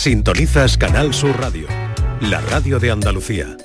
Sintonizas 0.00 0.78
Canal 0.78 1.12
Sur 1.12 1.38
Radio, 1.38 1.66
la 2.22 2.40
radio 2.40 2.78
de 2.78 2.90
Andalucía. 2.90 3.58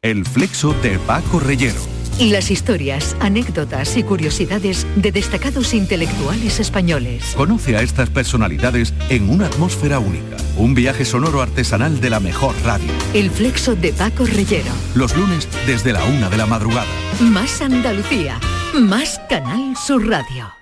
El 0.00 0.24
flexo 0.24 0.72
de 0.82 0.98
Paco 1.00 1.38
Reyero. 1.38 1.82
Las 2.18 2.50
historias, 2.50 3.14
anécdotas 3.20 3.98
y 3.98 4.04
curiosidades 4.04 4.86
de 4.96 5.12
destacados 5.12 5.74
intelectuales 5.74 6.60
españoles. 6.60 7.34
Conoce 7.36 7.76
a 7.76 7.82
estas 7.82 8.08
personalidades 8.08 8.94
en 9.10 9.28
una 9.28 9.48
atmósfera 9.48 9.98
única. 9.98 10.38
Un 10.56 10.74
viaje 10.74 11.04
sonoro 11.04 11.42
artesanal 11.42 12.00
de 12.00 12.08
la 12.08 12.20
mejor 12.20 12.54
radio. 12.64 12.90
El 13.12 13.30
flexo 13.30 13.76
de 13.76 13.92
Paco 13.92 14.24
Reyero. 14.24 14.72
Los 14.94 15.14
lunes 15.14 15.46
desde 15.66 15.92
la 15.92 16.02
una 16.06 16.30
de 16.30 16.38
la 16.38 16.46
madrugada. 16.46 16.88
Más 17.20 17.60
Andalucía. 17.60 18.40
Más 18.72 19.20
Canal 19.28 19.76
Sur 19.76 20.08
Radio. 20.08 20.61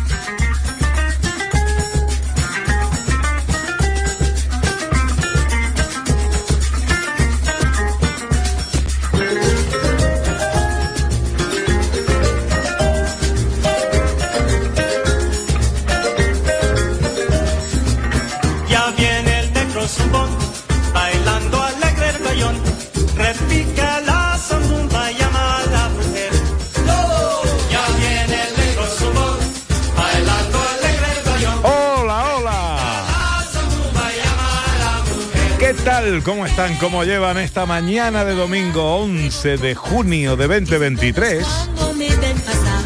Tal? 36.11 36.23
¿Cómo 36.23 36.45
están? 36.45 36.75
¿Cómo 36.77 37.03
llevan 37.03 37.37
esta 37.37 37.65
mañana 37.65 38.25
de 38.25 38.33
domingo 38.33 38.97
11 38.97 39.57
de 39.57 39.75
junio 39.75 40.35
de 40.35 40.47
2023? 40.47 41.45
Cuando 41.75 41.93
me 41.93 42.09
ven 42.09 42.37
pasar, 42.39 42.83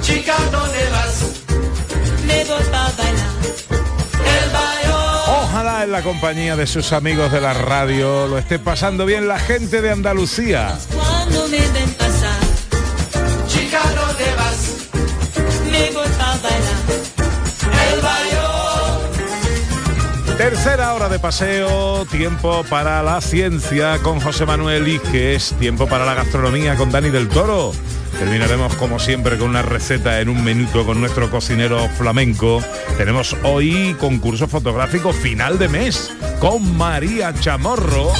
Chica, 0.00 0.34
¿dónde 0.50 0.90
vas? 0.90 1.24
me 2.26 2.44
voy 2.44 2.62
pa' 2.70 2.92
bailar. 2.96 3.28
El 4.42 4.50
bayón. 4.50 5.42
Ojalá 5.42 5.84
en 5.84 5.92
la 5.92 6.02
compañía 6.02 6.56
de 6.56 6.66
sus 6.66 6.92
amigos 6.92 7.30
de 7.32 7.40
la 7.40 7.52
radio 7.52 8.26
lo 8.26 8.38
esté 8.38 8.58
pasando 8.58 9.04
bien 9.04 9.28
la 9.28 9.38
gente 9.38 9.82
de 9.82 9.90
Andalucía. 9.90 10.78
Tercera 20.36 20.92
hora 20.92 21.08
de 21.08 21.18
paseo, 21.18 22.04
tiempo 22.04 22.62
para 22.68 23.02
la 23.02 23.22
ciencia 23.22 23.98
con 24.02 24.20
José 24.20 24.44
Manuel 24.44 24.86
Iges, 24.86 25.54
tiempo 25.58 25.86
para 25.86 26.04
la 26.04 26.12
gastronomía 26.12 26.76
con 26.76 26.90
Dani 26.90 27.08
del 27.08 27.28
Toro. 27.28 27.72
Terminaremos 28.18 28.74
como 28.74 28.98
siempre 28.98 29.38
con 29.38 29.48
una 29.48 29.62
receta 29.62 30.20
en 30.20 30.28
un 30.28 30.44
minuto 30.44 30.84
con 30.84 31.00
nuestro 31.00 31.30
cocinero 31.30 31.88
flamenco. 31.88 32.62
Tenemos 32.98 33.34
hoy 33.44 33.96
concurso 33.98 34.46
fotográfico 34.46 35.14
final 35.14 35.58
de 35.58 35.68
mes 35.68 36.12
con 36.38 36.76
María 36.76 37.32
Chamorro. 37.32 38.12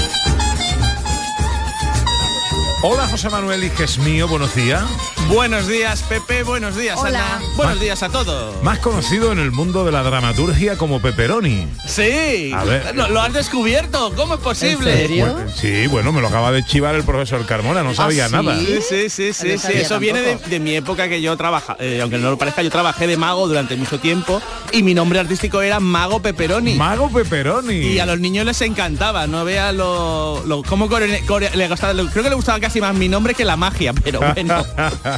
Hola 2.89 3.09
José 3.09 3.29
Manuel 3.31 3.65
Iges 3.65 3.98
mío, 3.98 4.29
buenos 4.29 4.55
días. 4.55 4.84
Buenos 5.29 5.66
días, 5.66 6.05
Pepe. 6.05 6.44
Buenos 6.44 6.77
días, 6.77 6.97
Ana. 7.03 7.41
Buenos 7.56 7.81
días 7.81 8.00
a 8.05 8.10
todos. 8.10 8.62
Más 8.62 8.78
conocido 8.78 9.33
en 9.33 9.41
el 9.41 9.50
mundo 9.50 9.84
de 9.84 9.91
la 9.91 10.05
dramaturgia 10.05 10.77
como 10.78 11.03
Pepperoni. 11.03 11.66
Sí. 11.84 12.53
A 12.55 12.62
ver. 12.62 12.94
Lo, 12.94 13.09
lo 13.09 13.21
has 13.21 13.33
descubierto. 13.33 14.12
¿Cómo 14.15 14.34
es 14.34 14.41
posible? 14.41 15.09
Bueno, 15.09 15.37
sí, 15.53 15.88
bueno, 15.88 16.12
me 16.12 16.21
lo 16.21 16.28
acaba 16.28 16.53
de 16.53 16.65
chivar 16.65 16.94
el 16.94 17.03
profesor 17.03 17.44
Carmona, 17.44 17.83
no 17.83 17.93
sabía 17.93 18.27
¿Ah, 18.27 18.28
sí? 18.28 18.34
nada. 18.34 18.56
Sí, 18.56 18.78
sí, 18.89 19.10
sí, 19.10 19.33
sí, 19.33 19.59
sí. 19.59 19.72
Eso 19.75 19.99
viene 19.99 20.22
de, 20.22 20.37
de 20.37 20.60
mi 20.60 20.77
época 20.77 21.09
que 21.09 21.21
yo 21.21 21.37
trabaja, 21.37 21.77
eh, 21.81 21.99
aunque 22.00 22.19
no 22.19 22.31
lo 22.31 22.39
parezca, 22.39 22.62
yo 22.62 22.71
trabajé 22.71 23.09
de 23.09 23.16
mago 23.16 23.49
durante 23.49 23.75
mucho 23.75 23.99
tiempo 23.99 24.41
y 24.71 24.84
mi 24.84 24.94
nombre 24.94 25.19
artístico 25.19 25.60
era 25.60 25.81
Mago 25.81 26.22
Pepperoni. 26.22 26.75
Mago 26.75 27.10
Pepperoni. 27.10 27.75
y 27.75 27.99
a 27.99 28.06
los 28.06 28.21
niños 28.21 28.47
les 28.47 28.60
encantaba, 28.60 29.27
no 29.27 29.44
veas 29.44 29.75
lo, 29.75 30.44
lo 30.47 30.62
cómo 30.62 30.89
core- 30.89 31.25
core- 31.27 31.50
le 31.56 31.69
gustaba, 31.69 31.93
lo- 31.94 32.06
creo 32.10 32.22
que 32.22 32.31
le 32.31 32.37
gustaba 32.37 32.60
casi 32.60 32.75
más 32.81 32.94
mi 32.94 33.09
nombre 33.09 33.34
que 33.34 33.44
la 33.44 33.56
magia, 33.56 33.92
pero 33.92 34.20
bueno. 34.20 34.64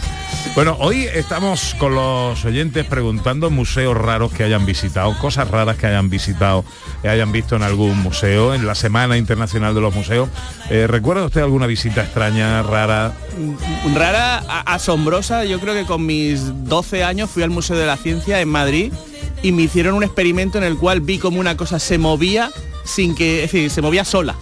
bueno, 0.55 0.77
hoy 0.81 1.05
estamos 1.05 1.75
con 1.79 1.95
los 1.95 2.45
oyentes 2.45 2.85
preguntando 2.87 3.51
museos 3.51 3.97
raros 3.97 4.33
que 4.33 4.45
hayan 4.45 4.67
visitado, 4.67 5.17
cosas 5.19 5.51
raras 5.51 5.77
que 5.77 5.87
hayan 5.87 6.11
visitado, 6.11 6.65
que 7.03 7.09
hayan 7.09 7.33
visto 7.33 7.57
en 7.57 7.63
algún 7.63 7.99
museo, 7.99 8.55
en 8.55 8.67
la 8.67 8.75
Semana 8.75 9.17
Internacional 9.17 9.75
de 9.75 9.81
los 9.81 9.95
Museos. 9.95 10.29
Eh, 10.71 10.87
¿Recuerda 10.87 11.25
usted 11.25 11.43
alguna 11.43 11.67
visita 11.67 12.03
extraña, 12.03 12.63
rara? 12.63 13.15
rara, 13.95 14.39
asombrosa. 14.67 15.45
Yo 15.45 15.61
creo 15.61 15.75
que 15.75 15.85
con 15.85 16.05
mis 16.07 16.65
12 16.65 17.05
años 17.05 17.31
fui 17.31 17.43
al 17.43 17.51
Museo 17.51 17.77
de 17.77 17.87
la 17.87 17.97
Ciencia 17.97 18.41
en 18.41 18.49
Madrid 18.49 18.93
y 19.43 19.53
me 19.53 19.63
hicieron 19.63 19.95
un 19.95 20.05
experimento 20.05 20.59
en 20.59 20.65
el 20.65 20.77
cual 20.77 21.01
vi 21.01 21.19
como 21.19 21.41
una 21.41 21.57
cosa 21.57 21.79
se 21.79 21.99
movía 21.99 22.51
sin 22.85 23.15
que, 23.15 23.45
es 23.45 23.53
decir, 23.53 23.71
se 23.71 23.83
movía 23.83 24.05
sola. 24.05 24.37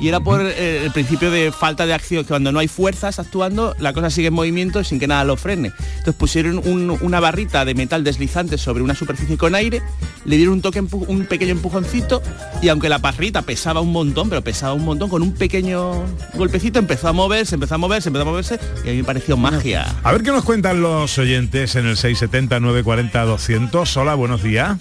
Y 0.00 0.08
era 0.08 0.20
por 0.20 0.40
eh, 0.42 0.84
el 0.84 0.92
principio 0.92 1.30
de 1.30 1.52
falta 1.52 1.86
de 1.86 1.94
acción, 1.94 2.24
que 2.24 2.28
cuando 2.28 2.52
no 2.52 2.58
hay 2.58 2.68
fuerzas 2.68 3.18
actuando, 3.18 3.74
la 3.78 3.92
cosa 3.92 4.10
sigue 4.10 4.28
en 4.28 4.34
movimiento 4.34 4.82
sin 4.84 4.98
que 5.00 5.06
nada 5.06 5.24
lo 5.24 5.36
frene. 5.36 5.72
Entonces 5.98 6.14
pusieron 6.14 6.58
un- 6.64 6.98
una 7.00 7.20
barrita 7.20 7.64
de 7.64 7.74
metal 7.74 8.04
deslizante 8.04 8.58
sobre 8.58 8.82
una 8.82 8.94
superficie 8.94 9.36
con 9.38 9.54
aire, 9.54 9.82
le 10.24 10.36
dieron 10.36 10.54
un 10.54 10.62
toque, 10.62 10.80
un 10.80 11.26
pequeño 11.26 11.52
empujoncito, 11.52 12.22
y 12.62 12.68
aunque 12.68 12.88
la 12.88 12.98
barrita 12.98 13.42
pesaba 13.42 13.80
un 13.80 13.92
montón, 13.92 14.28
pero 14.28 14.42
pesaba 14.42 14.74
un 14.74 14.84
montón, 14.84 15.08
con 15.08 15.22
un 15.22 15.32
pequeño 15.32 16.04
golpecito 16.34 16.78
empezó 16.78 17.08
a 17.08 17.12
moverse, 17.12 17.54
empezó 17.54 17.76
a 17.76 17.78
moverse, 17.78 18.08
empezó 18.08 18.22
a 18.22 18.26
moverse, 18.26 18.58
y 18.84 18.88
a 18.88 18.92
mí 18.92 18.98
me 18.98 19.04
pareció 19.04 19.36
magia. 19.36 19.86
A 20.02 20.12
ver 20.12 20.22
qué 20.22 20.30
nos 20.30 20.44
cuentan 20.44 20.80
los 20.82 21.16
oyentes 21.18 21.74
en 21.76 21.86
el 21.86 21.96
670-940-200. 21.96 23.96
Hola, 23.96 24.14
buenos 24.14 24.42
días. 24.42 24.78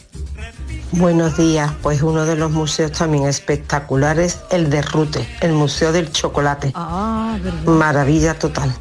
Buenos 0.97 1.35
días, 1.37 1.71
pues 1.81 2.01
uno 2.01 2.25
de 2.25 2.35
los 2.37 2.51
museos 2.51 2.91
también 2.93 3.25
espectaculares, 3.27 4.39
el 4.49 4.69
de 4.69 4.81
Rute, 4.81 5.27
el 5.41 5.51
Museo 5.51 5.91
del 5.91 6.11
Chocolate. 6.11 6.71
Ah, 6.73 7.37
verdad. 7.41 7.63
Maravilla 7.65 8.33
total. 8.39 8.73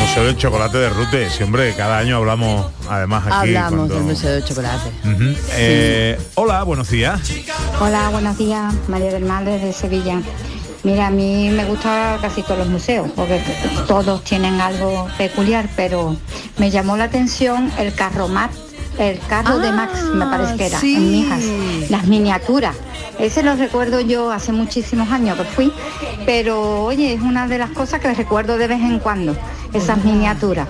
Museo 0.00 0.24
del 0.24 0.36
Chocolate 0.36 0.78
de 0.78 0.88
Rute. 0.90 1.30
Siempre, 1.30 1.74
cada 1.74 1.98
año 1.98 2.16
hablamos, 2.18 2.66
además 2.88 3.24
aquí. 3.26 3.34
Hablamos 3.54 3.70
cuando- 3.88 3.94
del 3.94 4.02
Museo 4.04 4.32
de 4.32 4.44
Chocolate. 4.44 4.90
Eh, 5.56 6.20
hola, 6.34 6.62
buenos 6.64 6.90
días. 6.90 7.20
Hola, 7.80 8.10
buenos 8.10 8.36
días, 8.36 8.74
María 8.88 9.10
del 9.12 9.24
Mar 9.24 9.44
desde 9.44 9.72
Sevilla. 9.72 10.20
Mira, 10.84 11.06
a 11.06 11.10
mí 11.10 11.48
me 11.50 11.64
gustan 11.64 12.18
casi 12.20 12.42
todos 12.42 12.58
los 12.58 12.68
museos, 12.68 13.08
porque 13.14 13.40
todos 13.86 14.24
tienen 14.24 14.60
algo 14.60 15.06
peculiar, 15.16 15.68
pero 15.76 16.16
me 16.58 16.70
llamó 16.70 16.96
la 16.96 17.04
atención 17.04 17.70
el 17.78 17.94
carro 17.94 18.26
Max, 18.26 18.56
el 18.98 19.18
carro 19.28 19.58
de 19.58 19.70
Max, 19.70 20.02
me 20.12 20.26
parece 20.26 20.56
que 20.56 20.66
era, 20.66 20.80
sí. 20.80 20.96
en 20.96 21.10
Mijas, 21.12 21.44
las 21.88 22.04
miniaturas. 22.06 22.74
Ese 23.20 23.44
lo 23.44 23.54
recuerdo 23.54 24.00
yo 24.00 24.32
hace 24.32 24.50
muchísimos 24.50 25.08
años 25.12 25.38
que 25.38 25.44
fui, 25.44 25.72
pero 26.26 26.82
oye, 26.84 27.14
es 27.14 27.20
una 27.20 27.46
de 27.46 27.58
las 27.58 27.70
cosas 27.70 28.00
que 28.00 28.12
recuerdo 28.12 28.58
de 28.58 28.66
vez 28.66 28.80
en 28.80 28.98
cuando, 28.98 29.36
esas 29.72 30.02
miniaturas. 30.04 30.66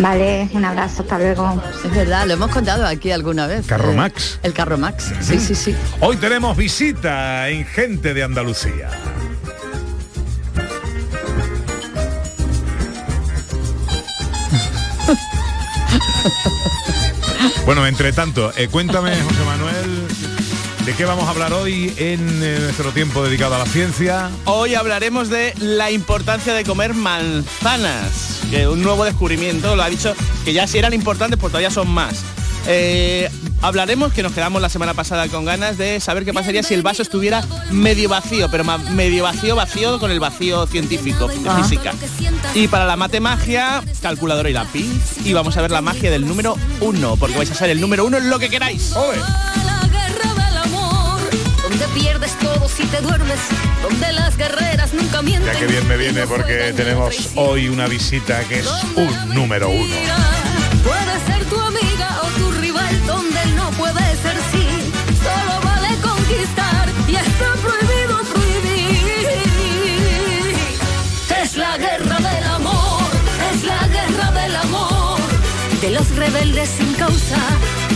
Vale, 0.00 0.48
un 0.52 0.64
abrazo, 0.64 1.02
hasta 1.02 1.18
luego. 1.18 1.62
Es 1.84 1.90
verdad, 1.94 2.26
lo 2.26 2.34
hemos 2.34 2.50
contado 2.50 2.86
aquí 2.86 3.10
alguna 3.10 3.46
vez. 3.46 3.66
Carro 3.66 3.92
Eh, 3.92 3.96
Max. 3.96 4.38
El 4.42 4.52
Carro 4.52 4.76
Max, 4.78 5.12
sí, 5.20 5.38
sí, 5.40 5.54
sí. 5.54 5.74
Hoy 6.00 6.16
tenemos 6.16 6.56
visita 6.56 7.48
en 7.48 7.64
Gente 7.66 8.12
de 8.14 8.22
Andalucía. 8.22 8.88
Bueno, 17.64 17.86
entre 17.86 18.12
tanto, 18.12 18.52
eh, 18.56 18.68
cuéntame, 18.68 19.14
José 19.14 19.44
Manuel, 19.44 20.06
¿de 20.84 20.94
qué 20.94 21.04
vamos 21.04 21.26
a 21.26 21.30
hablar 21.30 21.52
hoy 21.52 21.92
en 21.96 22.42
eh, 22.42 22.58
nuestro 22.60 22.92
tiempo 22.92 23.22
dedicado 23.22 23.54
a 23.54 23.58
la 23.58 23.66
ciencia? 23.66 24.30
Hoy 24.44 24.74
hablaremos 24.74 25.30
de 25.30 25.54
la 25.58 25.90
importancia 25.90 26.54
de 26.54 26.64
comer 26.64 26.94
manzanas, 26.94 28.40
que 28.50 28.66
un 28.66 28.82
nuevo 28.82 29.04
descubrimiento 29.04 29.76
lo 29.76 29.82
ha 29.82 29.88
dicho 29.88 30.14
que 30.44 30.52
ya 30.52 30.66
si 30.66 30.78
eran 30.78 30.94
importantes, 30.94 31.38
pues 31.38 31.52
todavía 31.52 31.70
son 31.70 31.88
más. 31.88 32.24
Eh, 32.66 33.30
hablaremos, 33.62 34.12
que 34.12 34.22
nos 34.22 34.32
quedamos 34.32 34.60
la 34.62 34.68
semana 34.68 34.94
pasada 34.94 35.28
con 35.28 35.44
ganas 35.44 35.76
de 35.78 36.00
saber 36.00 36.24
qué 36.24 36.32
pasaría 36.32 36.62
si 36.62 36.74
el 36.74 36.82
vaso 36.82 37.02
estuviera 37.02 37.44
medio 37.70 38.08
vacío, 38.08 38.50
pero 38.50 38.64
medio 38.64 39.24
vacío, 39.24 39.54
vacío 39.56 39.98
con 39.98 40.10
el 40.10 40.20
vacío 40.20 40.66
científico, 40.66 41.28
de 41.28 41.48
Ah. 41.48 41.62
física. 41.62 41.92
Y 42.54 42.68
para 42.68 42.84
la 42.86 42.96
matemagia, 42.96 43.82
calculadora 44.02 44.48
y 44.50 44.52
lápiz. 44.52 44.86
Y 45.24 45.32
vamos 45.32 45.56
a 45.56 45.62
ver 45.62 45.70
la 45.70 45.80
magia 45.82 46.10
del 46.10 46.26
número 46.26 46.56
uno, 46.80 47.16
porque 47.16 47.36
vais 47.36 47.50
a 47.50 47.54
ser 47.54 47.70
el 47.70 47.80
número 47.80 48.04
uno 48.04 48.16
en 48.16 48.30
lo 48.30 48.38
que 48.38 48.48
queráis. 48.48 48.90
La 48.90 49.86
guerra 49.88 50.34
del 50.46 50.56
amor, 50.58 51.20
donde 51.62 51.86
pierdes 52.00 52.32
todo 52.38 52.68
si 52.68 52.84
te 52.84 53.00
duermes, 53.00 53.38
donde 53.82 54.12
las 54.12 54.36
guerreras 54.36 54.92
nunca 54.94 55.22
mienten. 55.22 55.52
Ya 55.52 55.58
que 55.58 55.66
bien 55.66 55.86
me 55.86 55.96
viene 55.96 56.26
porque 56.26 56.72
tenemos 56.76 57.30
hoy 57.36 57.68
una 57.68 57.86
visita 57.86 58.40
que 58.44 58.60
es 58.60 58.66
un 58.96 59.34
número 59.34 59.68
uno. 59.68 59.94
Puede 60.84 61.26
ser 61.26 61.44
tu 61.48 61.60
amiga 61.60 62.20
o 62.22 62.26
tu 62.38 62.50
rival, 62.60 63.06
De 76.30 76.36
los 76.36 76.42
rebeldes 76.42 76.68
sin 76.68 76.92
causa, 76.94 77.38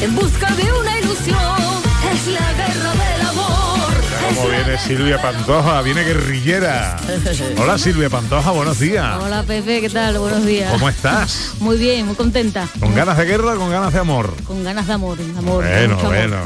en 0.00 0.14
busca 0.14 0.50
de 0.54 0.72
una 0.72 0.98
ilusión. 0.98 1.38
Es 2.12 2.26
la 2.26 2.52
guerra 2.52 2.90
del 2.90 3.26
amor. 3.28 4.34
¿Cómo 4.34 4.48
viene 4.48 4.78
Silvia 4.78 5.22
Pantoja? 5.22 5.82
Viene 5.82 6.02
guerrillera. 6.02 6.96
Hola 7.58 7.78
Silvia 7.78 8.10
Pantoja, 8.10 8.50
buenos 8.50 8.80
días. 8.80 9.18
Hola 9.20 9.44
Pepe, 9.44 9.80
¿qué 9.80 9.88
tal? 9.88 10.18
Buenos 10.18 10.44
días. 10.44 10.72
¿Cómo 10.72 10.88
estás? 10.88 11.54
Muy 11.60 11.76
bien, 11.76 12.06
muy 12.06 12.16
contenta. 12.16 12.66
¿Con 12.80 12.94
ganas 12.94 13.16
de 13.16 13.24
guerra 13.24 13.54
o 13.54 13.56
con 13.56 13.70
ganas 13.70 13.92
de 13.92 14.00
amor? 14.00 14.34
Con 14.44 14.64
ganas 14.64 14.86
de 14.86 14.92
amor, 14.92 15.18
amor. 15.38 15.64
Bueno, 15.64 15.98
amor. 15.98 16.06
bueno. 16.06 16.36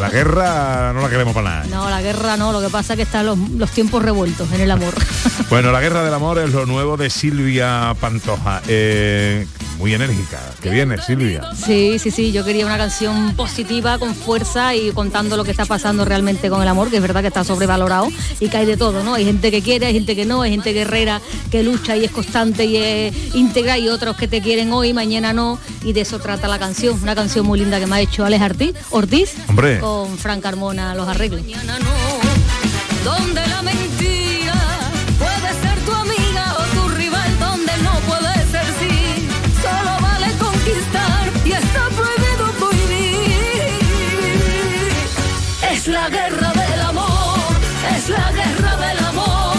la 0.00 0.10
guerra 0.10 0.92
no 0.94 1.02
la 1.02 1.08
queremos 1.08 1.34
para 1.34 1.50
nada. 1.50 1.64
No, 1.66 1.90
la 1.90 2.00
guerra 2.00 2.36
no, 2.36 2.52
lo 2.52 2.60
que 2.60 2.68
pasa 2.68 2.94
es 2.94 2.96
que 2.96 3.02
están 3.02 3.26
los, 3.26 3.38
los 3.38 3.70
tiempos 3.70 4.02
revueltos 4.02 4.50
en 4.52 4.62
el 4.62 4.70
amor. 4.70 4.94
Bueno, 5.50 5.72
la 5.72 5.80
guerra 5.80 6.04
del 6.04 6.12
amor 6.12 6.38
es 6.38 6.52
lo 6.52 6.66
nuevo 6.66 6.98
de 6.98 7.08
Silvia 7.08 7.96
Pantoja. 7.98 8.60
Eh, 8.68 9.46
muy 9.78 9.94
enérgica. 9.94 10.40
Que 10.60 10.70
viene, 10.70 11.00
Silvia. 11.00 11.50
Sí, 11.54 11.98
sí, 11.98 12.10
sí, 12.10 12.32
yo 12.32 12.44
quería 12.44 12.66
una 12.66 12.76
canción 12.76 13.34
positiva, 13.36 13.98
con 13.98 14.14
fuerza 14.14 14.74
y 14.74 14.90
contando 14.90 15.36
lo 15.36 15.44
que 15.44 15.52
está 15.52 15.66
pasando 15.66 16.04
realmente 16.04 16.50
con 16.50 16.60
el 16.60 16.68
amor, 16.68 16.90
que 16.90 16.96
es 16.96 17.02
verdad 17.02 17.20
que 17.20 17.28
está 17.28 17.44
sobrevalorado 17.44 18.08
y 18.40 18.48
que 18.48 18.56
hay 18.56 18.66
de 18.66 18.76
todo, 18.76 19.04
¿no? 19.04 19.14
Hay 19.14 19.24
gente 19.24 19.50
que 19.50 19.62
quiere, 19.62 19.86
hay 19.86 19.94
gente 19.94 20.16
que 20.16 20.26
no, 20.26 20.42
hay 20.42 20.50
gente 20.50 20.72
guerrera 20.72 21.20
que 21.50 21.62
lucha 21.62 21.96
y 21.96 22.04
es 22.04 22.10
constante 22.10 22.64
y 22.64 22.76
es 22.76 23.34
íntegra 23.34 23.78
y 23.78 23.88
otros 23.88 24.16
que 24.16 24.26
te 24.26 24.42
quieren 24.42 24.72
hoy, 24.72 24.92
mañana 24.92 25.32
no, 25.32 25.58
y 25.82 25.92
de 25.92 26.00
eso 26.00 26.18
trata 26.18 26.48
la 26.48 26.58
canción. 26.58 27.00
Una 27.00 27.14
canción 27.14 27.46
muy 27.46 27.60
linda 27.60 27.78
que 27.78 27.86
me 27.86 27.96
ha 27.96 28.00
hecho 28.00 28.24
Alex 28.24 28.42
Ortiz, 28.42 28.74
Ortiz 28.90 29.34
Hombre. 29.48 29.78
con 29.78 30.18
Frank 30.18 30.42
Carmona 30.42 30.94
los 30.94 31.08
arreglos. 31.08 31.42
Donde 33.04 33.46
la 33.46 33.62
la 46.10 46.16
guerra 46.16 46.52
del 46.52 46.80
amor, 46.80 47.38
es 47.96 48.08
la 48.08 48.32
guerra 48.32 48.76
del 48.76 48.98
amor. 49.04 49.56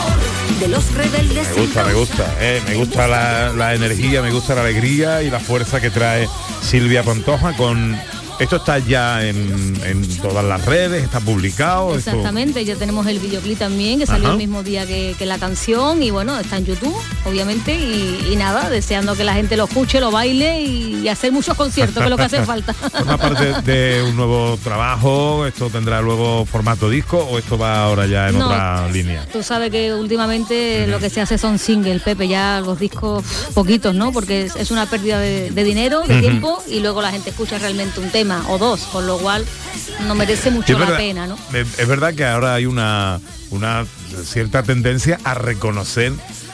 De 0.60 0.68
los 0.68 0.92
rebeldes 0.94 1.48
Me 1.56 1.62
gusta, 1.62 1.84
me 1.86 1.94
gusta. 1.94 2.36
eh, 2.40 2.62
me 2.68 2.76
gusta 2.76 3.08
la, 3.08 3.50
la 3.54 3.74
energía, 3.76 4.22
me 4.22 4.32
gusta 4.32 4.56
la 4.56 4.62
alegría 4.62 5.22
y 5.22 5.30
la 5.30 5.40
fuerza 5.40 5.80
que 5.80 5.90
trae 5.90 6.28
Silvia 6.62 7.04
Pantoja 7.04 7.54
con... 7.54 8.00
Esto 8.40 8.56
está 8.56 8.80
ya 8.80 9.26
en, 9.26 9.78
en 9.84 10.18
todas 10.20 10.46
las 10.46 10.66
redes, 10.66 11.04
está 11.04 11.20
publicado. 11.20 11.98
esto- 11.98 12.12
Exactamente, 12.12 12.64
ya 12.64 12.76
tenemos 12.78 13.06
el 13.08 13.20
videoclip 13.20 13.60
también, 13.60 14.00
que 14.00 14.06
salió 14.06 14.28
Ajá. 14.28 14.32
el 14.34 14.38
mismo 14.38 14.64
día 14.64 14.88
que, 14.88 15.14
que 15.20 15.26
la 15.26 15.38
canción 15.38 16.02
y 16.02 16.10
bueno, 16.10 16.40
está 16.40 16.56
en 16.58 16.66
YouTube, 16.66 16.96
obviamente, 17.26 17.76
y, 17.76 18.30
y 18.32 18.36
nada, 18.38 18.70
deseando 18.70 19.16
que 19.18 19.26
la 19.26 19.34
gente 19.34 19.58
lo 19.58 19.66
escuche, 19.66 20.00
lo 20.00 20.10
baile 20.10 20.62
y, 20.62 21.02
y 21.04 21.08
hacer 21.10 21.34
muchos 21.34 21.56
conciertos, 21.58 21.98
que 21.98 22.04
es 22.06 22.10
lo 22.10 22.16
que 22.16 22.24
hace 22.24 22.42
falta. 22.46 22.74
Forma 22.74 23.18
parte 23.18 23.62
de 23.62 24.04
un 24.04 24.16
nuevo 24.16 24.58
trabajo, 24.64 25.46
esto 25.46 25.70
tendrá 25.70 26.00
luego 26.02 26.46
formato 26.46 26.90
disco 26.90 27.18
o 27.18 27.38
esto 27.40 27.58
va 27.58 27.84
ahora 27.84 28.08
ya 28.08 28.30
en 28.30 28.40
No. 28.40 28.46
otra 28.46 28.88
línea. 28.90 29.26
Tú 29.34 29.44
sabes 29.44 29.70
que 29.70 29.94
últimamente 29.94 30.88
lo 30.88 31.00
que 31.00 31.10
se 31.10 31.20
hace 31.20 31.38
son 31.38 31.60
singles, 31.60 32.02
Pepe, 32.04 32.30
ya 32.30 32.62
los 32.64 32.80
discos 32.80 33.22
poquitos, 33.54 33.94
¿no? 33.96 34.14
Porque 34.14 34.44
es, 34.44 34.56
es 34.56 34.72
una 34.72 34.86
pérdida 34.86 35.20
de, 35.20 35.52
de 35.52 35.64
dinero, 35.66 36.04
de 36.08 36.22
tiempo, 36.22 36.64
y 36.70 36.80
luego 36.80 37.02
la 37.02 37.12
gente 37.12 37.32
escucha 37.32 37.58
realmente 37.58 38.00
un 38.00 38.10
tema 38.10 38.29
o 38.48 38.58
dos, 38.58 38.82
con 38.92 39.06
lo 39.08 39.18
cual 39.18 39.46
no 40.08 40.16
merece 40.16 40.52
mucho 40.52 40.78
la 40.78 40.96
pena, 40.98 41.28
¿no? 41.28 41.38
Es, 41.54 41.88
verdad 41.88 42.14
que 42.14 42.26
ahora 42.26 42.54
hay 42.56 42.66
una, 42.66 43.20
una 43.52 43.86
cierta 44.24 44.64
tendencia 44.64 45.20
a 45.24 45.34
reconocer 45.34 46.14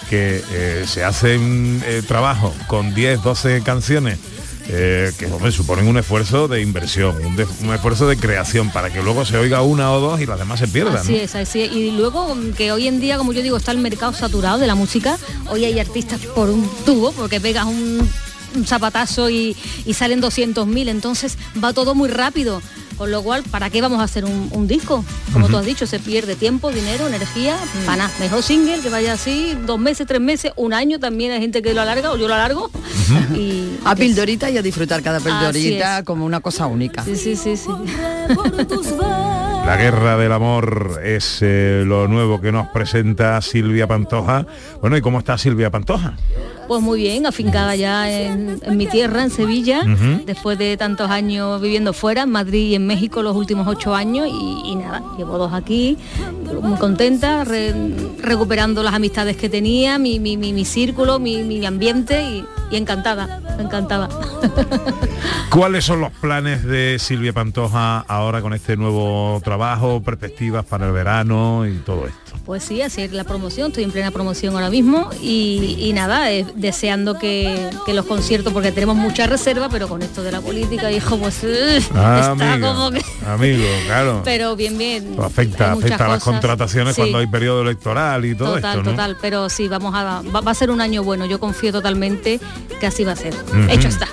que 0.09 0.43
eh, 0.51 0.85
se 0.87 1.03
hacen 1.03 1.81
eh, 1.85 2.01
trabajos 2.07 2.53
con 2.67 2.93
10, 2.93 3.23
12 3.23 3.61
canciones 3.63 4.19
eh, 4.67 5.11
que 5.19 5.27
hombre, 5.27 5.51
suponen 5.51 5.87
un 5.87 5.97
esfuerzo 5.97 6.47
de 6.47 6.61
inversión, 6.61 7.23
un, 7.23 7.35
de- 7.35 7.45
un 7.61 7.73
esfuerzo 7.73 8.07
de 8.07 8.17
creación 8.17 8.71
para 8.71 8.91
que 8.91 9.03
luego 9.03 9.23
se 9.25 9.37
oiga 9.37 9.61
una 9.61 9.91
o 9.91 9.99
dos 9.99 10.21
y 10.21 10.25
las 10.25 10.39
demás 10.39 10.59
se 10.59 10.67
pierdan. 10.67 10.97
Así 10.97 11.11
¿no? 11.11 11.17
es, 11.19 11.35
así 11.35 11.61
es. 11.61 11.71
Y 11.71 11.91
luego 11.91 12.35
que 12.57 12.71
hoy 12.71 12.87
en 12.87 12.99
día, 12.99 13.17
como 13.17 13.31
yo 13.31 13.43
digo, 13.43 13.57
está 13.57 13.71
el 13.71 13.77
mercado 13.77 14.13
saturado 14.13 14.57
de 14.57 14.65
la 14.67 14.73
música. 14.73 15.17
Hoy 15.49 15.65
hay 15.65 15.79
artistas 15.79 16.19
por 16.33 16.49
un 16.49 16.67
tubo, 16.83 17.11
porque 17.11 17.39
pegas 17.39 17.65
un, 17.65 18.09
un 18.55 18.65
zapatazo 18.65 19.29
y, 19.29 19.55
y 19.85 19.93
salen 19.93 20.21
200.000, 20.21 20.89
entonces 20.89 21.37
va 21.63 21.73
todo 21.73 21.95
muy 21.95 22.09
rápido. 22.09 22.61
Con 22.97 23.11
lo 23.11 23.21
cual, 23.23 23.43
¿para 23.51 23.69
qué 23.69 23.81
vamos 23.81 23.99
a 23.99 24.03
hacer 24.03 24.23
un, 24.23 24.47
un 24.53 24.67
disco? 24.69 25.03
Como 25.33 25.49
tú 25.49 25.57
has 25.57 25.65
dicho, 25.65 25.85
se 25.85 25.99
pierde 25.99 26.35
tiempo, 26.37 26.71
dinero, 26.71 27.05
energía, 27.09 27.57
para 27.85 27.97
nada. 28.03 28.11
Mejor 28.21 28.41
single, 28.41 28.79
que 28.79 28.89
vaya 28.89 29.11
así, 29.11 29.53
dos 29.65 29.77
meses, 29.77 30.07
tres 30.07 30.21
meses, 30.21 30.53
un 30.55 30.73
año, 30.73 30.97
también 30.97 31.33
hay 31.33 31.41
gente 31.41 31.61
que 31.61 31.73
lo 31.73 31.81
alarga, 31.81 32.11
o 32.13 32.15
yo 32.17 32.29
lo 32.29 32.35
alargo. 32.35 32.71
y 33.35 33.75
A 33.83 33.95
pildorita 33.97 34.49
y 34.49 34.57
a 34.57 34.61
disfrutar 34.61 35.03
cada 35.03 35.19
pildorita 35.19 36.03
como 36.03 36.25
una 36.25 36.39
cosa 36.39 36.67
única. 36.67 37.03
Sí, 37.03 37.17
sí, 37.17 37.35
sí, 37.35 37.57
sí. 37.57 37.69
La 39.65 39.77
guerra 39.77 40.15
del 40.15 40.31
amor 40.31 41.01
es 41.03 41.39
eh, 41.41 41.83
lo 41.85 42.07
nuevo 42.07 42.39
que 42.39 42.51
nos 42.51 42.67
presenta 42.67 43.41
Silvia 43.41 43.87
Pantoja. 43.87 44.45
Bueno, 44.79 44.95
¿y 44.95 45.01
cómo 45.01 45.19
está 45.19 45.37
Silvia 45.37 45.71
Pantoja? 45.71 46.15
Pues 46.67 46.81
muy 46.81 46.99
bien, 46.99 47.25
afincada 47.27 47.75
ya 47.75 48.09
en, 48.11 48.59
en 48.63 48.77
mi 48.77 48.87
tierra, 48.87 49.21
en 49.23 49.29
Sevilla, 49.29 49.83
después 50.25 50.57
de 50.57 50.75
tantos 50.77 51.09
años 51.11 51.61
viviendo 51.61 51.93
fuera, 51.93 52.23
en 52.23 52.31
Madrid 52.31 52.69
y 52.71 52.75
en 52.75 52.87
México 52.87 53.21
los 53.21 53.35
últimos 53.35 53.67
ocho 53.67 53.93
años 53.93 54.27
y, 54.27 54.61
y 54.71 54.75
nada, 54.75 55.03
llevo 55.17 55.37
dos 55.37 55.53
aquí, 55.53 55.97
muy 56.61 56.77
contenta, 56.79 57.43
re- 57.43 57.73
recuperando 58.19 58.81
las 58.81 58.95
amistades 58.95 59.37
que 59.37 59.47
tenía, 59.47 59.99
mi, 59.99 60.19
mi, 60.19 60.37
mi- 60.37 60.53
mi 60.53 60.65
círculo, 60.65 61.19
mi, 61.19 61.43
mi 61.43 61.63
ambiente 61.65 62.23
y, 62.23 62.45
y 62.71 62.77
encantada, 62.77 63.39
encantada. 63.59 64.09
¿Cuáles 65.49 65.85
son 65.85 66.01
los 66.01 66.11
planes 66.11 66.63
de 66.65 66.97
Silvia 66.99 67.31
Pantoja 67.31 67.99
ahora 67.99 68.41
con 68.41 68.53
este 68.53 68.75
nuevo 68.75 69.39
trabajo, 69.43 70.01
perspectivas 70.01 70.65
para 70.65 70.87
el 70.87 70.91
verano 70.91 71.65
y 71.67 71.75
todo 71.77 72.07
esto? 72.07 72.19
Pues 72.45 72.63
sí, 72.63 72.81
así 72.81 73.01
es 73.01 73.11
la 73.11 73.23
promoción, 73.23 73.67
estoy 73.67 73.83
en 73.85 73.91
plena 73.91 74.11
promoción 74.11 74.53
ahora 74.53 74.69
mismo 74.69 75.09
y, 75.21 75.77
y 75.79 75.93
nada, 75.93 76.31
eh, 76.31 76.45
deseando 76.55 77.19
que, 77.19 77.69
que 77.85 77.93
los 77.93 78.05
conciertos, 78.05 78.53
porque 78.53 78.71
tenemos 78.71 78.95
mucha 78.95 79.27
reserva, 79.27 79.69
pero 79.69 79.87
con 79.87 80.01
esto 80.01 80.23
de 80.23 80.31
la 80.31 80.41
política, 80.41 80.91
hijo, 80.91 81.17
pues 81.17 81.41
Ah, 81.93 82.17
está 82.33 82.53
amigo, 82.53 82.67
como 82.73 82.91
que... 82.91 83.01
amigo, 83.27 83.65
claro. 83.85 84.21
Pero 84.23 84.55
bien, 84.55 84.77
bien. 84.77 85.11
Esto 85.11 85.23
afecta, 85.23 85.71
afecta 85.73 86.05
a 86.05 86.09
las 86.09 86.23
contrataciones 86.23 86.95
Sí, 86.95 87.01
cuando 87.01 87.17
hay 87.19 87.27
periodo 87.27 87.61
electoral 87.61 88.25
y 88.25 88.35
todo 88.35 88.55
Total, 88.55 88.71
esto, 88.79 88.83
¿no? 88.83 88.91
total, 88.91 89.17
pero 89.21 89.49
sí, 89.49 89.67
vamos 89.67 89.93
a, 89.95 90.21
va, 90.21 90.41
va 90.41 90.51
a 90.51 90.55
ser 90.55 90.71
un 90.71 90.81
año 90.81 91.03
bueno, 91.03 91.25
yo 91.25 91.39
confío 91.39 91.71
totalmente 91.71 92.39
que 92.79 92.87
así 92.87 93.03
va 93.03 93.11
a 93.13 93.15
ser. 93.17 93.33
Hecho 93.69 93.87
está. 93.89 94.07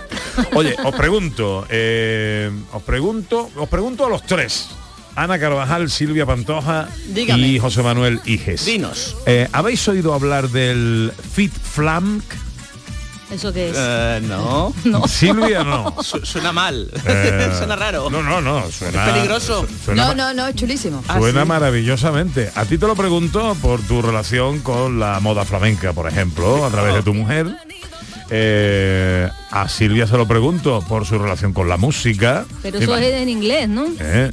Oye, 0.54 0.74
os 0.82 0.94
pregunto, 0.94 1.66
eh, 1.68 2.50
os 2.72 2.82
pregunto, 2.82 3.50
os 3.56 3.68
pregunto 3.68 4.06
a 4.06 4.08
los 4.08 4.22
tres. 4.22 4.68
Ana 5.16 5.38
Carvajal, 5.38 5.90
Silvia 5.90 6.24
Pantoja 6.26 6.88
Dígame. 7.08 7.46
y 7.46 7.58
José 7.58 7.82
Manuel 7.82 8.20
Iges. 8.24 8.64
Dinos. 8.64 9.16
Eh, 9.26 9.48
¿Habéis 9.52 9.86
oído 9.88 10.14
hablar 10.14 10.48
del 10.48 11.12
Fit 11.34 11.52
Flank? 11.52 12.22
¿Eso 13.30 13.50
qué 13.52 13.70
es? 13.70 13.76
Eh, 13.78 14.20
no. 14.28 14.74
Silvia 15.08 15.64
no. 15.64 15.94
Su- 16.02 16.24
suena 16.24 16.52
mal. 16.52 16.90
Eh, 17.06 17.50
suena 17.58 17.76
raro. 17.76 18.10
No, 18.10 18.22
no, 18.22 18.40
no. 18.40 18.70
Suena, 18.70 19.06
Es 19.06 19.12
peligroso. 19.12 19.66
Suena, 19.84 20.06
No, 20.08 20.14
no, 20.14 20.34
no, 20.34 20.46
es 20.48 20.54
chulísimo. 20.54 21.02
suena 21.18 21.44
maravillosamente. 21.44 22.50
A 22.54 22.64
ti 22.64 22.76
te 22.78 22.86
lo 22.86 22.94
pregunto 22.94 23.54
por 23.62 23.80
tu 23.82 24.02
relación 24.02 24.60
con 24.60 24.98
la 24.98 25.20
moda 25.20 25.44
flamenca, 25.44 25.92
por 25.92 26.08
ejemplo, 26.08 26.64
a 26.66 26.70
través 26.70 26.94
de 26.94 27.02
tu 27.02 27.14
mujer. 27.14 27.46
Eh, 28.34 29.28
a 29.50 29.68
Silvia 29.68 30.06
se 30.06 30.16
lo 30.16 30.26
pregunto 30.26 30.82
por 30.88 31.04
su 31.06 31.18
relación 31.18 31.52
con 31.52 31.68
la 31.68 31.76
música. 31.76 32.46
Pero 32.62 32.78
eso 32.78 32.96
es 32.96 33.14
en 33.14 33.28
inglés, 33.28 33.68
¿no? 33.68 33.86
Eh, 34.00 34.30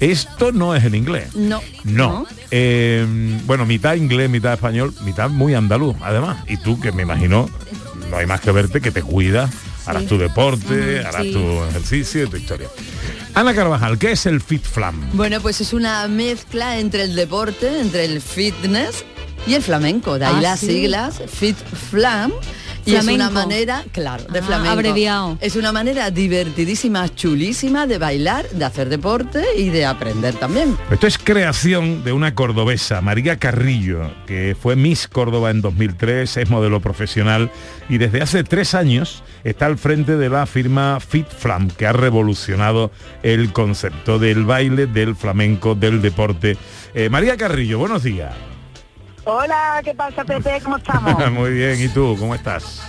Esto 0.00 0.52
no 0.52 0.74
es 0.74 0.84
en 0.84 0.94
inglés. 0.94 1.34
No. 1.34 1.60
No. 1.84 2.26
Eh, 2.50 3.04
bueno, 3.46 3.66
mitad 3.66 3.94
inglés, 3.94 4.30
mitad 4.30 4.52
español, 4.54 4.94
mitad 5.04 5.28
muy 5.30 5.54
andaluz, 5.54 5.96
además. 6.02 6.44
Y 6.48 6.56
tú, 6.58 6.78
que 6.80 6.92
me 6.92 7.02
imagino, 7.02 7.48
no 8.10 8.16
hay 8.16 8.26
más 8.26 8.40
que 8.40 8.50
verte, 8.52 8.80
que 8.80 8.90
te 8.90 9.02
cuidas 9.02 9.50
harás 9.86 10.04
tu 10.04 10.18
deporte, 10.18 11.00
harás 11.00 11.22
sí. 11.22 11.32
tu 11.32 11.64
ejercicio 11.64 12.24
y 12.24 12.28
tu 12.28 12.36
historia. 12.36 12.68
Ana 13.34 13.54
Carvajal, 13.54 13.96
¿qué 13.98 14.12
es 14.12 14.26
el 14.26 14.42
Fit 14.42 14.62
Flam? 14.62 15.00
Bueno, 15.14 15.40
pues 15.40 15.62
es 15.62 15.72
una 15.72 16.06
mezcla 16.08 16.78
entre 16.78 17.04
el 17.04 17.14
deporte, 17.16 17.80
entre 17.80 18.04
el 18.04 18.20
fitness 18.20 19.04
y 19.46 19.54
el 19.54 19.62
flamenco. 19.62 20.18
De 20.18 20.26
ahí 20.26 20.34
Ah, 20.36 20.40
las 20.42 20.60
sí. 20.60 20.66
siglas 20.66 21.22
Fit 21.32 21.56
Flam. 21.90 22.32
Y 22.88 22.94
es 22.96 23.02
una 23.04 23.12
Flamenco. 23.28 23.32
manera, 23.34 23.84
claro, 23.92 24.24
de 24.24 24.38
Ah, 24.38 24.42
flamenco. 24.42 24.70
abreviado. 24.72 25.38
Es 25.40 25.56
una 25.56 25.72
manera 25.72 26.10
divertidísima, 26.10 27.08
chulísima 27.14 27.86
de 27.86 27.98
bailar, 27.98 28.48
de 28.50 28.64
hacer 28.64 28.88
deporte 28.88 29.42
y 29.56 29.68
de 29.70 29.84
aprender 29.86 30.34
también. 30.34 30.76
Esto 30.90 31.06
es 31.06 31.18
creación 31.18 32.02
de 32.04 32.12
una 32.12 32.34
cordobesa, 32.34 33.00
María 33.00 33.38
Carrillo, 33.38 34.10
que 34.26 34.56
fue 34.60 34.76
Miss 34.76 35.06
Córdoba 35.08 35.50
en 35.50 35.60
2003, 35.60 36.36
es 36.38 36.50
modelo 36.50 36.80
profesional 36.80 37.50
y 37.88 37.98
desde 37.98 38.22
hace 38.22 38.44
tres 38.44 38.74
años 38.74 39.22
está 39.44 39.66
al 39.66 39.78
frente 39.78 40.16
de 40.16 40.28
la 40.30 40.46
firma 40.46 40.98
Fit 41.00 41.28
Flam, 41.28 41.68
que 41.68 41.86
ha 41.86 41.92
revolucionado 41.92 42.90
el 43.22 43.52
concepto 43.52 44.18
del 44.18 44.44
baile, 44.44 44.86
del 44.86 45.14
flamenco, 45.14 45.74
del 45.74 46.00
deporte. 46.02 46.56
Eh, 46.94 47.08
María 47.10 47.36
Carrillo, 47.36 47.78
buenos 47.78 48.02
días. 48.02 48.32
Hola, 49.38 49.82
¿qué 49.84 49.94
pasa 49.94 50.24
Pepe? 50.24 50.58
¿Cómo 50.64 50.78
estamos? 50.78 51.30
Muy 51.32 51.50
bien, 51.52 51.78
¿y 51.78 51.88
tú? 51.88 52.16
¿Cómo 52.18 52.34
estás? 52.34 52.82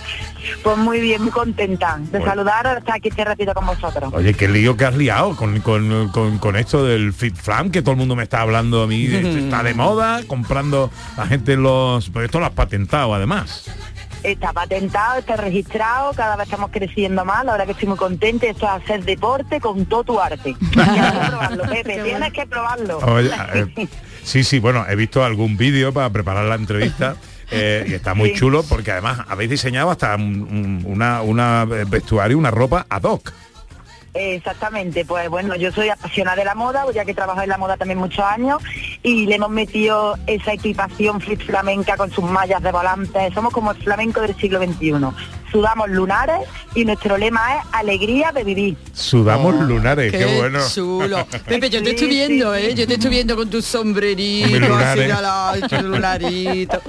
Pues 0.64 0.76
muy 0.78 0.98
bien, 0.98 1.20
muy 1.20 1.30
contenta 1.30 1.98
de 2.00 2.08
Bueno. 2.18 2.24
saludar, 2.24 2.78
estar 2.78 2.94
aquí 2.96 3.08
este 3.10 3.22
ratito 3.26 3.52
con 3.52 3.66
vosotros. 3.66 4.10
Oye, 4.14 4.32
qué 4.32 4.48
lío 4.48 4.74
que 4.74 4.86
has 4.86 4.94
liado 4.96 5.36
con, 5.36 5.60
con- 5.60 6.08
con- 6.08 6.38
con 6.38 6.56
esto 6.56 6.82
del 6.82 7.12
Fit 7.12 7.36
Flam, 7.36 7.70
que 7.70 7.82
todo 7.82 7.90
el 7.92 7.98
mundo 7.98 8.16
me 8.16 8.22
está 8.22 8.40
hablando 8.40 8.82
a 8.82 8.86
mí, 8.86 9.06
de 9.06 9.38
está 9.44 9.62
de 9.62 9.74
moda, 9.74 10.22
comprando 10.26 10.90
a 11.18 11.26
gente 11.26 11.56
los... 11.58 12.08
Pero 12.08 12.24
esto 12.24 12.40
lo 12.40 12.46
has 12.46 12.52
patentado 12.52 13.12
además. 13.14 13.70
Está 14.22 14.54
patentado, 14.54 15.18
está 15.18 15.36
registrado, 15.36 16.12
cada 16.14 16.36
vez 16.36 16.46
estamos 16.46 16.70
creciendo 16.70 17.22
más, 17.26 17.44
la 17.44 17.52
verdad 17.52 17.66
que 17.66 17.72
estoy 17.72 17.88
muy 17.88 17.98
contenta, 17.98 18.46
esto 18.46 18.64
es 18.66 18.82
hacer 18.82 19.04
deporte 19.04 19.60
con 19.60 19.84
todo 19.84 20.04
tu 20.04 20.20
arte. 20.20 20.56
Tienes 20.72 20.90
que 21.12 21.26
probarlo, 21.28 21.62
Pepe, 21.64 22.02
tienes 22.02 22.32
que 22.32 22.46
probarlo. 22.46 22.98
Oye, 22.98 23.30
eh, 23.54 23.88
sí, 24.22 24.44
sí, 24.44 24.58
bueno, 24.58 24.84
he 24.88 24.96
visto 24.96 25.24
algún 25.24 25.56
vídeo 25.56 25.92
para 25.92 26.10
preparar 26.10 26.44
la 26.46 26.54
entrevista 26.56 27.16
eh, 27.50 27.84
y 27.88 27.94
está 27.94 28.14
muy 28.14 28.30
Sí. 28.30 28.36
chulo 28.36 28.62
porque 28.68 28.92
además 28.92 29.20
habéis 29.28 29.50
diseñado 29.50 29.90
hasta 29.90 30.14
un- 30.16 30.42
un- 30.42 30.82
una, 30.86 31.22
una 31.22 31.66
eh, 31.70 31.84
vestuario, 31.88 32.38
una 32.38 32.50
ropa 32.50 32.86
ad 32.88 33.02
hoc. 33.04 33.32
Exactamente, 34.12 35.04
pues 35.04 35.28
bueno, 35.28 35.54
yo 35.54 35.70
soy 35.70 35.88
apasionada 35.88 36.36
de 36.36 36.44
la 36.44 36.56
moda, 36.56 36.84
ya 36.92 37.04
que 37.04 37.14
trabajo 37.14 37.42
en 37.42 37.48
la 37.48 37.58
moda 37.58 37.76
también 37.76 37.98
muchos 38.00 38.24
años, 38.24 38.60
y 39.04 39.26
le 39.26 39.36
hemos 39.36 39.50
metido 39.50 40.18
esa 40.26 40.52
equipación 40.52 41.20
fit 41.20 41.40
flamenca 41.40 41.96
con 41.96 42.10
sus 42.10 42.24
mallas 42.24 42.60
de 42.60 42.72
volante, 42.72 43.30
somos 43.32 43.52
como 43.52 43.70
el 43.70 43.76
flamenco 43.80 44.20
del 44.20 44.34
siglo 44.34 44.58
XXI. 44.60 44.94
Sudamos 45.50 45.90
lunares 45.90 46.46
y 46.74 46.84
nuestro 46.84 47.16
lema 47.16 47.56
es 47.56 47.64
alegría 47.72 48.30
de 48.32 48.44
vivir. 48.44 48.76
Sudamos 48.92 49.54
lunares, 49.60 50.12
qué, 50.12 50.36
bueno. 50.36 50.60
chulo. 50.72 51.26
Pepe, 51.46 51.70
yo 51.70 51.82
te 51.82 51.90
estoy 51.90 52.08
viendo, 52.08 52.54
sí, 52.54 52.62
¿eh? 52.62 52.74
Yo 52.74 52.86
te 52.86 52.94
estoy 52.94 53.10
viendo 53.10 53.36
con 53.36 53.50
tu 53.50 53.60
sombrerito, 53.60 54.68
Con 54.68 54.80
así 54.80 55.60
tu 55.68 55.82
lunarito. 55.82 56.80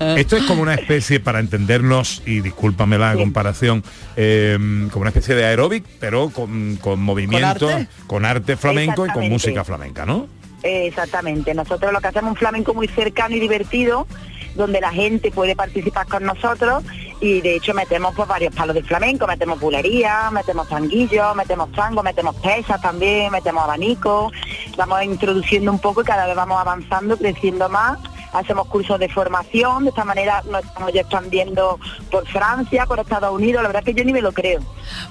Esto 0.16 0.36
es 0.36 0.44
como 0.44 0.62
una 0.62 0.74
especie, 0.74 1.20
para 1.20 1.40
entendernos, 1.40 2.22
y 2.26 2.40
discúlpame 2.40 2.98
la 2.98 3.14
comparación, 3.14 3.82
eh, 4.16 4.58
como 4.90 5.02
una 5.02 5.10
especie 5.10 5.34
de 5.34 5.44
aeróbic, 5.46 5.84
pero 5.98 6.30
con, 6.30 6.76
con 6.76 7.00
movimiento, 7.00 7.68
arte? 7.68 7.88
con 8.06 8.24
arte 8.24 8.56
flamenco 8.56 9.06
y 9.06 9.10
con 9.10 9.28
música 9.28 9.64
flamenca, 9.64 10.04
¿no? 10.04 10.28
Exactamente, 10.62 11.54
nosotros 11.54 11.92
lo 11.92 12.00
que 12.00 12.08
hacemos 12.08 12.30
es 12.30 12.32
un 12.32 12.38
flamenco 12.38 12.74
muy 12.74 12.88
cercano 12.88 13.36
y 13.36 13.40
divertido, 13.40 14.06
donde 14.54 14.80
la 14.80 14.90
gente 14.90 15.30
puede 15.30 15.54
participar 15.54 16.06
con 16.06 16.24
nosotros 16.24 16.82
y 17.20 17.40
de 17.40 17.56
hecho 17.56 17.74
metemos 17.74 18.14
pues, 18.14 18.28
varios 18.28 18.54
palos 18.54 18.74
de 18.74 18.82
flamenco, 18.82 19.26
metemos 19.26 19.58
bulería, 19.60 20.30
metemos 20.30 20.68
tanguillos, 20.68 21.34
metemos 21.34 21.72
tango, 21.72 22.02
metemos 22.02 22.34
pesas 22.36 22.80
también, 22.80 23.32
metemos 23.32 23.64
abanico, 23.64 24.30
vamos 24.76 25.02
introduciendo 25.02 25.70
un 25.70 25.78
poco 25.78 26.02
y 26.02 26.04
cada 26.04 26.26
vez 26.26 26.36
vamos 26.36 26.60
avanzando, 26.60 27.16
creciendo 27.16 27.68
más. 27.68 27.98
Hacemos 28.32 28.66
cursos 28.66 28.98
de 28.98 29.08
formación, 29.08 29.84
de 29.84 29.90
esta 29.90 30.04
manera 30.04 30.42
nos 30.50 30.62
estamos 30.62 30.92
ya 30.92 31.00
expandiendo 31.00 31.78
por 32.10 32.26
Francia, 32.26 32.84
por 32.84 32.98
Estados 32.98 33.32
Unidos, 33.32 33.62
la 33.62 33.68
verdad 33.68 33.84
que 33.84 33.94
yo 33.94 34.04
ni 34.04 34.12
me 34.12 34.20
lo 34.20 34.32
creo. 34.32 34.60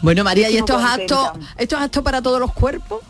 Bueno, 0.01 0.23
María, 0.23 0.49
¿y 0.49 0.57
estos 0.57 0.83
actos, 0.83 1.31
estos 1.57 1.81
actos 1.81 2.03
para 2.03 2.21
todos 2.21 2.39
los 2.39 2.53
cuerpos? 2.53 3.01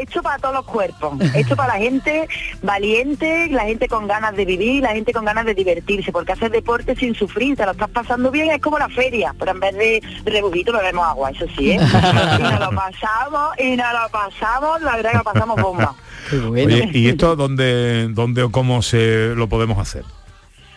Hecho 0.00 0.22
para 0.22 0.38
todos 0.38 0.54
los 0.54 0.64
cuerpos, 0.64 1.14
hecho 1.34 1.56
para 1.56 1.74
la 1.74 1.80
gente 1.80 2.28
valiente, 2.62 3.48
la 3.50 3.64
gente 3.64 3.88
con 3.88 4.06
ganas 4.06 4.36
de 4.36 4.44
vivir, 4.44 4.82
la 4.82 4.92
gente 4.92 5.12
con 5.12 5.24
ganas 5.24 5.46
de 5.46 5.54
divertirse, 5.54 6.12
porque 6.12 6.32
hacer 6.32 6.50
deporte 6.50 6.94
sin 6.96 7.14
sufrir, 7.14 7.56
te 7.56 7.64
lo 7.64 7.72
estás 7.72 7.90
pasando 7.90 8.30
bien, 8.30 8.50
es 8.50 8.60
como 8.60 8.78
la 8.78 8.88
feria, 8.88 9.34
pero 9.38 9.52
en 9.52 9.60
vez 9.60 9.76
de 9.76 10.02
rebujito 10.24 10.72
bebemos 10.72 11.06
agua, 11.06 11.30
eso 11.30 11.46
sí, 11.56 11.72
¿eh? 11.72 11.80
y 12.38 12.42
nos 12.42 12.60
lo 12.60 12.70
pasamos, 12.70 13.58
y 13.58 13.76
nos 13.76 13.92
lo 13.92 14.08
pasamos, 14.10 14.82
la 14.82 14.96
verdad 14.96 15.12
que 15.12 15.18
lo 15.18 15.24
pasamos 15.24 15.60
bomba. 15.60 15.94
Oye, 16.50 16.90
¿y 16.92 17.08
esto 17.08 17.36
dónde, 17.36 18.08
dónde 18.10 18.42
o 18.42 18.50
cómo 18.50 18.82
se 18.82 19.34
lo 19.34 19.48
podemos 19.48 19.78
hacer? 19.78 20.04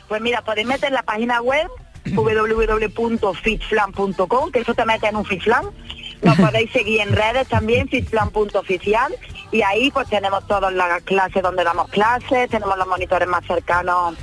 Pues 0.07 0.21
mira, 0.21 0.41
podéis 0.41 0.67
meter 0.67 0.89
en 0.89 0.93
la 0.93 1.03
página 1.03 1.41
web 1.41 1.67
www.fitflan.com, 2.13 4.51
que 4.51 4.59
eso 4.59 4.73
te 4.73 4.85
mete 4.85 5.07
en 5.07 5.17
un 5.17 5.25
fitflan. 5.25 5.65
Nos 6.21 6.37
podéis 6.37 6.71
seguir 6.71 7.01
en 7.01 7.13
redes 7.13 7.47
también, 7.47 7.87
fitflan.oficial, 7.87 9.15
y 9.51 9.61
ahí 9.61 9.91
pues 9.91 10.07
tenemos 10.09 10.45
todas 10.47 10.73
las 10.73 11.01
clases 11.03 11.43
donde 11.43 11.63
damos 11.63 11.89
clases, 11.89 12.49
tenemos 12.49 12.77
los 12.77 12.87
monitores 12.87 13.27
más 13.27 13.45
cercanos 13.45 14.15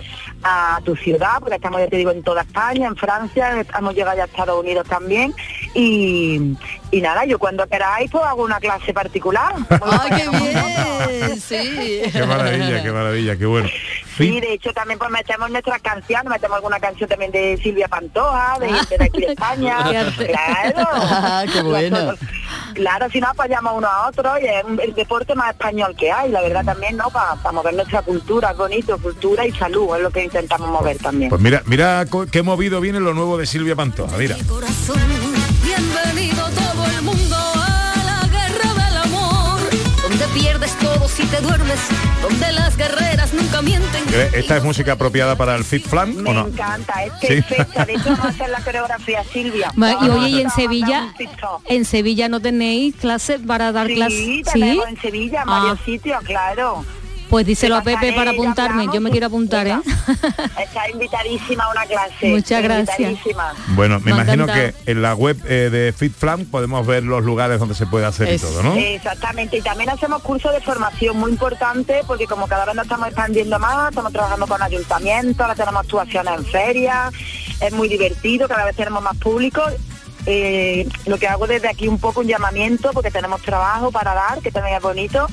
a 0.43 0.81
tu 0.85 0.95
ciudad, 0.97 1.39
porque 1.41 1.57
estamos, 1.57 1.81
ya 1.81 1.87
te 1.89 1.97
digo, 1.97 2.11
en 2.11 2.23
toda 2.23 2.43
España, 2.43 2.87
en 2.87 2.97
Francia, 2.97 3.65
hemos 3.79 3.95
llegado 3.95 4.17
ya 4.17 4.25
a 4.25 4.27
Estados 4.27 4.61
Unidos 4.61 4.87
también, 4.89 5.35
y, 5.75 6.57
y 6.91 7.01
nada, 7.01 7.25
yo 7.25 7.39
cuando 7.39 7.67
queráis 7.67 8.11
pues 8.11 8.25
hago 8.25 8.45
una 8.45 8.61
clase 8.61 8.93
particular. 8.93 9.55
¡Ay, 9.71 10.11
qué 10.11 10.29
bien! 10.31 11.41
Sí. 11.41 12.03
Qué 12.13 12.27
maravilla, 12.27 12.83
qué 12.83 12.93
maravilla, 12.93 13.37
qué 13.37 13.47
bueno. 13.47 13.69
Sí, 14.17 14.41
de 14.41 14.53
hecho 14.53 14.73
también 14.73 14.99
pues 14.99 15.11
metemos 15.11 15.51
nuestras 15.51 15.81
canciones, 15.83 16.31
metemos 16.31 16.57
alguna 16.57 16.79
canción 16.81 17.09
también 17.09 17.33
de 17.33 17.59
Silvia 17.63 17.89
Pantoja, 17.89 18.59
de 18.61 18.73
gente 18.73 18.99
de 18.99 19.05
aquí 19.05 19.21
de 19.21 19.27
España. 19.33 19.79
Claro. 20.15 20.89
Ah, 20.93 21.45
qué 21.53 21.63
bueno. 21.63 22.15
Claro, 22.75 23.09
si 23.11 23.21
no 23.21 23.29
apoyamos 23.29 23.75
uno 23.77 23.87
a 23.87 24.09
otro 24.09 24.39
y 24.39 24.47
es 24.47 24.65
el 24.83 24.95
deporte 24.95 25.35
más 25.35 25.51
español 25.51 25.95
que 25.97 26.11
hay, 26.11 26.31
la 26.31 26.41
verdad 26.41 26.65
también, 26.65 26.97
¿no? 26.97 27.11
Para 27.11 27.37
mover 27.53 27.75
nuestra 27.75 28.03
cultura, 28.03 28.51
es 28.51 28.57
bonito, 28.57 28.99
cultura 28.99 29.47
y 29.47 29.53
salud, 29.53 29.95
es 29.97 30.03
lo 30.03 30.11
que 30.11 30.25
intentamos 30.25 30.69
mover 30.69 30.99
también. 30.99 31.31
Pues 31.31 31.41
mira, 31.41 31.63
mira 31.67 32.05
qué 32.31 32.43
movido 32.43 32.81
viene 32.81 33.01
lo 33.01 33.15
nuevo 33.15 33.37
de 33.39 33.47
Silvia 33.47 33.77
Pantoja, 33.77 34.17
mira. 34.17 34.37
Pierdes 40.35 40.73
todo 40.79 41.09
si 41.09 41.25
te 41.27 41.41
duermes, 41.41 41.79
donde 42.21 42.53
las 42.53 42.77
guerreras 42.77 43.33
nunca 43.33 43.63
mienten. 43.63 44.03
¿Esta 44.35 44.57
es 44.57 44.65
música 44.65 44.93
apropiada 44.93 45.37
para 45.37 45.55
el 45.55 45.65
Fit 45.65 45.87
Flam 45.87 46.15
Me 46.15 46.31
o 46.31 46.35
no? 46.35 46.47
encanta, 46.49 47.05
es 47.05 47.13
Sí. 47.21 47.27
perfecta, 47.43 47.85
de 47.85 47.93
hecho 47.95 48.05
vamos 48.11 48.25
a 48.27 48.29
hacer 48.29 48.49
la 48.51 48.61
coreografía 48.61 49.25
Silvia. 49.33 49.71
Ma- 49.77 49.93
Y 50.03 50.09
oye, 50.09 50.29
y 50.31 50.41
en 50.41 50.51
Sevilla, 50.51 51.15
en 51.67 51.85
Sevilla 51.85 52.29
no 52.29 52.41
tenéis 52.41 52.95
clases 52.97 53.41
para 53.47 53.73
dar 53.73 53.87
Sí, 53.87 53.95
clases. 53.95 54.19
Sí, 54.53 54.81
en 54.89 55.01
Sevilla, 55.01 55.43
en 55.43 55.47
varios 55.49 55.79
Ah. 55.81 55.85
sitios, 55.85 56.25
claro. 56.25 56.85
Pues 57.29 57.47
díselo 57.47 57.77
a 57.77 57.83
Pepe 57.83 58.13
para 58.13 58.33
apuntarme. 58.33 58.87
Yo 58.93 59.01
me 59.01 59.11
quiero 59.11 59.27
apuntar, 59.27 59.67
¿eh? 59.67 59.77
Está 60.63 60.89
invitadísima 60.91 61.65
a 61.65 61.71
una 61.71 61.87
clase. 61.87 62.29
Muchas 62.29 62.63
gracias. 62.63 63.19
Bueno, 63.69 64.01
me 64.01 64.11
imagino 64.13 64.47
que 64.47 64.75
en 64.87 65.03
la 65.03 65.15
web 65.15 65.39
eh, 65.47 65.71
de 65.71 65.93
Fit 65.93 66.13
Flam 66.13 66.45
podemos 66.47 66.87
ver 66.87 67.03
los 67.03 67.25
lugares 67.25 67.59
donde 67.59 67.75
se 67.75 67.87
puede 67.87 68.07
hacer 68.07 68.33
y 68.33 68.39
todo, 68.39 68.63
¿no? 68.63 68.75
Exactamente, 68.75 69.59
y 69.59 69.63
también 69.63 69.91
hacemos 69.91 70.23
cursos 70.23 70.53
de 70.53 70.61
formación 70.61 71.17
muy 71.17 71.31
importante 71.31 72.03
porque 72.07 72.27
como 72.27 72.47
cada 72.47 72.65
vez 72.65 72.75
nos 72.75 72.85
estamos 72.85 73.09
expandiendo 73.09 73.59
más, 73.59 73.91
estamos 73.91 74.13
trabajando 74.13 74.47
con 74.47 74.63
ayuntamientos, 74.63 75.41
ahora 75.41 75.55
tenemos 75.55 75.83
actuaciones 75.83 76.35
en 76.35 76.45
ferias, 76.45 77.15
es 77.61 77.73
muy 77.73 77.89
divertido, 77.89 78.49
cada 78.49 78.65
vez 78.65 78.77
tenemos 78.77 79.03
más 79.03 79.17
público. 79.17 79.63
Eh, 80.27 80.89
lo 81.07 81.19
que 81.19 81.29
hago 81.29 81.47
desde 81.47 81.69
aquí 81.69 81.89
un 81.89 81.99
poco 81.99 82.21
un 82.21 82.27
llamamiento 82.27 82.91
porque 82.93 83.11
tenemos 83.11 83.43
trabajo 83.43 83.91
para 83.91 84.15
dar, 84.15 84.41
que 84.41 84.51
también 84.51 84.77
es 84.77 84.83
bonito, 84.83 85.27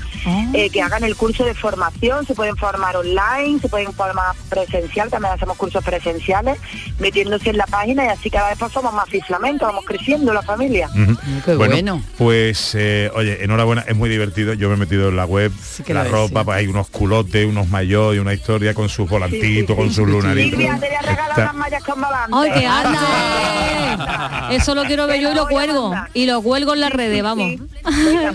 eh, 0.53 0.69
que 0.69 0.81
hagan 0.81 1.03
el 1.03 1.15
curso 1.15 1.45
de 1.45 1.53
formación, 1.53 2.25
se 2.25 2.36
pueden 2.36 2.57
formar 2.57 2.98
online, 2.98 3.60
se 3.60 3.69
pueden 3.69 3.93
formar 3.93 4.36
presencial, 4.50 5.10
también 5.10 5.33
hacemos 5.33 5.57
cursos 5.57 5.83
presenciales, 5.83 6.57
metiéndose 7.00 7.51
en 7.51 7.57
la 7.57 7.67
página 7.67 8.05
y 8.05 8.10
así 8.10 8.29
cada 8.29 8.50
vez 8.50 8.57
pues 8.60 8.71
somos 8.71 8.93
más 8.93 9.10
flamencos, 9.19 9.67
vamos 9.67 9.86
creciendo 9.86 10.33
la 10.33 10.41
familia. 10.41 10.89
Qué 11.45 11.55
bueno. 11.55 12.01
Pues, 12.17 12.75
eh, 12.75 13.12
oye, 13.13 13.43
enhorabuena, 13.43 13.83
es 13.88 13.95
muy 13.95 14.10
divertido. 14.10 14.53
Yo 14.53 14.69
me 14.69 14.75
he 14.75 14.77
metido 14.77 15.10
en 15.10 15.15
la 15.15 15.25
web, 15.25 15.51
que 15.86 15.93
la 15.93 16.03
ropa, 16.03 16.43
pues 16.43 16.57
hay 16.57 16.67
unos 16.67 16.89
culotes, 16.89 17.45
unos 17.45 17.67
mayos 17.67 18.15
y 18.15 18.19
una 18.19 18.33
historia 18.33 18.74
con 18.74 18.89
sus 18.89 19.10
volantitos, 19.10 19.75
con 19.75 19.91
sus 19.91 20.07
lunaritos. 20.07 20.60
Eso 24.51 24.75
lo 24.75 24.80
quiero 24.83 25.07
ver 25.07 25.19
yo 25.21 25.31
y 25.31 25.35
lo 25.35 25.47
cuelgo. 25.47 25.93
Y 26.13 26.25
lo 26.25 26.41
cuelgo 26.41 26.73
en 26.73 26.79
las 26.81 26.91
redes, 26.91 27.21
vamos. 27.23 27.53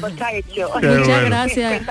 Pues 0.00 0.12
está 0.12 0.32
hecho. 0.32 0.68
Muchas 0.74 1.06
bueno. 1.06 1.26
gracias. 1.26 1.82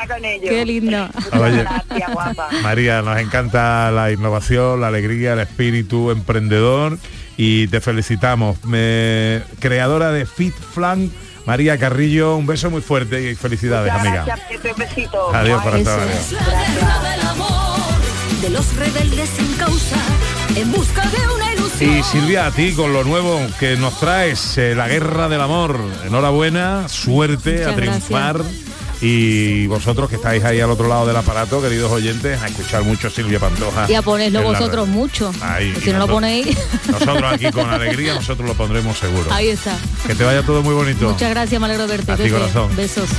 Qué 0.42 0.66
lindo. 0.66 1.10
Oye. 1.40 1.64
Gracias, 1.64 2.12
guapa. 2.14 2.50
María, 2.62 3.02
nos 3.02 3.20
encanta 3.20 3.92
la 3.92 4.12
innovación, 4.12 4.82
la 4.82 4.88
alegría, 4.88 5.34
el 5.34 5.40
espíritu 5.40 6.12
emprendedor 6.12 6.98
y 7.38 7.68
te 7.68 7.82
felicitamos. 7.82 8.64
Me- 8.66 9.42
creadora 9.60 10.12
de 10.12 10.26
Fit 10.26 10.54
Flan, 10.56 11.12
María 11.46 11.78
Carrillo, 11.78 12.36
un 12.36 12.48
beso 12.48 12.70
muy 12.70 12.82
fuerte 12.82 13.32
y 13.32 13.36
felicidades, 13.36 13.92
Muchas 13.94 14.08
amiga. 14.08 14.26
Gracias, 14.26 14.60
un 14.66 14.78
besito. 14.80 15.36
Adiós 15.36 15.64
para 15.64 15.84
todos. 15.84 16.04
es. 16.10 16.16
Es 16.16 16.32
la 16.34 16.40
guerra 16.46 17.10
del 17.12 17.22
amor, 17.28 17.80
de 18.42 18.50
los 18.50 18.76
rebeldes 18.76 19.30
sin 19.30 19.54
causa, 19.58 19.98
en 20.56 20.72
busca 20.72 21.02
de 21.10 21.18
una. 21.34 21.55
Y 21.80 22.02
Silvia, 22.04 22.48
a 22.48 22.52
ti 22.52 22.72
con 22.74 22.94
lo 22.94 23.04
nuevo 23.04 23.40
que 23.60 23.76
nos 23.76 24.00
traes, 24.00 24.58
eh, 24.58 24.74
la 24.76 24.88
guerra 24.88 25.28
del 25.28 25.42
amor. 25.42 25.80
Enhorabuena, 26.06 26.88
suerte 26.88 27.58
Muchas 27.58 27.68
a 27.68 27.76
triunfar. 27.76 28.42
Y 29.02 29.68
vosotros 29.68 30.10
que 30.10 30.16
estáis 30.16 30.44
ahí 30.46 30.62
al 30.62 30.72
otro 30.72 30.88
lado 30.88 31.06
del 31.06 31.18
aparato, 31.18 31.62
queridos 31.62 31.92
oyentes, 31.92 32.42
a 32.42 32.48
escuchar 32.48 32.84
mucho 32.84 33.10
Silvia 33.10 33.40
Pantoja. 33.40 33.86
Y 33.92 33.94
a 33.94 34.02
ponerlo 34.02 34.42
vosotros 34.42 34.88
mucho. 34.88 35.32
Ahí, 35.42 35.76
si 35.84 35.92
no 35.92 36.00
lo 36.00 36.08
ponéis, 36.08 36.58
Nosotros 36.90 37.34
aquí 37.34 37.52
con 37.52 37.70
alegría, 37.70 38.16
nosotros 38.16 38.48
lo 38.48 38.56
pondremos 38.56 38.98
seguro. 38.98 39.32
ahí 39.32 39.50
está. 39.50 39.78
Que 40.08 40.16
te 40.16 40.24
vaya 40.24 40.44
todo 40.44 40.64
muy 40.64 40.74
bonito. 40.74 41.10
Muchas 41.10 41.30
gracias, 41.30 41.60
me 41.60 41.66
alegro 41.66 41.88
de 41.88 41.98
verte. 41.98 42.12
A 42.14 42.16
ti, 42.18 42.30
corazón. 42.30 42.74
Besos. 42.76 43.10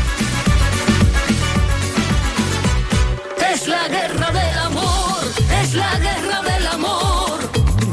Es 3.52 3.68
la 3.68 3.88
guerra 3.88 4.30
del 4.32 4.58
amor, 4.58 5.18
es 5.62 5.74
la 5.74 5.98
guerra 5.98 6.42
del 6.42 6.66
amor, 6.66 7.05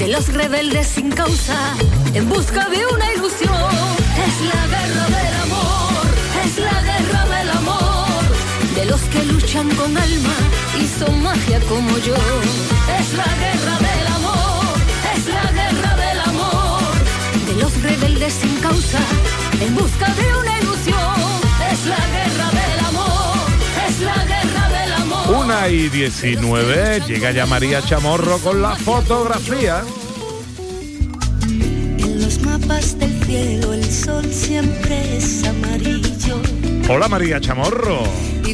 de 0.03 0.10
los 0.10 0.27
rebeldes 0.33 0.88
sin 0.88 1.10
causa, 1.12 1.57
en 2.13 2.27
busca 2.27 2.67
de 2.67 2.86
una 2.88 3.13
ilusión. 3.13 3.72
Es 4.27 4.36
la 4.51 4.62
guerra 4.74 5.05
del 5.17 5.36
amor, 5.45 6.05
es 6.43 6.57
la 6.57 6.81
guerra 6.89 7.22
del 7.36 7.50
amor, 7.62 8.24
de 8.75 8.86
los 8.86 9.01
que 9.12 9.24
luchan 9.24 9.69
con 9.75 9.98
alma 9.98 10.38
y 10.81 10.86
son 11.00 11.24
magia 11.24 11.60
como 11.69 11.98
yo. 12.00 12.15
Es 13.00 13.13
la 13.13 13.29
guerra 13.43 13.75
del 13.88 14.07
amor, 14.17 14.75
es 15.15 15.24
la 15.38 15.48
guerra 15.60 15.95
del 15.95 16.19
amor, 16.31 16.93
de 17.48 17.53
los 17.62 17.81
rebeldes 17.81 18.33
sin 18.33 18.55
causa, 18.57 19.00
en 19.62 19.74
busca 19.74 20.07
de 20.15 20.36
una 20.41 20.52
Una 25.53 25.69
y 25.69 25.88
19, 25.88 27.01
llega 27.07 27.29
ya 27.31 27.45
María 27.45 27.79
Chamorro 27.79 28.39
con 28.39 28.60
la 28.60 28.75
fotografía. 28.75 29.83
En 31.48 32.22
los 32.24 32.41
mapas 32.41 32.98
del 32.98 33.24
cielo 33.24 33.72
el 33.74 33.86
sol 33.86 34.25
siempre 34.33 35.17
es 35.17 35.45
amarillo. 35.45 36.41
Hola 36.89 37.07
María 37.07 37.39
Chamorro. 37.39 38.01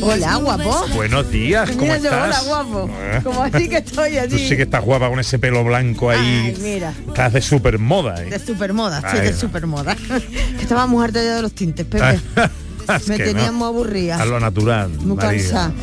Hola, 0.01 0.35
guapo. 0.35 0.87
Buenos 0.93 1.31
días, 1.31 1.69
¿cómo 1.71 1.83
Mira, 1.83 1.95
estás? 1.95 2.43
Hola, 2.43 2.63
guapo. 2.63 2.89
Eh. 2.99 3.21
Como 3.23 3.43
así 3.43 3.69
que 3.69 3.77
estoy 3.77 4.11
Tú 4.15 4.19
allí. 4.19 4.49
sí 4.49 4.57
que 4.57 4.63
estás 4.63 4.83
guapa 4.83 5.09
con 5.09 5.19
ese 5.21 5.39
pelo 5.39 5.63
blanco 5.63 6.09
ahí. 6.09 6.53
Ay, 6.53 6.57
mira. 6.61 6.93
Estás 7.07 7.31
de 7.31 7.41
super 7.41 7.79
moda. 7.79 8.15
De 8.15 8.39
supermoda, 8.39 8.99
sí, 8.99 9.07
Ay, 9.21 9.31
de 9.31 9.31
que 10.57 10.61
estábamos 10.61 11.01
hartos 11.01 11.23
ya 11.23 11.37
de 11.37 11.41
los 11.43 11.53
tintes, 11.53 11.85
Pepe. 11.85 12.19
Me 13.07 13.17
no. 13.17 13.25
teníamos 13.25 13.67
aburrida. 13.67 14.21
A 14.21 14.25
lo 14.25 14.39
natural. 14.39 14.89
Muy 14.89 15.17
cansada. 15.17 15.73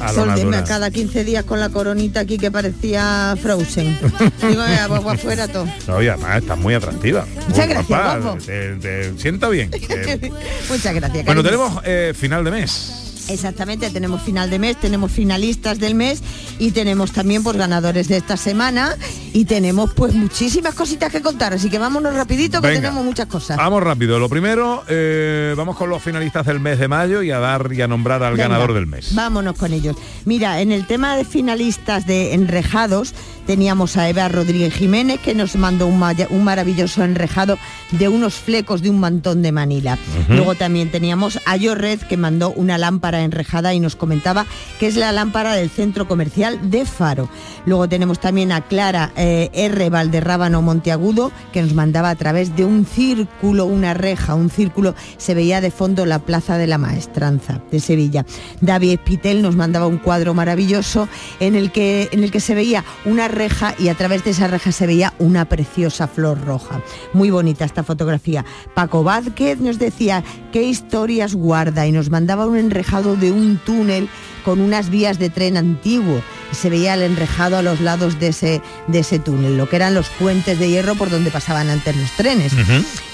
cada 0.67 0.91
15 0.91 1.25
días 1.25 1.45
con 1.45 1.61
la 1.61 1.69
coronita 1.69 2.21
aquí 2.21 2.39
que 2.39 2.51
parecía 2.51 3.37
Frozen. 3.41 3.97
Digo, 4.49 4.63
pues 4.89 5.19
afuera 5.19 5.49
todo. 5.49 5.67
No, 5.87 6.03
y 6.03 6.09
además 6.09 6.43
estás 6.43 6.59
muy 6.59 6.75
atractiva. 6.75 7.27
muy 7.27 7.45
Muchas 7.49 7.69
gracias, 7.69 8.21
guapo. 8.23 8.39
Te, 8.45 8.77
te 8.77 9.19
sienta 9.19 9.49
bien. 9.49 9.71
Muchas 10.69 10.95
gracias. 10.95 11.25
bueno, 11.25 11.43
cariño. 11.43 11.43
tenemos 11.43 11.83
eh, 11.85 12.13
final 12.15 12.45
de 12.45 12.51
mes. 12.51 13.06
Exactamente, 13.29 13.91
tenemos 13.91 14.23
final 14.23 14.51
de 14.51 14.59
mes, 14.59 14.77
tenemos 14.77 15.11
finalistas 15.11 15.79
del 15.79 15.95
mes 15.95 16.23
y 16.59 16.71
tenemos 16.71 17.13
también 17.13 17.43
pues 17.43 17.57
ganadores 17.57 18.09
de 18.09 18.17
esta 18.19 18.37
semana 18.37 18.95
y 19.33 19.45
tenemos 19.45 19.93
pues 19.95 20.15
muchísimas 20.15 20.75
cositas 20.75 21.11
que 21.13 21.21
contar, 21.23 21.53
así 21.53 21.69
que 21.69 21.79
vámonos 21.79 22.15
rapidito 22.15 22.61
que 22.61 22.69
Venga. 22.69 22.81
tenemos 22.83 23.05
muchas 23.05 23.27
cosas. 23.27 23.57
Vamos 23.57 23.83
rápido. 23.83 24.19
Lo 24.19 24.29
primero, 24.29 24.85
eh, 24.89 25.55
vamos 25.57 25.77
con 25.77 25.91
los 25.91 26.03
finalistas 26.03 26.47
del 26.47 26.61
mes 26.61 26.79
de 26.79 26.89
mayo 26.89 27.23
y 27.23 27.31
a 27.31 27.39
dar 27.39 27.73
y 27.73 27.83
a 27.83 27.89
nombrar 27.89 28.23
al 28.23 28.35
Venga, 28.35 28.49
ganador 28.49 28.73
del 28.75 28.87
mes. 28.87 29.15
Vámonos 29.15 29.57
con 29.57 29.73
ellos. 29.73 29.97
Mira, 30.25 30.61
en 30.61 30.73
el 30.73 30.87
tema 30.87 31.17
de 31.17 31.25
finalistas 31.25 32.07
de 32.07 32.35
enrejados 32.35 33.13
teníamos 33.47 33.97
a 33.97 34.09
Eva 34.09 34.29
Rodríguez 34.29 34.75
Jiménez 34.75 35.21
que 35.21 35.35
nos 35.35 35.55
mandó 35.57 35.87
un, 35.87 35.99
maya- 35.99 36.27
un 36.31 36.43
maravilloso 36.43 37.05
enrejado 37.05 37.59
de 37.93 38.09
unos 38.09 38.35
flecos 38.35 38.83
de 38.83 38.91
un 38.91 38.99
mantón 38.99 39.43
de 39.43 39.53
Manila. 39.53 39.99
Luego 40.29 40.55
también 40.57 40.91
teníamos 40.91 41.39
a 41.45 41.57
Red 41.57 42.01
que 42.01 42.17
mandó 42.17 42.51
una 42.51 42.77
lámpara 42.79 43.16
enrejada 43.23 43.75
y 43.75 43.81
nos 43.81 43.97
comentaba 43.97 44.47
que 44.79 44.87
es 44.87 44.97
la 44.97 45.13
lámpara 45.13 45.55
del 45.55 45.71
centro 45.71 46.09
comercial 46.09 46.71
de 46.71 46.85
Faro. 46.85 47.29
Luego 47.65 47.89
tenemos 47.89 48.21
también 48.21 48.53
a 48.53 48.63
Clara 48.63 49.13
eh, 49.17 49.51
R. 49.53 49.91
Valderrábano 49.91 50.63
Monteagudo 50.63 51.33
que 51.53 51.63
nos 51.63 51.75
mandaba 51.75 52.11
a 52.11 52.15
través 52.15 52.57
de 52.57 52.65
un 52.65 52.85
círculo, 52.87 53.67
una 53.67 53.95
reja, 53.95 54.35
un 54.35 54.51
círculo, 54.51 54.95
se 55.17 55.35
veía 55.35 55.61
de 55.61 55.71
fondo 55.71 56.07
la 56.07 56.19
Plaza 56.21 56.59
de 56.59 56.67
la 56.67 56.79
Maestranza 56.79 57.61
de 57.71 57.81
Sevilla. 57.81 58.25
David 58.61 59.01
Pitel 59.05 59.43
nos 59.43 59.57
mandaba 59.57 59.87
un 59.87 59.99
cuadro 59.99 60.35
maravilloso 60.35 61.09
en 61.41 61.55
el 61.55 61.73
que, 61.73 62.09
en 62.13 62.25
el 62.25 62.31
que 62.31 62.41
se 62.41 62.55
veía 62.55 62.85
una 63.05 63.29
reja 63.29 63.75
y 63.79 63.89
a 63.89 63.95
través 63.95 64.25
de 64.25 64.31
esa 64.31 64.49
reja 64.49 64.73
se 64.73 64.87
veía 64.87 65.15
una 65.19 65.47
preciosa 65.47 66.07
flor 66.07 66.45
roja. 66.45 66.81
Muy 67.13 67.31
bonita 67.31 67.65
esta 67.65 67.85
fotografía. 67.85 68.45
Paco 68.75 69.03
Vázquez 69.03 69.61
nos 69.61 69.79
decía 69.79 70.25
qué 70.53 70.63
historias 70.63 71.35
guarda 71.35 71.87
y 71.87 71.93
nos 71.93 72.11
mandaba 72.11 72.47
un 72.47 72.57
enrejado 72.57 73.06
de 73.15 73.31
un 73.31 73.59
túnel 73.59 74.09
con 74.45 74.61
unas 74.61 74.91
vías 74.91 75.19
de 75.19 75.29
tren 75.29 75.57
antiguo 75.57 76.23
y 76.53 76.55
se 76.55 76.71
veía 76.71 76.95
el 76.95 77.03
enrejado 77.03 77.57
a 77.57 77.63
los 77.63 77.81
lados 77.81 78.21
de 78.21 78.29
ese, 78.29 78.63
de 78.87 79.01
ese 79.01 79.19
túnel, 79.19 79.57
lo 79.57 79.69
que 79.69 79.77
eran 79.77 79.95
los 79.95 80.09
puentes 80.09 80.59
de 80.59 80.71
hierro 80.71 80.95
por 80.95 81.11
donde 81.11 81.33
pasaban 81.33 81.69
antes 81.69 81.97
los 81.97 82.11
trenes. 82.13 82.53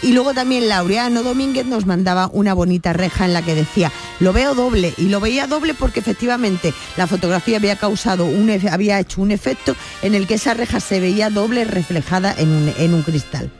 Y 0.03 0.13
luego 0.13 0.35
también 0.35 0.69
Laureano 0.69 1.23
Domínguez 1.23 1.65
nos 1.65 1.87
mandaba 1.87 2.29
una 2.33 2.53
bonita 2.53 2.93
reja 2.93 3.25
en 3.25 3.33
la 3.33 3.43
que 3.43 3.55
decía, 3.55 3.91
lo 4.21 4.33
veo 4.33 4.55
doble, 4.55 4.93
y 4.99 5.09
lo 5.09 5.21
veía 5.21 5.47
doble 5.47 5.73
porque 5.75 6.01
efectivamente 6.01 6.75
la 6.97 7.07
fotografía 7.07 7.57
había 7.57 7.77
causado 7.77 8.27
un 8.27 8.51
había 8.71 9.01
hecho 9.01 9.23
un 9.23 9.31
efecto 9.31 9.75
en 10.03 10.15
el 10.15 10.27
que 10.27 10.35
esa 10.35 10.53
reja 10.53 10.81
se 10.81 11.01
veía 11.01 11.31
doble 11.31 11.65
reflejada 11.65 12.35
en 12.37 12.51
un, 12.51 12.73
en 12.77 12.93
un 12.93 13.03
cristal. 13.03 13.51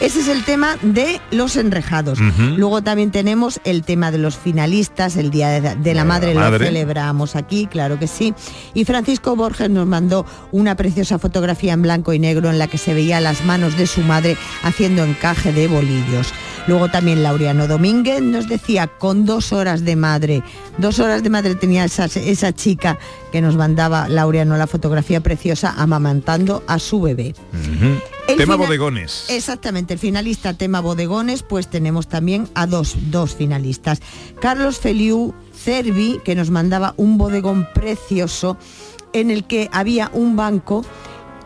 Ese 0.00 0.20
es 0.20 0.28
el 0.28 0.44
tema 0.44 0.76
de 0.82 1.20
los 1.32 1.56
enrejados. 1.56 2.20
Luego 2.56 2.82
también 2.82 3.10
tenemos 3.10 3.60
el 3.64 3.82
tema 3.82 4.12
de 4.12 4.18
los 4.18 4.36
finalistas, 4.36 5.16
el 5.16 5.30
Día 5.30 5.48
de, 5.48 5.74
de 5.74 5.94
la 5.94 6.02
la 6.02 6.04
Madre, 6.04 6.34
Madre. 6.34 6.58
lo 6.60 6.64
celebramos 6.66 7.34
aquí, 7.34 7.66
claro 7.66 7.98
que 7.98 8.06
sí. 8.06 8.32
Y 8.74 8.84
Francisco 8.84 9.34
Borges 9.34 9.70
nos 9.70 9.86
mandó 9.88 10.24
una 10.52 10.76
preciosa 10.76 11.18
fotografía 11.18 11.72
en 11.72 11.82
blanco 11.82 12.12
y 12.12 12.20
negro 12.20 12.48
en 12.48 12.58
la 12.58 12.68
que 12.68 12.78
se 12.78 12.94
veía 12.94 13.20
las 13.20 13.44
manos 13.44 13.76
de 13.76 13.88
su 13.88 14.00
madre 14.02 14.36
haciendo 14.62 15.02
encaje 15.04 15.52
de 15.52 15.66
bolillos. 15.66 16.32
Luego 16.68 16.88
también 16.88 17.22
Laureano 17.22 17.66
Domínguez 17.66 18.20
nos 18.20 18.46
decía, 18.46 18.86
con 18.86 19.24
dos 19.24 19.52
horas 19.52 19.84
de 19.84 19.96
madre, 19.96 20.42
dos 20.76 21.00
horas 21.00 21.22
de 21.22 21.30
madre 21.30 21.54
tenía 21.56 21.84
esa, 21.84 22.04
esa 22.04 22.52
chica 22.52 22.98
que 23.32 23.40
nos 23.40 23.56
mandaba 23.56 24.08
Laureano 24.08 24.56
la 24.56 24.66
fotografía 24.66 25.20
preciosa 25.22 25.74
amamantando 25.76 26.62
a 26.66 26.78
su 26.78 27.00
bebé. 27.00 27.34
El 28.28 28.36
Tema 28.36 28.54
final- 28.54 28.66
bodegones. 28.68 29.24
Exactamente, 29.30 29.94
el 29.94 29.98
finalista 29.98 30.52
tema 30.54 30.80
bodegones, 30.80 31.42
pues 31.42 31.68
tenemos 31.68 32.08
también 32.08 32.46
a 32.54 32.66
dos, 32.66 32.94
dos 33.10 33.34
finalistas. 33.34 34.00
Carlos 34.40 34.78
Feliu 34.78 35.34
Cervi, 35.56 36.20
que 36.24 36.34
nos 36.34 36.50
mandaba 36.50 36.92
un 36.98 37.16
bodegón 37.16 37.66
precioso 37.74 38.58
en 39.14 39.30
el 39.30 39.44
que 39.44 39.70
había 39.72 40.10
un 40.12 40.36
banco, 40.36 40.84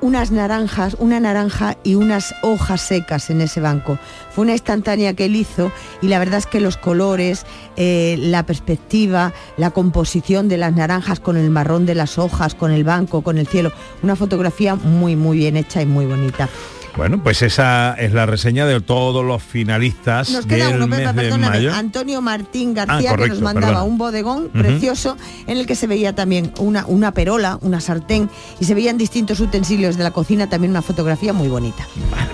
unas 0.02 0.32
naranjas, 0.32 0.96
una 0.98 1.20
naranja 1.20 1.78
y 1.82 1.94
unas 1.94 2.34
hojas 2.42 2.82
secas 2.82 3.30
en 3.30 3.40
ese 3.40 3.60
banco. 3.60 3.98
Fue 4.34 4.42
una 4.42 4.52
instantánea 4.52 5.14
que 5.14 5.24
él 5.24 5.36
hizo 5.36 5.72
y 6.02 6.08
la 6.08 6.18
verdad 6.18 6.38
es 6.38 6.46
que 6.46 6.60
los 6.60 6.76
colores, 6.76 7.46
eh, 7.76 8.16
la 8.18 8.44
perspectiva, 8.44 9.32
la 9.56 9.70
composición 9.70 10.48
de 10.48 10.58
las 10.58 10.74
naranjas 10.74 11.20
con 11.20 11.36
el 11.36 11.48
marrón 11.48 11.86
de 11.86 11.94
las 11.94 12.18
hojas, 12.18 12.54
con 12.54 12.72
el 12.72 12.84
banco, 12.84 13.22
con 13.22 13.38
el 13.38 13.46
cielo, 13.46 13.72
una 14.02 14.16
fotografía 14.16 14.74
muy 14.74 15.16
muy 15.16 15.38
bien 15.38 15.56
hecha 15.56 15.80
y 15.80 15.86
muy 15.86 16.04
bonita. 16.04 16.48
Bueno, 16.96 17.22
pues 17.22 17.40
esa 17.40 17.94
es 17.94 18.12
la 18.12 18.26
reseña 18.26 18.66
de 18.66 18.78
todos 18.82 19.24
los 19.24 19.42
finalistas 19.42 20.28
Nos 20.30 20.44
queda 20.44 20.66
del 20.66 20.76
uno, 20.76 20.86
mes 20.88 20.98
de 20.98 21.12
perdóname, 21.14 21.48
mayo. 21.48 21.72
Antonio 21.74 22.20
Martín 22.20 22.74
Ah, 22.78 22.84
García, 22.86 23.16
que 23.16 23.28
nos 23.28 23.40
mandaba 23.40 23.66
perdona. 23.68 23.84
un 23.84 23.96
bodegón 23.98 24.48
precioso 24.50 25.16
en 25.46 25.56
el 25.56 25.66
que 25.66 25.74
se 25.74 25.86
veía 25.86 26.14
también 26.14 26.52
una, 26.58 26.84
una 26.86 27.12
perola, 27.12 27.58
una 27.62 27.80
sartén 27.80 28.28
y 28.60 28.66
se 28.66 28.74
veían 28.74 28.98
distintos 28.98 29.40
utensilios 29.40 29.96
de 29.96 30.04
la 30.04 30.10
cocina, 30.10 30.48
también 30.50 30.70
una 30.70 30.82
fotografía 30.82 31.32
muy 31.32 31.48
bonita. 31.48 31.86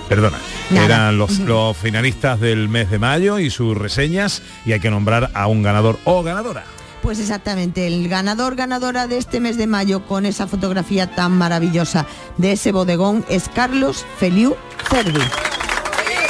Perdona, 0.09 0.37
Nada. 0.71 0.85
eran 0.85 1.17
los, 1.17 1.39
los 1.39 1.77
finalistas 1.77 2.39
del 2.41 2.67
mes 2.67 2.91
de 2.91 2.99
mayo 2.99 3.39
y 3.39 3.49
sus 3.49 3.77
reseñas 3.77 4.41
y 4.65 4.73
hay 4.73 4.81
que 4.81 4.89
nombrar 4.89 5.31
a 5.35 5.47
un 5.47 5.63
ganador 5.63 5.97
o 6.03 6.21
ganadora. 6.21 6.65
Pues 7.09 7.19
exactamente, 7.19 7.87
el 7.87 8.07
ganador, 8.07 8.55
ganadora 8.55 9.07
de 9.07 9.17
este 9.17 9.39
mes 9.39 9.57
de 9.57 9.65
mayo 9.65 10.05
con 10.05 10.27
esa 10.27 10.45
fotografía 10.45 11.07
tan 11.15 11.31
maravillosa 11.31 12.05
de 12.37 12.51
ese 12.51 12.71
bodegón 12.71 13.25
es 13.29 13.49
Carlos 13.49 14.05
Feliu 14.19 14.55
Cervi. 14.91 15.19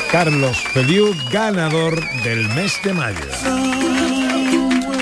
Carlos 0.09 0.57
Feliu, 0.73 1.13
ganador 1.33 1.99
del 2.23 2.47
mes 2.55 2.71
de 2.85 2.93
mayo. 2.93 3.19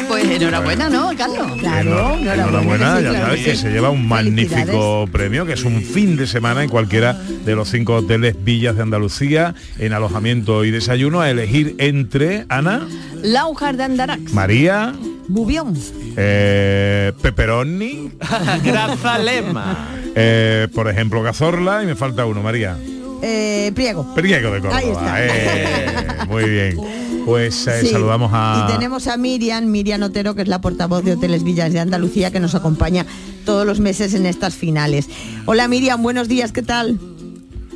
Pues 0.07 0.25
enhorabuena, 0.25 0.89
¿no, 0.89 1.11
Carlos? 1.15 1.59
Claro, 1.59 2.17
Enhorabuena, 2.17 2.97
sí, 2.97 3.03
ya 3.03 3.09
claro 3.11 3.25
sabes 3.27 3.39
que 3.41 3.45
que 3.51 3.55
sí. 3.55 3.61
se 3.61 3.69
lleva 3.69 3.91
un 3.91 4.07
magnífico 4.07 5.07
premio, 5.11 5.45
que 5.45 5.53
es 5.53 5.63
un 5.63 5.83
fin 5.83 6.17
de 6.17 6.25
semana 6.25 6.63
en 6.63 6.71
cualquiera 6.71 7.13
de 7.13 7.55
los 7.55 7.69
cinco 7.69 7.97
hoteles 7.97 8.35
villas 8.43 8.77
de 8.77 8.81
Andalucía, 8.81 9.53
en 9.77 9.93
alojamiento 9.93 10.65
y 10.65 10.71
desayuno, 10.71 11.21
a 11.21 11.29
elegir 11.29 11.75
entre 11.77 12.47
Ana, 12.49 12.87
Laujar 13.21 13.77
de 13.77 13.83
Andarax. 13.83 14.33
María, 14.33 14.93
Bubión. 15.27 15.73
eh, 16.15 17.11
Pepperoni, 17.21 18.11
Grazalema. 18.63 19.89
eh, 20.15 20.67
por 20.73 20.89
ejemplo, 20.89 21.23
Cazorla, 21.23 21.83
y 21.83 21.85
me 21.85 21.95
falta 21.95 22.25
uno, 22.25 22.41
María. 22.41 22.77
Eh, 23.21 23.71
Priego. 23.75 24.13
Periego 24.13 24.51
de 24.51 24.61
Córdoba. 24.61 24.77
Ahí 24.77 24.89
está. 24.89 25.25
eh, 25.25 25.95
muy 26.29 26.49
bien. 26.49 26.77
Pues 27.25 27.67
eh, 27.67 27.81
Sí, 27.81 27.87
saludamos 27.87 28.31
a... 28.33 28.65
Y 28.69 28.71
tenemos 28.73 29.07
a 29.07 29.17
Miriam, 29.17 29.65
Miriam 29.65 30.01
Otero, 30.03 30.33
que 30.35 30.43
es 30.43 30.47
la 30.47 30.61
portavoz 30.61 31.03
de 31.03 31.13
Hoteles 31.13 31.43
Villas 31.43 31.73
de 31.73 31.79
Andalucía, 31.79 32.31
que 32.31 32.39
nos 32.39 32.55
acompaña 32.55 33.05
todos 33.43 33.65
los 33.65 33.79
meses 33.81 34.13
en 34.13 34.25
estas 34.25 34.55
finales. 34.55 35.09
Hola 35.45 35.67
Miriam, 35.67 36.01
buenos 36.01 36.27
días, 36.29 36.51
¿qué 36.53 36.61
tal? 36.61 36.99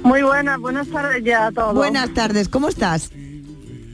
Muy 0.04 0.22
buenas, 0.22 0.58
buenas 0.60 0.88
tardes 0.88 1.24
ya 1.26 1.48
a 1.48 1.52
todos. 1.52 1.74
Buenas 1.76 2.14
tardes, 2.14 2.48
¿cómo 2.48 2.70
estás? 2.70 3.12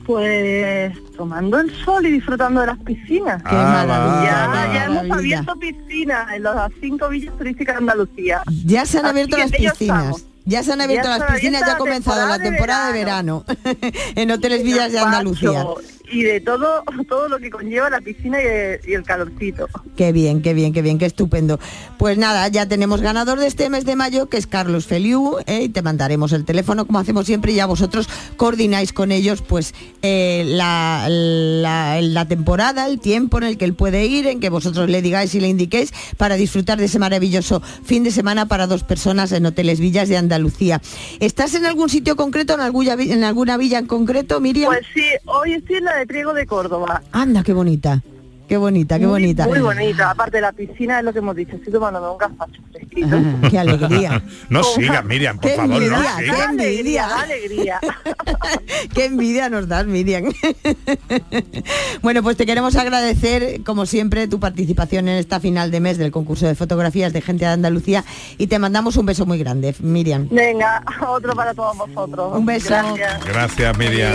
Pues 0.06 0.94
tomando 1.18 1.60
el 1.60 1.76
sol 1.84 2.06
y 2.06 2.12
disfrutando 2.12 2.62
de 2.62 2.68
las 2.68 2.78
piscinas. 2.80 3.42
Qué 3.44 3.56
maravilla, 3.56 4.74
Ya, 4.74 4.86
hemos 4.86 5.12
abierto 5.18 5.56
piscinas 5.60 6.34
en 6.34 6.44
las 6.44 6.72
cinco 6.80 7.10
villas 7.10 7.36
turísticas 7.38 7.76
de 7.76 7.80
Andalucía. 7.80 8.42
Ya 8.66 8.86
se 8.86 9.00
han 9.00 9.08
abierto 9.08 9.38
las 9.38 9.52
piscinas. 9.52 10.26
Ya 10.46 10.64
se 10.64 10.72
han 10.72 10.80
abierto 10.80 11.10
Ya 11.10 11.18
las 11.18 11.32
piscinas, 11.32 11.62
ya 11.66 11.74
ha 11.74 11.78
comenzado 11.78 12.26
la 12.26 12.40
temporada 12.40 12.88
de 12.88 12.94
de 12.94 13.00
verano 13.00 13.44
en 14.16 14.32
Hoteles 14.32 14.64
Villas 14.64 14.94
de 14.94 15.00
Andalucía. 15.00 15.66
Y 16.10 16.24
de 16.24 16.40
todo 16.40 16.84
todo 17.08 17.28
lo 17.30 17.38
que 17.40 17.50
conlleva 17.50 17.90
la 17.90 18.00
piscina 18.02 18.42
y, 18.42 18.46
el- 18.46 18.80
y 18.88 18.94
el 18.94 19.04
calorcito. 19.04 19.68
Qué 19.96 20.12
bien, 20.12 20.42
qué 20.42 20.54
bien, 20.54 20.72
qué 20.74 20.82
bien, 20.82 20.98
qué 20.98 21.06
estupendo. 21.06 21.60
Pues 21.98 22.18
nada, 22.18 22.48
ya 22.48 22.66
tenemos 22.68 23.02
ganador 23.02 23.40
de 23.40 23.48
este 23.48 23.70
mes 23.70 23.84
de 23.86 23.96
mayo, 23.96 24.28
que 24.30 24.38
es 24.38 24.48
Carlos 24.48 24.88
Feliu, 24.88 25.38
¿eh? 25.48 25.64
y 25.64 25.70
te 25.70 25.82
mandaremos 25.82 26.32
el 26.34 26.46
teléfono 26.46 26.86
como 26.86 27.00
hacemos 27.00 27.26
siempre 27.26 27.52
y 27.52 27.56
ya 27.56 27.66
vosotros 27.66 28.08
coordináis 28.38 28.94
con 28.94 29.12
ellos 29.12 29.42
pues 29.42 29.74
eh, 30.02 30.44
la, 30.48 31.08
la- 31.10 32.02
la 32.02 32.28
temporada, 32.28 32.86
el 32.88 33.00
tiempo 33.00 33.38
en 33.40 33.44
el 33.46 33.58
que 33.58 33.66
él 33.66 33.74
puede 33.74 34.06
ir, 34.06 34.28
en 34.28 34.40
que 34.40 34.50
vosotros 34.50 34.90
le 34.90 35.02
digáis 35.02 35.34
y 35.36 35.40
le 35.40 35.48
indiquéis 35.50 35.92
para 36.18 36.36
disfrutar 36.36 36.78
de 36.78 36.86
ese 36.86 37.00
maravilloso 37.00 37.62
fin 37.84 38.04
de 38.04 38.12
semana 38.12 38.46
para 38.48 38.68
dos 38.68 38.84
personas 38.84 39.32
en 39.32 39.46
Hoteles 39.46 39.80
Villas 39.80 40.10
de 40.10 40.18
Andalucía. 40.18 40.82
¿Estás 41.20 41.54
en 41.56 41.66
algún 41.66 41.90
sitio 41.90 42.16
concreto, 42.16 42.54
en 42.54 42.62
alguna, 42.62 42.94
en 42.94 43.24
alguna 43.24 43.58
villa 43.58 43.80
en 43.80 43.88
concreto, 43.88 44.40
Miriam? 44.40 44.72
Pues 44.72 44.86
sí, 44.94 45.04
hoy 45.26 45.54
estoy 45.54 45.78
en 45.78 45.86
la 45.86 45.97
de 45.98 46.08
Priego 46.08 46.34
de 46.34 46.46
Córdoba. 46.46 47.02
Anda, 47.12 47.44
qué 47.44 47.54
bonita. 47.54 48.02
Qué 48.48 48.56
bonita, 48.56 48.98
qué 48.98 49.04
Muy- 49.06 49.12
bonita. 49.12 49.46
Muy 49.46 49.60
bonita. 49.60 50.10
Aparte 50.12 50.40
la 50.40 50.54
piscina 50.54 51.00
es 51.00 51.04
lo 51.04 51.12
que 51.12 51.20
hemos 51.20 51.36
dicho. 51.36 51.58
Estoy 51.58 51.74
tomándome 51.74 52.08
un 52.10 52.18
gazpacho 52.18 52.62
fresquito. 52.72 53.18
Qué 53.50 53.60
alegría. 53.60 54.24
No 54.50 54.64
sigas, 54.64 55.04
Miriam, 55.04 55.38
por 55.38 55.50
Qué 55.52 55.58
favor, 55.58 55.70
no 55.72 55.76
envidia, 55.76 55.98
sigas. 55.98 56.18
qué 56.18 56.32
alegría, 56.32 57.04
envidia. 57.04 57.22
alegría. 57.22 57.80
Qué 58.94 59.06
envidia 59.06 59.50
nos 59.50 59.68
das, 59.68 59.86
Miriam. 59.86 60.32
bueno, 62.02 62.24
pues 62.24 62.38
te 62.38 62.46
queremos 62.46 62.78
agradecer, 62.78 63.62
como 63.66 63.86
siempre, 63.86 64.30
tu 64.30 64.40
participación 64.40 65.10
en 65.10 65.18
esta 65.18 65.42
final 65.42 65.70
de 65.70 65.82
mes 65.82 65.98
del 65.98 66.12
concurso 66.12 66.48
de 66.48 66.56
fotografías 66.56 67.12
de 67.12 67.20
gente 67.20 67.44
de 67.44 67.52
Andalucía 67.52 68.06
y 68.38 68.48
te 68.48 68.60
mandamos 68.60 68.96
un 68.96 69.08
beso 69.08 69.26
muy 69.26 69.40
grande, 69.40 69.76
Miriam. 69.82 70.30
Venga, 70.32 70.84
otro 71.10 71.36
para 71.36 71.54
todos 71.54 71.78
vosotros. 71.78 72.38
Un 72.38 72.46
beso. 72.46 72.70
Gracias. 72.70 73.26
Gracias, 73.26 73.78
Miriam. 73.78 74.14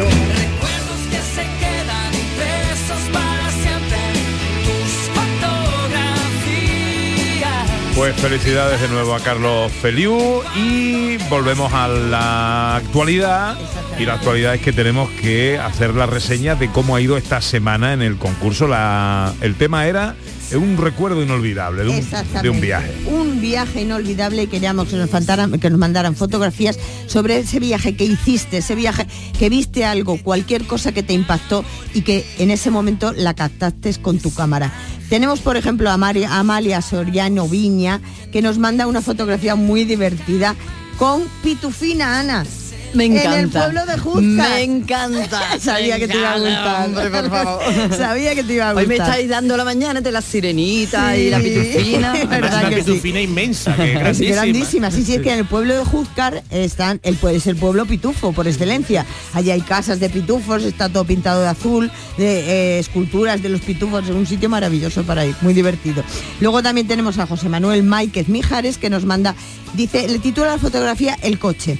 Pues 7.95 8.17
felicidades 8.17 8.81
de 8.81 8.89
nuevo 8.89 9.15
a 9.15 9.21
Carlos 9.21 9.71
Feliu 9.71 10.43
y 10.57 11.19
volvemos 11.29 11.73
a 11.73 11.89
la 11.89 12.77
actualidad. 12.77 13.57
Y 13.99 14.07
la 14.07 14.15
actualidad 14.15 14.55
es 14.55 14.63
que 14.63 14.73
tenemos 14.73 15.11
que 15.11 15.59
hacer 15.59 15.95
la 15.95 16.07
reseña 16.07 16.55
de 16.55 16.71
cómo 16.71 16.97
ha 16.97 17.01
ido 17.01 17.17
esta 17.17 17.41
semana 17.41 17.93
en 17.93 18.01
el 18.01 18.17
concurso. 18.17 18.67
La, 18.67 19.35
el 19.43 19.55
tema 19.55 19.87
era 19.87 20.17
un 20.57 20.77
recuerdo 20.77 21.23
inolvidable 21.23 21.83
de 21.85 21.89
un, 21.91 21.97
Exactamente. 21.97 22.43
de 22.43 22.51
un 22.51 22.61
viaje. 22.61 22.93
Un 23.07 23.41
viaje 23.41 23.83
inolvidable 23.83 24.43
y 24.45 24.47
queríamos 24.47 24.89
que 24.89 24.97
nos, 24.97 25.11
faltaran- 25.11 25.59
que 25.59 25.71
nos 25.71 25.79
mandaran 25.79 26.15
fotografías 26.17 26.79
sobre 27.07 27.39
ese 27.39 27.61
viaje 27.61 27.97
que 27.97 28.05
hiciste, 28.05 28.59
ese 28.59 28.75
viaje 28.75 29.07
que 29.39 29.49
viste 29.49 29.85
algo, 29.85 30.19
cualquier 30.23 30.65
cosa 30.65 30.93
que 30.93 31.03
te 31.03 31.13
impactó 31.15 31.65
y 31.95 32.03
que 32.03 32.25
en 32.39 32.51
ese 32.51 32.71
momento 32.71 33.13
la 33.13 33.35
captaste 33.35 33.95
con 34.01 34.19
tu 34.19 34.33
cámara. 34.35 34.73
Tenemos, 35.09 35.41
por 35.41 35.57
ejemplo, 35.57 35.91
a 35.91 35.95
Amalia 35.95 36.81
Soriano 36.83 37.49
Viña, 37.49 38.01
que 38.33 38.41
nos 38.43 38.59
manda 38.59 38.87
una 38.87 39.03
fotografía 39.03 39.55
muy 39.57 39.85
divertida 39.85 40.55
con 40.99 41.23
Pitufina 41.43 42.21
Ana. 42.21 42.45
Me 42.95 43.07
En 43.07 43.17
el 43.17 43.19
encanta. 43.27 43.65
pueblo 43.65 43.87
de 43.87 43.99
Juzcar. 43.99 44.51
Me 44.51 44.63
encanta. 44.63 45.59
Sabía 45.61 45.99
que 45.99 46.09
te 46.09 46.19
iba 46.19 46.33
a 46.35 46.39
gustar. 46.39 46.53
encanta, 46.53 46.85
hombre, 46.85 47.11
por 47.23 47.31
favor. 47.31 47.63
Sabía 47.97 48.35
que 48.35 48.45
te 48.45 48.53
iba 48.55 48.71
a 48.71 48.75
Hoy 48.75 48.85
gustar. 48.85 48.89
me 48.89 48.95
estáis 48.97 49.29
dando 49.31 49.57
la 49.57 49.65
mañana 49.65 50.01
de 50.01 50.13
la 50.13 50.21
sirenita 50.21 51.17
y 51.17 51.31
la 51.31 51.41
Sí. 51.41 51.45
pitufina. 51.51 52.13
Es 52.15 52.19
Además, 52.27 52.41
verdad 52.41 52.61
una 52.61 52.69
que 52.71 52.77
sí. 52.77 52.83
pitufina 52.83 53.21
inmensa, 53.21 53.77
que 53.77 53.93
Es 53.93 53.99
grandísima. 53.99 54.35
grandísima, 54.37 54.91
sí, 54.91 55.05
sí, 55.05 55.15
es 55.15 55.23
que 55.23 55.33
en 55.33 55.39
el 55.41 55.45
pueblo 55.47 55.75
de 55.77 55.85
Juzcar 55.85 56.43
están, 56.51 57.01
el 57.03 57.17
puede 57.17 57.41
ser 57.41 57.57
pueblo 57.57 57.87
pitufo 57.87 58.33
por 58.33 58.47
excelencia. 58.47 59.07
Allí 59.33 59.51
hay 59.51 59.61
casas 59.63 59.99
de 59.99 60.11
pitufos, 60.11 60.63
está 60.65 60.89
todo 60.89 61.05
pintado 61.05 61.43
de 61.43 61.49
azul, 61.49 61.91
de 62.19 62.41
eh, 62.41 62.79
esculturas 62.79 63.43
de 63.43 63.49
los 63.49 63.61
pitufos, 63.63 64.05
es 64.05 64.11
un 64.11 64.27
sitio 64.27 64.49
maravilloso 64.49 65.03
para 65.05 65.25
ir, 65.25 65.35
muy 65.41 65.55
divertido. 65.55 66.05
Luego 66.41 66.63
también 66.63 66.87
tenemos 66.87 67.19
a 67.19 67.27
José 67.27 67.49
Manuel 67.49 67.83
Máiquez 67.83 68.29
Mijares 68.29 68.77
que 68.79 68.91
nos 68.91 69.05
manda, 69.05 69.35
dice, 69.75 70.07
le 70.09 70.19
titula 70.19 70.49
la 70.49 70.59
fotografía 70.59 71.17
El 71.23 71.39
coche. 71.39 71.79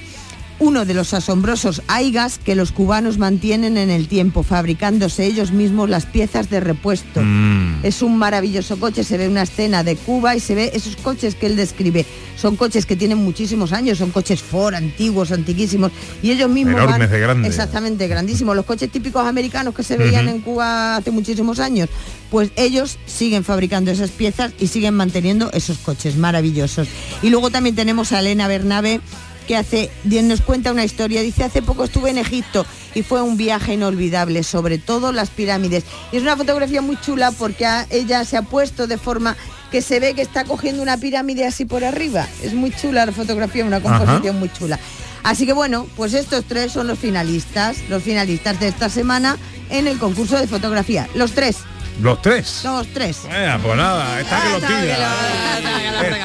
Uno 0.63 0.85
de 0.85 0.93
los 0.93 1.13
asombrosos 1.13 1.81
aigas 1.89 2.39
que 2.39 2.55
los 2.55 2.71
cubanos 2.71 3.17
mantienen 3.17 3.75
en 3.77 3.89
el 3.89 4.07
tiempo, 4.07 4.43
fabricándose 4.43 5.25
ellos 5.25 5.51
mismos 5.51 5.89
las 5.89 6.05
piezas 6.05 6.49
de 6.49 6.61
repuesto. 6.61 7.21
Mm. 7.21 7.83
Es 7.83 8.01
un 8.01 8.17
maravilloso 8.17 8.79
coche, 8.79 9.03
se 9.03 9.17
ve 9.17 9.27
una 9.27 9.41
escena 9.41 9.83
de 9.83 9.97
Cuba 9.97 10.37
y 10.37 10.39
se 10.39 10.55
ve 10.55 10.71
esos 10.73 10.95
coches 10.95 11.35
que 11.35 11.47
él 11.47 11.57
describe. 11.57 12.05
Son 12.37 12.55
coches 12.55 12.85
que 12.85 12.95
tienen 12.95 13.17
muchísimos 13.17 13.73
años, 13.73 13.97
son 13.97 14.11
coches 14.11 14.41
Ford 14.41 14.73
antiguos, 14.75 15.33
antiquísimos, 15.33 15.91
y 16.21 16.31
ellos 16.31 16.49
mismos 16.49 16.75
Enormes 16.75 16.99
van- 16.99 17.11
de 17.11 17.19
grandes. 17.19 17.49
Exactamente, 17.51 18.07
grandísimos. 18.07 18.55
Los 18.55 18.65
coches 18.65 18.89
típicos 18.89 19.27
americanos 19.27 19.75
que 19.75 19.83
se 19.83 19.97
veían 19.97 20.29
en 20.29 20.39
Cuba 20.39 20.95
hace 20.95 21.11
muchísimos 21.11 21.59
años, 21.59 21.89
pues 22.31 22.51
ellos 22.55 22.99
siguen 23.05 23.43
fabricando 23.43 23.91
esas 23.91 24.11
piezas 24.11 24.53
y 24.61 24.67
siguen 24.67 24.93
manteniendo 24.93 25.51
esos 25.51 25.77
coches 25.79 26.15
maravillosos. 26.15 26.87
Y 27.21 27.29
luego 27.31 27.49
también 27.49 27.75
tenemos 27.75 28.13
a 28.13 28.21
Elena 28.21 28.47
Bernabe 28.47 29.01
que 29.43 29.55
hace, 29.55 29.89
nos 30.03 30.41
cuenta 30.41 30.71
una 30.71 30.83
historia, 30.83 31.21
dice, 31.21 31.43
hace 31.43 31.61
poco 31.61 31.83
estuve 31.85 32.09
en 32.09 32.17
Egipto 32.17 32.65
y 32.95 33.03
fue 33.03 33.21
un 33.21 33.37
viaje 33.37 33.73
inolvidable, 33.73 34.43
sobre 34.43 34.77
todo 34.77 35.11
las 35.11 35.29
pirámides. 35.29 35.83
Y 36.11 36.17
es 36.17 36.23
una 36.23 36.35
fotografía 36.37 36.81
muy 36.81 36.99
chula 36.99 37.31
porque 37.31 37.65
a- 37.65 37.85
ella 37.89 38.23
se 38.25 38.37
ha 38.37 38.41
puesto 38.43 38.87
de 38.87 38.97
forma 38.97 39.35
que 39.71 39.81
se 39.81 39.99
ve 39.99 40.13
que 40.13 40.21
está 40.21 40.43
cogiendo 40.45 40.81
una 40.81 40.97
pirámide 40.97 41.45
así 41.45 41.65
por 41.65 41.83
arriba. 41.83 42.27
Es 42.43 42.53
muy 42.53 42.71
chula 42.71 43.05
la 43.05 43.11
fotografía, 43.11 43.65
una 43.65 43.81
composición 43.81 44.39
muy 44.39 44.51
chula. 44.51 44.79
Así 45.23 45.45
que 45.45 45.53
bueno, 45.53 45.87
pues 45.95 46.13
estos 46.13 46.43
tres 46.45 46.71
son 46.73 46.87
los 46.87 46.99
finalistas, 46.99 47.77
los 47.89 48.03
finalistas 48.03 48.59
de 48.59 48.67
esta 48.67 48.89
semana 48.89 49.37
en 49.69 49.87
el 49.87 49.97
concurso 49.97 50.37
de 50.37 50.47
fotografía. 50.47 51.07
Los 51.15 51.31
tres, 51.31 51.57
Los 52.01 52.21
tres. 52.21 52.61
los 52.63 52.87
tres. 52.87 53.21
Pues 53.21 53.77
nada, 53.77 54.19
está 54.19 54.41
que 54.41 54.49
lo 54.49 54.59
tira. 54.59 55.13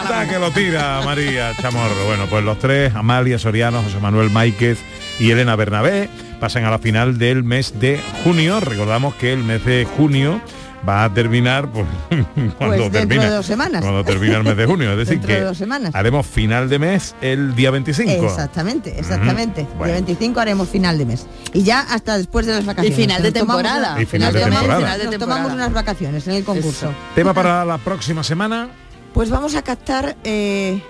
Está 0.03 0.29
que 0.29 0.39
lo 0.39 0.51
tira 0.51 1.03
María 1.05 1.55
Chamorro. 1.61 2.07
Bueno, 2.07 2.27
pues 2.27 2.45
los 2.45 2.59
tres, 2.59 2.95
Amalia 2.95 3.39
Soriano, 3.39 3.83
José 3.83 3.99
Manuel 4.01 4.31
Máiquez 4.31 4.79
y 5.21 5.31
Elena 5.31 5.57
Bernabé, 5.57 6.09
pasan 6.41 6.65
a 6.65 6.71
la 6.71 6.79
final 6.79 7.19
del 7.19 7.45
mes 7.45 7.79
de 7.79 8.01
junio. 8.25 8.61
Recordamos 8.61 9.15
que 9.15 9.33
el 9.33 9.45
mes 9.45 9.65
de 9.65 9.87
junio 9.97 10.41
va 10.87 11.05
a 11.05 11.13
terminar 11.15 11.71
pues, 11.71 11.87
cuando 12.59 12.77
dentro 12.85 12.91
termina 13.01 13.25
de 13.25 13.31
dos 13.31 13.47
semanas. 13.47 13.81
cuando 13.83 14.05
termina 14.05 14.37
el 14.37 14.45
mes 14.45 14.57
de 14.57 14.67
junio 14.67 14.93
es 14.93 14.99
decir 14.99 15.21
de 15.21 15.27
que 15.27 15.41
dos 15.41 15.57
semanas. 15.59 15.95
haremos 15.95 16.27
final 16.27 16.69
de 16.69 16.79
mes 16.79 17.15
el 17.21 17.55
día 17.55 17.71
25 17.71 18.11
Exactamente, 18.11 18.99
exactamente. 18.99 19.63
Día 19.63 19.71
bueno. 19.77 19.93
25 19.95 20.41
haremos 20.41 20.69
final 20.69 20.99
de 20.99 21.07
mes. 21.07 21.27
Y 21.53 21.63
ya 21.63 21.81
hasta 21.81 22.17
después 22.19 22.47
de 22.47 22.53
las 22.55 22.65
vacaciones. 22.67 22.97
final 22.99 23.23
de 23.23 23.33
temporada. 23.33 23.93
una- 23.95 24.03
Y 24.03 24.07
final 24.07 24.33
de 24.33 24.41
tomamos- 24.41 24.59
temporada. 24.61 24.81
Final 24.81 24.99
de 24.99 25.05
Nos 25.07 25.19
tomamos 25.19 25.53
unas 25.53 25.73
vacaciones 25.73 26.27
en 26.29 26.35
el 26.35 26.45
concurso. 26.45 26.93
tema 27.15 27.35
para 27.35 27.65
la 27.65 27.79
próxima 27.79 28.23
semana 28.23 28.69
Pues 29.15 29.31
vamos 29.31 29.55
a 29.55 29.63
captar 29.63 30.17
eh, 30.25 30.81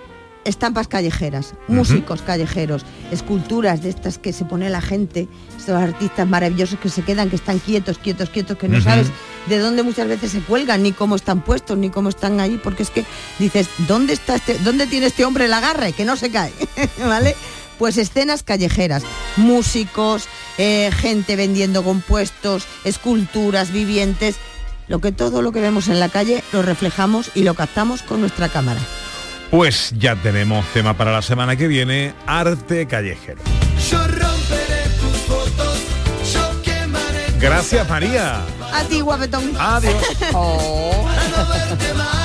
estampas 0.48 0.88
callejeras, 0.88 1.54
músicos 1.68 2.22
callejeros, 2.22 2.84
esculturas 3.10 3.82
de 3.82 3.90
estas 3.90 4.18
que 4.18 4.32
se 4.32 4.44
pone 4.44 4.70
la 4.70 4.80
gente, 4.80 5.28
estos 5.56 5.76
artistas 5.76 6.26
maravillosos 6.26 6.78
que 6.78 6.88
se 6.88 7.02
quedan, 7.02 7.30
que 7.30 7.36
están 7.36 7.58
quietos, 7.58 7.98
quietos, 7.98 8.30
quietos, 8.30 8.56
que 8.56 8.68
no 8.68 8.80
sabes 8.80 9.08
de 9.46 9.58
dónde 9.58 9.82
muchas 9.82 10.08
veces 10.08 10.32
se 10.32 10.40
cuelgan, 10.40 10.82
ni 10.82 10.92
cómo 10.92 11.16
están 11.16 11.42
puestos, 11.42 11.76
ni 11.78 11.90
cómo 11.90 12.08
están 12.08 12.40
ahí, 12.40 12.60
porque 12.62 12.82
es 12.82 12.90
que 12.90 13.04
dices, 13.38 13.68
¿dónde 13.86 14.14
está 14.14 14.36
este, 14.36 14.58
dónde 14.58 14.86
tiene 14.86 15.06
este 15.06 15.24
hombre 15.24 15.44
el 15.44 15.52
agarre? 15.52 15.92
Que 15.92 16.04
no 16.04 16.16
se 16.16 16.30
cae, 16.30 16.52
¿vale? 17.04 17.36
Pues 17.78 17.96
escenas 17.96 18.42
callejeras, 18.42 19.04
músicos, 19.36 20.28
eh, 20.56 20.90
gente 20.92 21.36
vendiendo 21.36 21.84
compuestos, 21.84 22.66
esculturas 22.84 23.70
vivientes, 23.70 24.36
lo 24.88 25.00
que 25.00 25.12
todo 25.12 25.42
lo 25.42 25.52
que 25.52 25.60
vemos 25.60 25.88
en 25.88 26.00
la 26.00 26.08
calle 26.08 26.42
lo 26.52 26.62
reflejamos 26.62 27.30
y 27.34 27.44
lo 27.44 27.54
captamos 27.54 28.02
con 28.02 28.20
nuestra 28.20 28.48
cámara. 28.48 28.80
Pues 29.50 29.92
ya 29.96 30.14
tenemos 30.16 30.64
tema 30.72 30.94
para 30.94 31.12
la 31.12 31.22
semana 31.22 31.56
que 31.56 31.68
viene, 31.68 32.14
arte 32.26 32.86
callejero. 32.86 33.40
Yo 33.90 33.98
romperé 33.98 34.82
tus 35.00 35.16
fotos, 35.26 35.78
yo 36.32 36.62
quemaré 36.62 37.24
tus 37.26 37.40
Gracias 37.40 37.88
María. 37.88 38.42
A 38.72 38.84
ti, 38.84 39.00
guapetón. 39.00 39.52
Adiós. 39.58 39.94
Para 40.32 42.17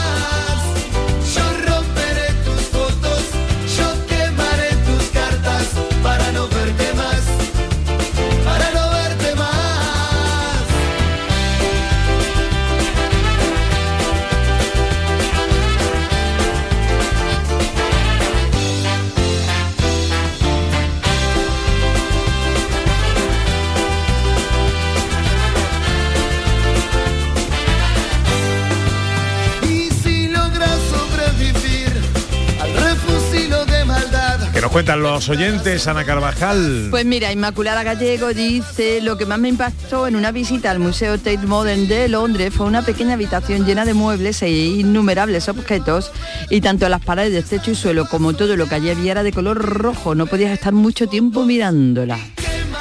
cuentan 34.73 35.03
los 35.03 35.29
oyentes, 35.29 35.87
Ana 35.87 36.03
Carvajal. 36.03 36.87
Pues 36.89 37.05
mira, 37.05 37.31
Inmaculada 37.31 37.83
Gallego 37.83 38.33
dice, 38.33 39.01
lo 39.01 39.19
que 39.19 39.27
más 39.27 39.37
me 39.37 39.49
impactó 39.49 40.07
en 40.07 40.15
una 40.15 40.31
visita 40.31 40.71
al 40.71 40.79
Museo 40.79 41.19
Tate 41.19 41.45
Modern 41.45 41.87
de 41.87 42.09
Londres 42.09 42.51
fue 42.55 42.65
una 42.65 42.81
pequeña 42.81 43.13
habitación 43.13 43.67
llena 43.67 43.85
de 43.85 43.93
muebles 43.93 44.41
e 44.41 44.49
innumerables 44.49 45.47
objetos 45.47 46.11
y 46.49 46.61
tanto 46.61 46.89
las 46.89 47.05
paredes, 47.05 47.45
techo 47.45 47.69
y 47.69 47.75
suelo 47.75 48.07
como 48.09 48.33
todo 48.33 48.55
lo 48.55 48.67
que 48.67 48.73
allí 48.73 48.89
había 48.89 49.11
era 49.11 49.21
de 49.21 49.31
color 49.31 49.59
rojo, 49.59 50.15
no 50.15 50.25
podías 50.25 50.51
estar 50.51 50.73
mucho 50.73 51.05
tiempo 51.05 51.45
mirándola. 51.45 52.17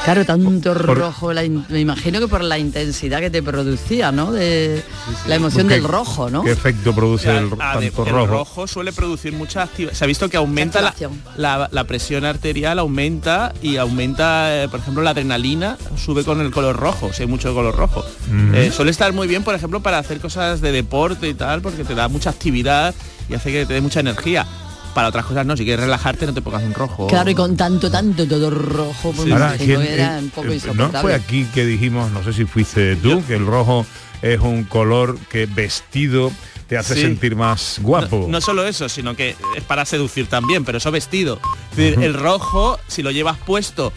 Claro, 0.04 0.24
tanto 0.24 0.74
rojo, 0.74 1.32
la 1.32 1.44
in- 1.44 1.64
me 1.68 1.78
imagino 1.78 2.18
que 2.18 2.26
por 2.26 2.42
la 2.42 2.58
intensidad 2.58 3.20
que 3.20 3.30
te 3.30 3.40
producía, 3.40 4.10
¿no? 4.10 4.32
De 4.32 4.82
la 5.28 5.36
emoción 5.36 5.68
¿Qué- 5.68 5.74
del 5.74 5.84
rojo, 5.84 6.28
¿no? 6.28 6.42
¿Qué 6.42 6.50
efecto 6.50 6.92
produce 6.92 7.30
el 7.30 7.50
tanto 7.50 8.04
el 8.04 8.10
rojo? 8.10 8.26
rojo 8.26 8.66
suele 8.66 8.92
producir 8.92 9.32
mucha 9.32 9.62
actividad. 9.62 9.92
Se 9.94 10.02
ha 10.02 10.08
visto 10.08 10.28
que 10.28 10.36
aumenta 10.36 10.80
la, 10.80 10.92
la- 11.36 11.68
la 11.70 11.84
presión 11.84 12.24
arterial, 12.24 12.80
aumenta 12.80 13.52
y 13.62 13.76
aumenta, 13.76 14.64
eh, 14.64 14.68
por 14.68 14.80
ejemplo, 14.80 15.04
la 15.04 15.10
adrenalina, 15.10 15.78
sube 15.96 16.24
con 16.24 16.40
el 16.40 16.50
color 16.50 16.76
rojo, 16.76 17.12
si 17.12 17.22
hay 17.22 17.28
mucho 17.28 17.54
color 17.54 17.76
rojo. 17.76 18.04
Mm. 18.28 18.54
Eh, 18.56 18.72
suele 18.72 18.90
estar 18.90 19.12
muy 19.12 19.28
bien, 19.28 19.44
por 19.44 19.54
ejemplo, 19.54 19.80
para 19.80 19.98
hacer 19.98 20.18
cosas 20.18 20.60
de 20.60 20.72
deporte 20.72 21.28
y 21.28 21.34
tal, 21.34 21.62
porque 21.62 21.84
te 21.84 21.94
da 21.94 22.08
mucha 22.08 22.30
actividad 22.30 22.92
y 23.28 23.34
hace 23.34 23.52
que 23.52 23.66
te 23.66 23.74
dé 23.74 23.80
mucha 23.80 24.00
energía. 24.00 24.46
Para 24.94 25.08
otras 25.08 25.24
cosas 25.24 25.46
no, 25.46 25.56
si 25.56 25.64
quieres 25.64 25.84
relajarte 25.84 26.26
no 26.26 26.34
te 26.34 26.42
pongas 26.42 26.62
un 26.62 26.74
rojo. 26.74 27.06
Claro, 27.06 27.30
y 27.30 27.34
con 27.34 27.56
tanto, 27.56 27.90
tanto, 27.90 28.26
todo 28.26 28.50
rojo, 28.50 29.12
pues 29.12 29.26
me 29.26 29.32
Ahora, 29.32 29.48
imagino 29.56 29.78
¿quién- 29.78 29.88
que 29.88 29.94
era 29.94 30.18
eh, 30.18 30.22
un 30.22 30.30
poco 30.30 30.48
eh, 30.48 30.60
no 30.74 30.90
fue 30.90 31.14
aquí 31.14 31.46
que 31.54 31.64
dijimos, 31.64 32.10
no 32.12 32.22
sé 32.22 32.32
si 32.32 32.44
fuiste 32.44 32.96
tú, 32.96 33.22
que 33.26 33.34
el 33.34 33.46
rojo 33.46 33.86
es 34.20 34.38
un 34.40 34.64
color 34.64 35.18
que 35.30 35.46
vestido 35.46 36.30
te 36.72 36.78
hace 36.78 36.94
Sí. 36.94 37.00
sentir 37.02 37.36
más 37.36 37.78
guapo. 37.82 38.26
No 38.30 38.40
solo 38.40 38.66
eso, 38.66 38.88
sino 38.88 39.14
que 39.14 39.36
es 39.56 39.62
para 39.64 39.84
seducir 39.84 40.26
también, 40.26 40.64
pero 40.64 40.78
eso 40.78 40.90
vestido. 40.90 41.38
Es 41.72 41.76
decir, 41.76 42.02
El 42.02 42.14
rojo, 42.14 42.78
si 42.88 43.02
lo 43.02 43.10
llevas 43.10 43.36
puesto, 43.38 43.92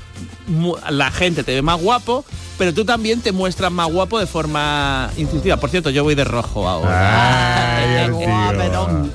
la 0.89 1.09
gente 1.11 1.43
te 1.45 1.53
ve 1.53 1.61
más 1.61 1.79
guapo, 1.79 2.25
pero 2.57 2.73
tú 2.73 2.83
también 2.83 3.21
te 3.21 3.31
muestras 3.31 3.71
más 3.71 3.89
guapo 3.89 4.19
de 4.19 4.27
forma 4.27 5.09
instintiva. 5.17 5.55
Por 5.57 5.69
cierto, 5.69 5.89
yo 5.89 6.03
voy 6.03 6.15
de 6.15 6.25
rojo 6.25 6.67
ahora. 6.67 7.77
Ay, 7.77 7.95
el 8.05 8.17
tío. 8.17 9.09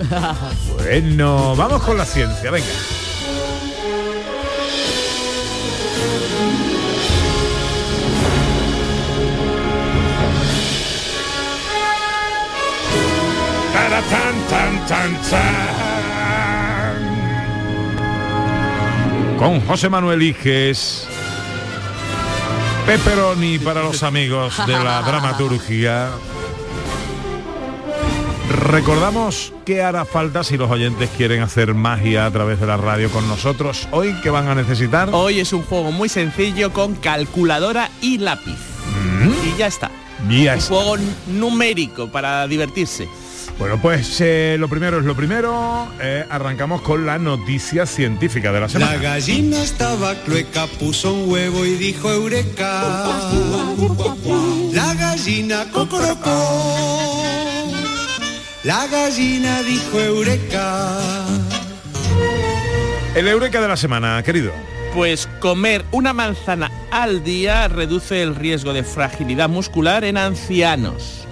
Bueno, 0.79 1.55
vamos 1.57 1.83
con 1.83 1.99
la 1.99 2.07
ciencia, 2.07 2.51
venga. 2.51 2.67
Tan, 14.09 14.35
tan, 14.49 14.87
tan, 14.87 15.11
tan. 15.31 15.91
Con 19.39 19.61
José 19.63 19.89
Manuel 19.89 20.23
Iges. 20.23 21.07
Pepperoni 22.87 23.59
para 23.59 23.83
los 23.83 24.03
amigos 24.03 24.55
de 24.67 24.73
la 24.73 25.03
dramaturgia. 25.07 26.09
Recordamos 28.51 29.53
que 29.65 29.83
hará 29.83 30.05
falta 30.05 30.43
si 30.45 30.57
los 30.57 30.71
oyentes 30.71 31.09
quieren 31.17 31.41
hacer 31.43 31.73
magia 31.75 32.27
a 32.27 32.31
través 32.31 32.61
de 32.61 32.67
la 32.67 32.77
radio 32.77 33.09
con 33.11 33.27
nosotros. 33.29 33.89
Hoy, 33.93 34.15
¿qué 34.23 34.31
van 34.31 34.49
a 34.49 34.55
necesitar? 34.55 35.09
Hoy 35.13 35.41
es 35.41 35.53
un 35.53 35.63
juego 35.63 35.93
muy 35.93 36.09
sencillo 36.09 36.73
con 36.73 36.95
calculadora 36.97 37.91
y 38.01 38.19
lápiz. 38.19 38.59
Y 39.47 39.57
ya 39.59 39.67
está. 39.67 39.91
Ya 40.29 40.53
un 40.53 40.59
está. 40.59 40.75
juego 40.75 40.97
numérico 41.29 42.09
para 42.09 42.47
divertirse. 42.47 43.09
Bueno, 43.61 43.79
pues 43.83 44.19
eh, 44.23 44.57
lo 44.59 44.69
primero 44.69 44.99
es 45.01 45.05
lo 45.05 45.15
primero. 45.15 45.93
Eh, 46.01 46.25
arrancamos 46.31 46.81
con 46.81 47.05
la 47.05 47.19
noticia 47.19 47.85
científica 47.85 48.49
de 48.53 48.55
la 48.55 48.61
La 48.67 48.69
semana. 48.71 48.97
gallina 48.97 49.63
estaba 49.63 50.15
clueca, 50.25 50.67
puso 50.79 51.13
un 51.13 51.31
huevo 51.31 51.67
y 51.67 51.75
dijo 51.75 52.11
eureka. 52.11 53.29
La 54.73 54.95
gallina 54.95 55.67
cocorocó. 55.71 57.23
La 58.65 58.87
gallina 58.87 59.63
dijo 59.63 60.01
eureka. 60.01 60.99
El 63.15 63.29
eureka 63.29 63.61
de 63.61 63.69
la 63.69 63.77
semana, 63.77 64.23
querido. 64.23 64.53
Pues 64.95 65.29
comer 65.39 65.85
una 65.93 66.15
manzana 66.15 66.71
al 66.91 67.23
día 67.25 67.69
reduce 67.69 68.23
el 68.23 68.35
riesgo 68.37 68.73
de 68.73 68.85
fragilidad 68.85 69.51
muscular 69.51 70.03
en 70.05 70.17
ancianos. 70.17 71.27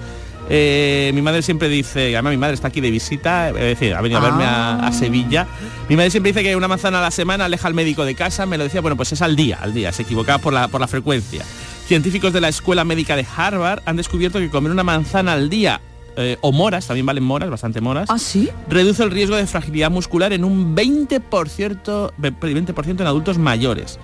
Eh, 0.51 1.11
mi 1.15 1.21
madre 1.23 1.43
siempre 1.43 1.69
dice, 1.69 2.15
además 2.17 2.31
mi 2.33 2.37
madre 2.39 2.55
está 2.55 2.69
aquí 2.69 2.81
de 2.81 2.91
visita, 2.91 3.51
es 3.51 3.55
decir, 3.55 3.95
ha 3.95 4.01
venido 4.01 4.19
a 4.19 4.23
verme 4.23 4.45
a, 4.45 4.87
a 4.87 4.93
Sevilla. 4.93 5.47
Mi 5.89 5.97
madre 5.97 6.11
siempre 6.11 6.33
dice 6.33 6.43
que 6.43 6.57
una 6.57 6.69
manzana 6.69 6.99
a 7.01 7.03
la 7.03 7.11
semana 7.11 7.45
aleja 7.47 7.69
al 7.69 7.75
médico 7.75 8.05
de 8.05 8.15
casa, 8.15 8.47
me 8.47 8.57
lo 8.57 8.65
decía, 8.65 8.81
bueno, 8.81 8.97
pues 8.97 9.13
es 9.13 9.21
al 9.23 9.37
día, 9.37 9.59
al 9.61 9.75
día, 9.75 9.93
se 9.93 10.03
equivocaba 10.03 10.39
por 10.39 10.53
la, 10.53 10.69
por 10.69 10.81
la 10.81 10.89
frecuencia. 10.89 11.45
Científicos 11.87 12.33
de 12.33 12.41
la 12.41 12.49
Escuela 12.49 12.85
Médica 12.85 13.17
de 13.17 13.27
Harvard 13.37 13.81
han 13.87 13.97
descubierto 13.97 14.39
que 14.39 14.51
comer 14.51 14.73
una 14.73 14.85
manzana 14.85 15.33
al 15.35 15.49
día 15.51 15.81
eh, 16.17 16.37
o 16.41 16.51
moras, 16.53 16.87
también 16.87 17.07
valen 17.07 17.25
moras, 17.25 17.49
bastante 17.51 17.81
moras. 17.81 18.09
¿Ah, 18.11 18.19
sí? 18.19 18.49
Reduce 18.69 19.03
el 19.03 19.11
riesgo 19.11 19.37
de 19.37 19.47
fragilidad 19.47 19.91
muscular 19.91 20.33
en 20.33 20.45
un 20.45 20.75
20%, 20.75 22.13
ve- 22.17 22.33
20% 22.33 23.01
en 23.01 23.07
adultos 23.07 23.39
mayores. 23.39 23.99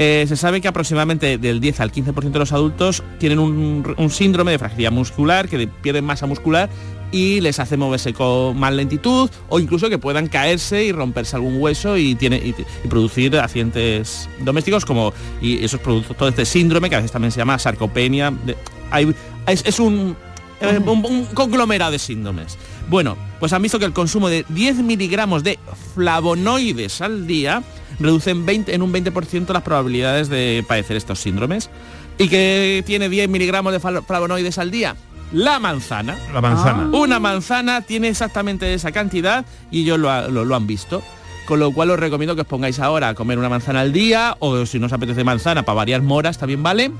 Eh, 0.00 0.26
se 0.28 0.36
sabe 0.36 0.60
que 0.60 0.68
aproximadamente 0.68 1.38
del 1.38 1.58
10 1.58 1.80
al 1.80 1.90
15% 1.90 2.30
de 2.30 2.38
los 2.38 2.52
adultos 2.52 3.02
tienen 3.18 3.40
un, 3.40 3.94
un 3.98 4.10
síndrome 4.10 4.52
de 4.52 4.58
fragilidad 4.60 4.92
muscular, 4.92 5.48
que 5.48 5.58
de- 5.58 5.66
pierden 5.66 6.04
masa 6.04 6.26
muscular 6.26 6.70
y 7.10 7.40
les 7.40 7.58
hace 7.58 7.76
moverse 7.76 8.12
con 8.12 8.56
más 8.60 8.72
lentitud 8.72 9.28
o 9.48 9.58
incluso 9.58 9.88
que 9.88 9.98
puedan 9.98 10.28
caerse 10.28 10.84
y 10.84 10.92
romperse 10.92 11.34
algún 11.34 11.60
hueso 11.60 11.96
y, 11.96 12.14
tiene, 12.14 12.36
y, 12.36 12.54
y 12.84 12.88
producir 12.88 13.36
accidentes 13.38 14.28
domésticos 14.44 14.84
como 14.84 15.12
y 15.42 15.64
esos 15.64 15.80
productos, 15.80 16.16
todo 16.16 16.28
este 16.28 16.44
síndrome 16.44 16.88
que 16.88 16.94
a 16.94 16.98
veces 16.98 17.10
también 17.10 17.32
se 17.32 17.38
llama 17.38 17.58
sarcopenia. 17.58 18.30
de- 18.46 18.56
hay- 18.92 19.12
es, 19.48 19.64
es 19.66 19.80
un, 19.80 20.14
eh, 20.60 20.78
un, 20.84 21.04
un 21.04 21.24
conglomerado 21.34 21.90
de 21.90 21.98
síndromes. 21.98 22.56
Bueno, 22.88 23.16
pues 23.38 23.52
han 23.52 23.62
visto 23.62 23.78
que 23.78 23.84
el 23.84 23.92
consumo 23.92 24.28
de 24.28 24.44
10 24.48 24.76
miligramos 24.78 25.44
de 25.44 25.58
flavonoides 25.94 27.00
al 27.00 27.26
día 27.26 27.62
reduce 28.00 28.30
en, 28.30 28.46
20 28.46 28.74
en 28.74 28.82
un 28.82 28.92
20% 28.92 29.52
las 29.52 29.62
probabilidades 29.62 30.28
de 30.28 30.64
padecer 30.66 30.96
estos 30.96 31.18
síndromes. 31.20 31.68
¿Y 32.16 32.28
que 32.28 32.82
tiene 32.86 33.08
10 33.08 33.28
miligramos 33.28 33.72
de 33.72 33.80
flavonoides 33.80 34.58
al 34.58 34.70
día? 34.70 34.96
La 35.32 35.58
manzana. 35.58 36.16
La 36.32 36.40
manzana. 36.40 36.88
Una 36.96 37.20
manzana 37.20 37.82
tiene 37.82 38.08
exactamente 38.08 38.72
esa 38.72 38.90
cantidad 38.92 39.44
y 39.70 39.82
ellos 39.82 39.98
lo- 39.98 40.44
lo 40.44 40.56
han 40.56 40.66
visto. 40.66 41.02
Con 41.46 41.60
lo 41.60 41.70
cual 41.72 41.90
os 41.90 41.98
recomiendo 42.00 42.34
que 42.34 42.42
os 42.42 42.46
pongáis 42.46 42.78
ahora 42.78 43.08
a 43.10 43.14
comer 43.14 43.38
una 43.38 43.48
manzana 43.48 43.80
al 43.80 43.92
día 43.92 44.36
o 44.38 44.66
si 44.66 44.78
no 44.78 44.86
os 44.86 44.92
apetece 44.92 45.24
manzana, 45.24 45.62
para 45.64 45.76
variar 45.76 46.02
moras 46.02 46.38
también 46.38 46.62
vale 46.62 46.90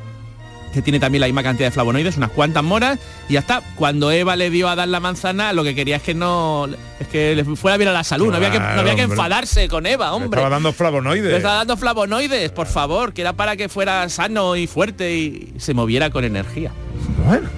que 0.72 0.82
tiene 0.82 1.00
también 1.00 1.20
la 1.20 1.26
misma 1.26 1.42
cantidad 1.42 1.68
de 1.68 1.72
flavonoides, 1.72 2.16
unas 2.16 2.30
cuantas 2.30 2.62
moras, 2.62 2.98
y 3.28 3.34
ya 3.34 3.40
está. 3.40 3.62
Cuando 3.76 4.10
Eva 4.10 4.36
le 4.36 4.50
dio 4.50 4.68
a 4.68 4.76
dar 4.76 4.88
la 4.88 5.00
manzana, 5.00 5.52
lo 5.52 5.64
que 5.64 5.74
quería 5.74 5.96
es 5.96 6.02
que 6.02 6.14
no 6.14 6.68
es 7.00 7.08
que 7.08 7.34
le 7.34 7.44
fuera 7.44 7.76
bien 7.76 7.88
a 7.88 7.92
la 7.92 8.04
salud, 8.04 8.28
no 8.30 8.36
había 8.36 8.50
que, 8.50 8.58
no 8.58 8.80
había 8.80 8.94
que 8.94 9.02
enfadarse 9.02 9.68
con 9.68 9.86
Eva, 9.86 10.06
Le 10.06 10.12
hombre. 10.12 10.40
Estaba 10.40 10.50
dando 10.50 10.72
flavonoides. 10.72 11.30
Le 11.30 11.36
estaba 11.36 11.56
dando 11.56 11.76
flavonoides, 11.76 12.50
por 12.50 12.66
favor, 12.66 13.12
que 13.12 13.22
era 13.22 13.32
para 13.32 13.56
que 13.56 13.68
fuera 13.68 14.08
sano 14.08 14.56
y 14.56 14.66
fuerte 14.66 15.14
y 15.14 15.52
se 15.58 15.74
moviera 15.74 16.10
con 16.10 16.24
energía. 16.24 16.72
Bueno. 17.26 17.48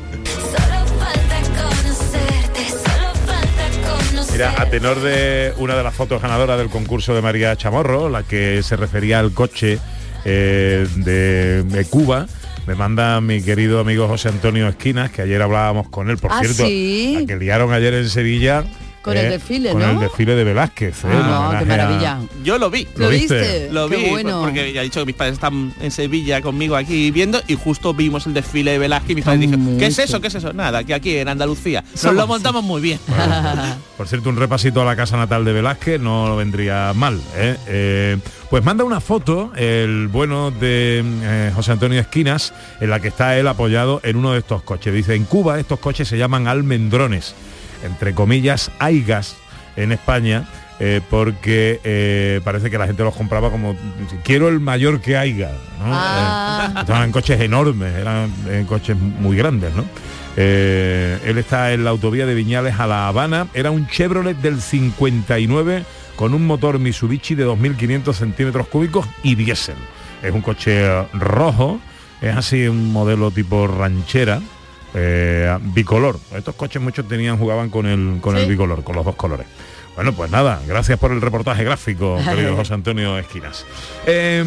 Mira, 4.33 4.55
a 4.59 4.67
tenor 4.67 5.01
de 5.01 5.53
una 5.59 5.75
de 5.75 5.83
las 5.83 5.95
fotos 5.95 6.23
ganadoras 6.23 6.57
del 6.57 6.71
concurso 6.71 7.15
de 7.15 7.21
María 7.21 7.57
Chamorro, 7.57 8.09
la 8.09 8.23
que 8.23 8.63
se 8.63 8.77
refería 8.77 9.19
al 9.19 9.33
coche 9.33 9.79
eh, 10.25 10.87
de, 10.97 11.63
de 11.65 11.85
Cuba, 11.87 12.27
Me 12.71 12.77
manda 12.77 13.21
mi 13.21 13.43
querido 13.43 13.81
amigo 13.81 14.07
José 14.07 14.29
Antonio 14.29 14.69
Esquinas, 14.69 15.11
que 15.11 15.23
ayer 15.23 15.43
hablábamos 15.43 15.89
con 15.89 16.09
él, 16.09 16.19
por 16.19 16.31
Ah, 16.31 16.39
cierto, 16.39 16.65
¿sí? 16.65 17.19
a 17.21 17.27
que 17.27 17.35
liaron 17.35 17.73
ayer 17.73 17.95
en 17.95 18.09
Sevilla. 18.09 18.63
Con 19.03 19.17
el 19.17 19.31
desfile, 19.31 19.71
con 19.73 19.81
¿no? 19.81 19.91
el 19.93 19.99
desfile 20.01 20.35
de 20.35 20.45
Velázquez. 20.45 21.05
¿eh? 21.05 21.09
Ah, 21.11 21.55
qué 21.59 21.65
a- 21.65 21.67
maravilla. 21.67 22.19
Yo 22.45 22.59
lo 22.59 22.69
vi. 22.71 22.87
¿Lo 22.97 23.07
¿Lo 23.07 23.09
viste? 23.11 23.69
Lo 23.73 23.89
Qué 23.89 23.97
vi, 23.97 24.11
bueno. 24.11 24.41
porque 24.43 24.73
ya 24.75 24.83
he 24.83 24.85
dicho 24.85 25.01
que 25.01 25.07
mis 25.07 25.15
padres 25.15 25.35
están 25.35 25.73
en 25.81 25.91
Sevilla 25.91 26.43
conmigo 26.43 26.77
aquí 26.77 27.11
viendo 27.11 27.41
y 27.49 27.55
justo 27.55 27.95
vimos 27.95 28.27
el 28.27 28.35
desfile 28.35 28.73
de 28.73 28.79
Velázquez 28.79 29.11
y 29.11 29.15
mis 29.15 29.25
padres 29.25 29.41
dijeron, 29.41 29.79
¿qué 29.79 29.87
es 29.87 29.99
eso? 29.99 30.21
¿Qué 30.21 30.27
es 30.29 30.35
eso? 30.35 30.53
Nada, 30.53 30.85
que 30.85 30.93
aquí 30.93 31.17
en 31.17 31.29
Andalucía. 31.29 31.83
Nos 31.93 32.01
Somos- 32.01 32.17
lo 32.17 32.27
montamos 32.27 32.63
muy 32.63 32.83
bien. 32.83 32.99
Por 33.97 34.07
cierto, 34.09 34.29
un 34.31 34.37
repasito 34.37 34.83
a 34.83 34.85
la 34.85 34.97
casa 34.97 35.17
natal 35.17 35.45
de 35.45 35.53
Velázquez 35.53 36.01
no 36.01 36.37
vendría 36.37 36.93
mal. 36.95 37.21
¿eh? 37.37 37.57
Eh, 37.69 38.17
pues 38.51 38.65
manda 38.65 38.85
una 38.85 39.01
foto, 39.01 39.53
el 39.57 40.09
bueno 40.09 40.51
de 40.51 41.03
eh, 41.23 41.53
José 41.55 41.73
Antonio 41.73 42.01
Esquinas, 42.01 42.53
en 42.81 42.91
la 42.91 43.01
que 43.01 43.09
está 43.09 43.39
él 43.39 43.47
apoyado 43.49 44.01
en 44.05 44.17
uno 44.17 44.33
de 44.33 44.41
estos 44.41 44.63
coches. 44.63 44.93
Dice, 44.93 45.15
en 45.15 45.25
Cuba 45.25 45.59
estos 45.61 45.79
coches 45.79 46.09
se 46.09 46.19
llaman 46.19 46.49
almendrones, 46.49 47.35
entre 47.85 48.15
comillas, 48.15 48.71
aigas 48.79 49.37
en 49.77 49.93
España. 49.93 50.45
eh, 50.83 51.03
porque 51.11 51.79
eh, 51.85 52.41
parece 52.43 52.71
que 52.71 52.79
la 52.79 52.87
gente 52.87 53.03
los 53.05 53.15
compraba 53.15 53.51
como 53.51 53.77
quiero 54.25 54.49
el 54.49 54.61
mayor 54.61 55.03
que 55.03 55.15
haya 55.15 55.51
¿no? 55.79 55.85
Ah. 55.85 56.73
Eh, 56.75 56.81
estaban 56.81 57.03
en 57.03 57.13
coches 57.13 57.39
enormes 57.39 57.95
eran 57.95 58.33
coches 58.67 58.97
muy 58.97 59.37
grandes 59.37 59.75
no 59.75 59.85
eh, 60.37 61.19
él 61.25 61.39
está 61.39 61.73
en 61.73 61.85
la 61.85 61.91
autovía 61.91 62.27
de 62.27 62.35
Viñales 62.35 62.79
a 62.79 62.87
La 62.87 63.09
Habana. 63.09 63.49
Era 63.55 63.71
un 63.71 63.87
Chevrolet 63.89 64.37
del 64.37 64.61
59 64.61 65.85
con 66.17 66.35
un 66.35 66.47
motor 66.47 66.79
Mitsubishi 66.79 67.35
de 67.35 67.47
2.500 67.47 68.15
centímetros 68.15 68.69
cúbicos 68.69 69.07
y 69.23 69.35
diésel. 69.35 69.77
Es 70.23 70.33
un 70.33 70.43
coche 70.43 70.85
eh, 70.85 71.07
rojo, 71.15 71.81
es 72.21 72.37
así 72.37 72.69
un 72.69 72.93
modelo 72.93 73.31
tipo 73.31 73.67
ranchera, 73.67 74.41
eh, 74.95 75.57
bicolor. 75.61 76.19
Estos 76.35 76.55
coches 76.55 76.81
muchos 76.81 77.07
tenían, 77.07 77.39
jugaban 77.39 77.71
con 77.71 77.87
el, 77.87 78.21
con 78.21 78.37
el 78.37 78.47
bicolor, 78.47 78.83
con 78.85 78.97
los 78.97 79.05
dos 79.05 79.17
colores. 79.17 79.47
Bueno, 79.97 80.15
pues 80.15 80.31
nada, 80.31 80.63
gracias 80.67 80.99
por 80.99 81.13
el 81.13 81.21
reportaje 81.21 81.65
gráfico, 81.65 82.19
querido 82.25 82.57
José 82.57 82.75
Antonio 82.75 83.19
Esquinas. 83.19 83.67
Eh, 84.07 84.43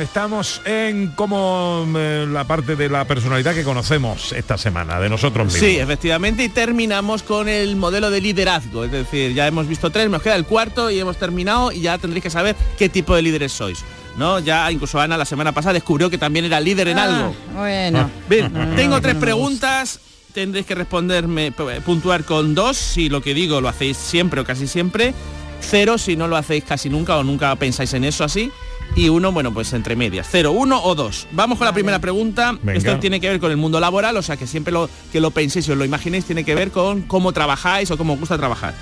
estamos 0.00 0.60
en 0.64 1.12
como 1.12 1.86
eh, 1.96 2.26
la 2.28 2.44
parte 2.44 2.76
de 2.76 2.88
la 2.88 3.06
personalidad 3.06 3.54
que 3.54 3.62
conocemos 3.62 4.32
esta 4.32 4.58
semana, 4.58 5.00
de 5.00 5.08
nosotros 5.08 5.46
mismos. 5.46 5.62
Sí, 5.62 5.78
efectivamente, 5.78 6.44
y 6.44 6.48
terminamos 6.48 7.22
con 7.22 7.48
el 7.48 7.76
modelo 7.76 8.10
de 8.10 8.20
liderazgo. 8.20 8.84
Es 8.84 8.92
decir, 8.92 9.32
ya 9.32 9.46
hemos 9.46 9.68
visto 9.68 9.90
tres, 9.90 10.10
nos 10.10 10.22
queda 10.22 10.36
el 10.36 10.44
cuarto 10.44 10.90
y 10.90 10.98
hemos 10.98 11.16
terminado 11.16 11.72
y 11.72 11.80
ya 11.80 11.96
tendréis 11.96 12.24
que 12.24 12.30
saber 12.30 12.56
qué 12.76 12.88
tipo 12.88 13.14
de 13.14 13.22
líderes 13.22 13.52
sois. 13.52 13.84
¿No? 14.20 14.38
Ya 14.38 14.70
incluso 14.70 15.00
Ana 15.00 15.16
la 15.16 15.24
semana 15.24 15.50
pasada 15.52 15.72
descubrió 15.72 16.10
que 16.10 16.18
también 16.18 16.44
era 16.44 16.60
líder 16.60 16.88
en 16.88 16.98
Ah, 16.98 17.04
algo. 17.04 17.34
Bueno. 17.56 18.10
Bien, 18.28 18.52
Ah, 18.54 18.68
tengo 18.76 19.00
tres 19.00 19.14
no 19.14 19.20
preguntas. 19.20 19.98
Tendréis 20.34 20.66
que 20.66 20.74
responderme, 20.74 21.50
p- 21.52 21.80
puntuar 21.80 22.24
con 22.24 22.54
dos, 22.54 22.76
si 22.76 23.08
lo 23.08 23.22
que 23.22 23.32
digo 23.32 23.62
lo 23.62 23.68
hacéis 23.70 23.96
siempre 23.96 24.42
o 24.42 24.44
casi 24.44 24.66
siempre. 24.68 25.14
Cero 25.62 25.96
si 25.96 26.16
no 26.16 26.28
lo 26.28 26.36
hacéis 26.36 26.64
casi 26.64 26.90
nunca 26.90 27.16
o 27.16 27.24
nunca 27.24 27.56
pensáis 27.56 27.92
en 27.94 28.04
eso 28.04 28.22
así. 28.22 28.50
Y 28.94 29.08
uno, 29.08 29.32
bueno, 29.32 29.54
pues 29.54 29.72
entre 29.72 29.96
medias. 29.96 30.26
Cero, 30.30 30.50
uno 30.52 30.82
o 30.82 30.94
dos. 30.94 31.26
Vamos 31.32 31.56
con 31.58 31.64
la 31.64 31.72
primera 31.72 31.98
pregunta. 31.98 32.58
Venga. 32.62 32.76
Esto 32.78 32.98
tiene 32.98 33.20
que 33.20 33.28
ver 33.30 33.40
con 33.40 33.50
el 33.50 33.56
mundo 33.56 33.80
laboral, 33.80 34.16
o 34.18 34.22
sea 34.22 34.36
que 34.36 34.46
siempre 34.46 34.72
lo 34.72 34.90
que 35.12 35.20
lo 35.20 35.30
penséis 35.30 35.66
os 35.68 35.76
lo 35.78 35.84
imaginéis 35.84 36.26
tiene 36.26 36.44
que 36.44 36.54
ver 36.54 36.70
con 36.70 37.02
cómo 37.02 37.32
trabajáis 37.32 37.90
o 37.90 37.96
cómo 37.96 38.12
os 38.14 38.20
gusta 38.20 38.36
trabajar. 38.36 38.74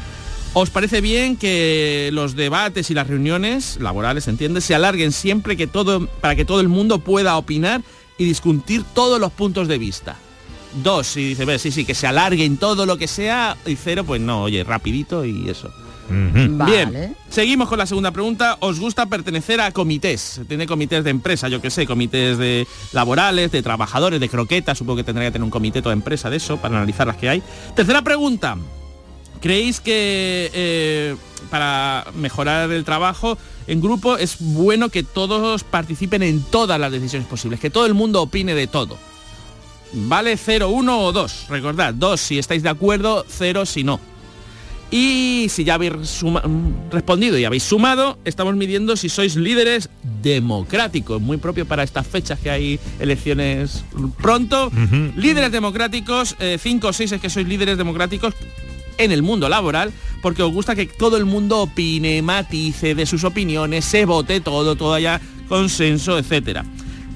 ¿Os 0.54 0.70
parece 0.70 1.00
bien 1.00 1.36
que 1.36 2.10
los 2.12 2.34
debates 2.34 2.90
y 2.90 2.94
las 2.94 3.06
reuniones 3.06 3.78
laborales, 3.80 4.26
entiendes, 4.26 4.64
se 4.64 4.74
alarguen 4.74 5.12
siempre 5.12 5.56
que 5.56 5.66
todo, 5.66 6.06
para 6.06 6.34
que 6.34 6.44
todo 6.44 6.60
el 6.60 6.68
mundo 6.68 6.98
pueda 6.98 7.36
opinar 7.36 7.82
y 8.16 8.24
discutir 8.24 8.82
todos 8.94 9.20
los 9.20 9.30
puntos 9.32 9.68
de 9.68 9.78
vista? 9.78 10.16
Dos, 10.82 11.06
si 11.06 11.28
dice, 11.28 11.44
"Ve, 11.44 11.58
sí, 11.58 11.70
sí, 11.70 11.84
que 11.84 11.94
se 11.94 12.06
alarguen 12.06 12.56
todo 12.56 12.86
lo 12.86 12.96
que 12.96 13.06
sea, 13.06 13.56
y 13.66 13.76
cero, 13.76 14.04
pues 14.04 14.20
no, 14.20 14.42
oye, 14.42 14.64
rapidito 14.64 15.24
y 15.24 15.48
eso. 15.48 15.70
Bien, 16.10 17.14
seguimos 17.28 17.68
con 17.68 17.78
la 17.78 17.86
segunda 17.86 18.10
pregunta. 18.10 18.56
¿Os 18.60 18.80
gusta 18.80 19.06
pertenecer 19.06 19.60
a 19.60 19.72
comités? 19.72 20.40
Tiene 20.48 20.66
comités 20.66 21.04
de 21.04 21.10
empresa, 21.10 21.48
yo 21.48 21.60
que 21.60 21.70
sé, 21.70 21.86
comités 21.86 22.38
de 22.38 22.66
laborales, 22.92 23.52
de 23.52 23.62
trabajadores, 23.62 24.18
de 24.18 24.28
croquetas, 24.28 24.78
supongo 24.78 24.96
que 24.96 25.04
tendría 25.04 25.28
que 25.28 25.32
tener 25.32 25.44
un 25.44 25.50
comité 25.50 25.82
toda 25.82 25.92
empresa 25.92 26.30
de 26.30 26.38
eso, 26.38 26.56
para 26.56 26.76
analizar 26.78 27.06
las 27.06 27.16
que 27.16 27.28
hay. 27.28 27.42
Tercera 27.76 28.02
pregunta. 28.02 28.56
¿Creéis 29.40 29.80
que 29.80 30.50
eh, 30.52 31.16
para 31.50 32.06
mejorar 32.14 32.70
el 32.70 32.84
trabajo 32.84 33.38
en 33.66 33.80
grupo 33.80 34.16
es 34.16 34.36
bueno 34.40 34.88
que 34.88 35.02
todos 35.02 35.64
participen 35.64 36.22
en 36.22 36.42
todas 36.42 36.80
las 36.80 36.90
decisiones 36.90 37.28
posibles, 37.28 37.60
que 37.60 37.70
todo 37.70 37.86
el 37.86 37.94
mundo 37.94 38.22
opine 38.22 38.54
de 38.54 38.66
todo? 38.66 38.98
¿Vale? 39.92 40.36
0, 40.36 40.68
1 40.68 41.00
o 41.00 41.12
2. 41.12 41.46
Recordad, 41.48 41.94
2 41.94 42.20
si 42.20 42.38
estáis 42.38 42.62
de 42.62 42.68
acuerdo, 42.68 43.24
0 43.28 43.64
si 43.66 43.84
no. 43.84 44.00
Y 44.90 45.48
si 45.50 45.64
ya 45.64 45.74
habéis 45.74 45.92
respondido 46.90 47.36
y 47.38 47.44
habéis 47.44 47.62
sumado, 47.62 48.18
estamos 48.24 48.56
midiendo 48.56 48.96
si 48.96 49.10
sois 49.10 49.36
líderes 49.36 49.90
democráticos, 50.22 51.20
muy 51.20 51.36
propio 51.36 51.66
para 51.66 51.82
estas 51.82 52.06
fechas 52.06 52.38
que 52.38 52.50
hay 52.50 52.80
elecciones 52.98 53.84
pronto. 54.22 54.72
Líderes 55.14 55.52
democráticos, 55.52 56.36
5 56.58 56.88
o 56.88 56.92
6 56.92 57.12
es 57.12 57.20
que 57.20 57.28
sois 57.28 57.46
líderes 57.46 57.76
democráticos 57.76 58.34
en 58.98 59.12
el 59.12 59.22
mundo 59.22 59.48
laboral, 59.48 59.92
porque 60.20 60.42
os 60.42 60.52
gusta 60.52 60.74
que 60.74 60.86
todo 60.86 61.16
el 61.16 61.24
mundo 61.24 61.60
opine, 61.60 62.20
matice 62.22 62.94
de 62.94 63.06
sus 63.06 63.24
opiniones, 63.24 63.84
se 63.84 64.04
vote 64.04 64.40
todo, 64.40 64.76
todo 64.76 64.94
haya 64.94 65.20
consenso, 65.48 66.18
etcétera. 66.18 66.64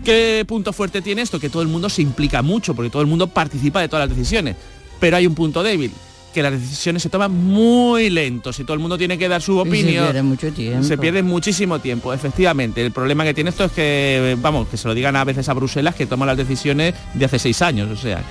¿Qué 0.05 0.45
punto 0.49 0.73
fuerte 0.73 1.03
tiene 1.03 1.23
esto? 1.23 1.39
Que 1.39 1.49
todo 1.51 1.63
el 1.63 1.69
mundo 1.69 1.89
se 1.89 2.03
implica 2.03 2.43
mucho, 2.43 2.75
porque 2.75 2.91
todo 2.91 3.03
el 3.03 3.09
mundo 3.09 3.29
participa 3.29 3.81
de 3.81 3.89
todas 3.89 4.09
las 4.09 4.17
decisiones. 4.17 4.57
Pero 4.99 5.17
hay 5.17 5.27
un 5.27 5.35
punto 5.35 5.63
débil, 5.63 5.93
que 6.33 6.43
las 6.43 6.53
decisiones 6.53 7.03
se 7.03 7.09
toman 7.09 7.33
muy 7.33 8.09
lentos 8.11 8.59
y 8.59 8.65
todo 8.65 8.75
el 8.75 8.81
mundo 8.81 8.97
tiene 8.97 9.19
que 9.19 9.29
dar 9.29 9.43
su 9.43 9.53
Y 9.53 9.55
se 9.57 9.61
opinión. 9.69 10.05
pierde 10.07 10.23
mucho 10.23 10.53
tiempo. 10.53 10.83
Se 10.83 10.99
pierde 10.99 11.23
muchísimo 11.23 11.79
tiempo, 11.79 12.13
efectivamente. 12.13 12.85
El 12.85 12.91
problema 12.91 13.23
que 13.25 13.35
tiene 13.35 13.51
esto 13.51 13.65
es 13.65 13.73
que, 13.73 14.37
vamos, 14.41 14.67
que 14.69 14.77
se 14.77 14.89
lo 14.89 14.95
digan 14.95 15.15
a 15.15 15.25
veces 15.25 15.49
a 15.49 15.53
Bruselas 15.53 15.95
que 15.95 16.07
toma 16.07 16.27
las 16.27 16.37
decisiones 16.37 16.95
de 17.15 17.25
hace 17.25 17.39
seis 17.39 17.61
años, 17.63 17.91
o 17.91 17.97
sea. 18.01 18.23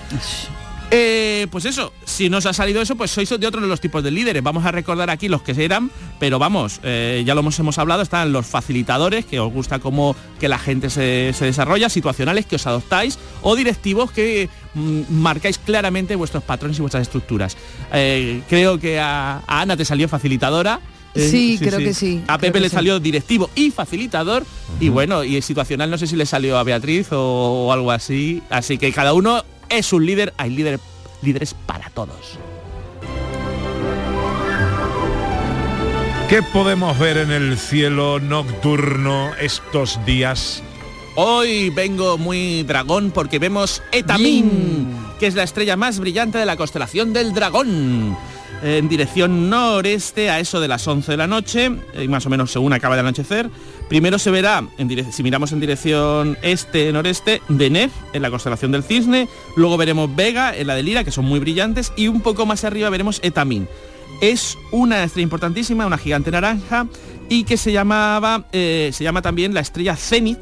Eh, 0.93 1.47
pues 1.51 1.63
eso, 1.63 1.93
si 2.03 2.29
nos 2.29 2.45
ha 2.45 2.51
salido 2.51 2.81
eso, 2.81 2.95
pues 2.97 3.11
sois 3.11 3.29
de 3.29 3.47
otros 3.47 3.63
de 3.63 3.69
los 3.69 3.79
tipos 3.79 4.03
de 4.03 4.11
líderes. 4.11 4.43
Vamos 4.43 4.65
a 4.65 4.71
recordar 4.71 5.09
aquí 5.09 5.29
los 5.29 5.41
que 5.41 5.53
eran, 5.63 5.89
pero 6.19 6.37
vamos, 6.37 6.81
eh, 6.83 7.23
ya 7.25 7.33
lo 7.33 7.39
hemos, 7.39 7.57
hemos 7.59 7.77
hablado, 7.77 8.01
están 8.01 8.33
los 8.33 8.45
facilitadores, 8.45 9.25
que 9.25 9.39
os 9.39 9.51
gusta 9.53 9.79
cómo 9.79 10.17
que 10.37 10.49
la 10.49 10.59
gente 10.59 10.89
se, 10.89 11.31
se 11.33 11.45
desarrolla, 11.45 11.87
situacionales 11.87 12.45
que 12.45 12.57
os 12.57 12.67
adoptáis, 12.67 13.17
o 13.41 13.55
directivos 13.55 14.11
que 14.11 14.49
mm, 14.73 15.01
marcáis 15.09 15.57
claramente 15.59 16.17
vuestros 16.17 16.43
patrones 16.43 16.77
y 16.77 16.81
vuestras 16.81 17.03
estructuras. 17.03 17.55
Eh, 17.93 18.41
creo 18.49 18.77
que 18.77 18.99
a, 18.99 19.37
a 19.47 19.61
Ana 19.61 19.77
te 19.77 19.85
salió 19.85 20.09
facilitadora. 20.09 20.81
Eh, 21.15 21.27
Sí, 21.29 21.57
creo 21.59 21.79
que 21.79 21.93
sí, 21.93 22.21
A 22.27 22.37
Pepe 22.37 22.59
le 22.59 22.69
sí. 22.69 22.75
salió 22.75 22.99
directivo 22.99 23.49
y 23.55 23.71
facilitador. 23.71 24.45
Y 24.81 24.89
bueno, 24.89 25.23
y 25.23 25.37
el 25.37 25.43
situacional 25.43 25.89
no 25.89 25.97
sé 25.97 26.07
si 26.07 26.15
le 26.17 26.25
salió 26.25 26.57
a 26.57 26.63
Beatriz 26.63 27.11
o, 27.13 27.67
o 27.67 27.71
algo 27.73 27.91
así. 27.91 28.41
Así 28.49 28.77
que 28.77 28.91
cada 28.93 29.13
uno 29.13 29.43
es 29.71 29.93
un 29.93 30.05
líder. 30.05 30.33
Hay 30.37 30.51
líder, 30.51 30.79
líderes 31.21 31.55
para 31.65 31.89
todos. 31.89 32.37
¿Qué 36.29 36.41
podemos 36.41 36.97
ver 36.97 37.17
en 37.17 37.31
el 37.31 37.57
cielo 37.57 38.19
nocturno 38.19 39.33
estos 39.35 39.99
días? 40.05 40.63
Hoy 41.15 41.69
vengo 41.71 42.17
muy 42.17 42.63
dragón 42.63 43.11
porque 43.11 43.37
vemos 43.37 43.83
Etamín, 43.91 44.95
que 45.19 45.27
es 45.27 45.35
la 45.35 45.43
estrella 45.43 45.75
más 45.75 45.99
brillante 45.99 46.37
de 46.37 46.45
la 46.45 46.55
constelación 46.55 47.11
del 47.11 47.33
dragón. 47.33 48.15
En 48.63 48.87
dirección 48.89 49.49
noreste 49.49 50.29
a 50.29 50.39
eso 50.39 50.59
de 50.59 50.67
las 50.67 50.87
11 50.87 51.11
de 51.11 51.17
la 51.17 51.27
noche, 51.27 51.71
eh, 51.93 52.07
más 52.07 52.25
o 52.25 52.29
menos 52.29 52.51
según 52.51 52.73
acaba 52.73 52.95
de 52.95 53.01
anochecer. 53.01 53.49
Primero 53.89 54.19
se 54.19 54.29
verá, 54.29 54.63
en 54.77 55.11
si 55.11 55.23
miramos 55.23 55.51
en 55.51 55.59
dirección 55.59 56.37
este-noreste, 56.43 57.41
Deneb, 57.49 57.89
en 58.13 58.21
la 58.21 58.29
constelación 58.29 58.71
del 58.71 58.83
cisne. 58.83 59.27
Luego 59.55 59.77
veremos 59.77 60.15
Vega, 60.15 60.55
en 60.55 60.67
la 60.67 60.75
de 60.75 60.83
Lira, 60.83 61.03
que 61.03 61.11
son 61.11 61.25
muy 61.25 61.39
brillantes. 61.39 61.91
Y 61.95 62.07
un 62.07 62.21
poco 62.21 62.45
más 62.45 62.63
arriba 62.63 62.89
veremos 62.89 63.19
Etamín. 63.23 63.67
Es 64.21 64.57
una 64.71 65.03
estrella 65.03 65.23
importantísima, 65.23 65.87
una 65.87 65.97
gigante 65.97 66.29
naranja, 66.29 66.85
y 67.29 67.43
que 67.43 67.57
se 67.57 67.71
llamaba, 67.71 68.45
eh, 68.51 68.91
se 68.93 69.03
llama 69.03 69.23
también 69.23 69.53
la 69.53 69.61
estrella 69.61 69.95
Zenith, 69.95 70.39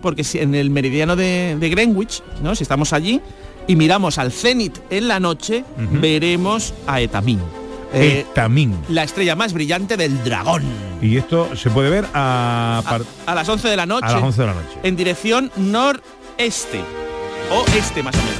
porque 0.00 0.22
si 0.22 0.38
en 0.38 0.54
el 0.54 0.70
meridiano 0.70 1.16
de, 1.16 1.56
de 1.58 1.68
Greenwich, 1.70 2.22
¿no? 2.42 2.54
si 2.54 2.62
estamos 2.62 2.92
allí 2.92 3.20
y 3.68 3.76
miramos 3.76 4.18
al 4.18 4.32
cenit 4.32 4.76
en 4.90 5.06
la 5.06 5.20
noche, 5.20 5.64
veremos 5.76 6.74
a 6.88 7.00
Etamín. 7.00 7.38
Eh, 7.92 8.26
Etamín. 8.30 8.76
la 8.88 9.04
estrella 9.04 9.34
más 9.36 9.52
brillante 9.52 9.96
del 9.96 10.22
dragón. 10.24 10.62
Y 11.00 11.16
esto 11.16 11.54
se 11.56 11.70
puede 11.70 11.88
ver 11.90 12.06
a, 12.12 12.82
A 13.26 13.34
las 13.34 13.48
11 13.48 13.68
de 13.68 13.76
la 13.76 13.86
noche. 13.86 14.06
a 14.06 14.12
las 14.14 14.22
11 14.22 14.40
de 14.40 14.46
la 14.46 14.54
noche. 14.54 14.78
En 14.82 14.96
dirección 14.96 15.50
noreste. 15.56 16.80
O 17.50 17.64
este 17.76 18.02
más 18.02 18.14
o 18.14 18.18
menos. 18.18 18.37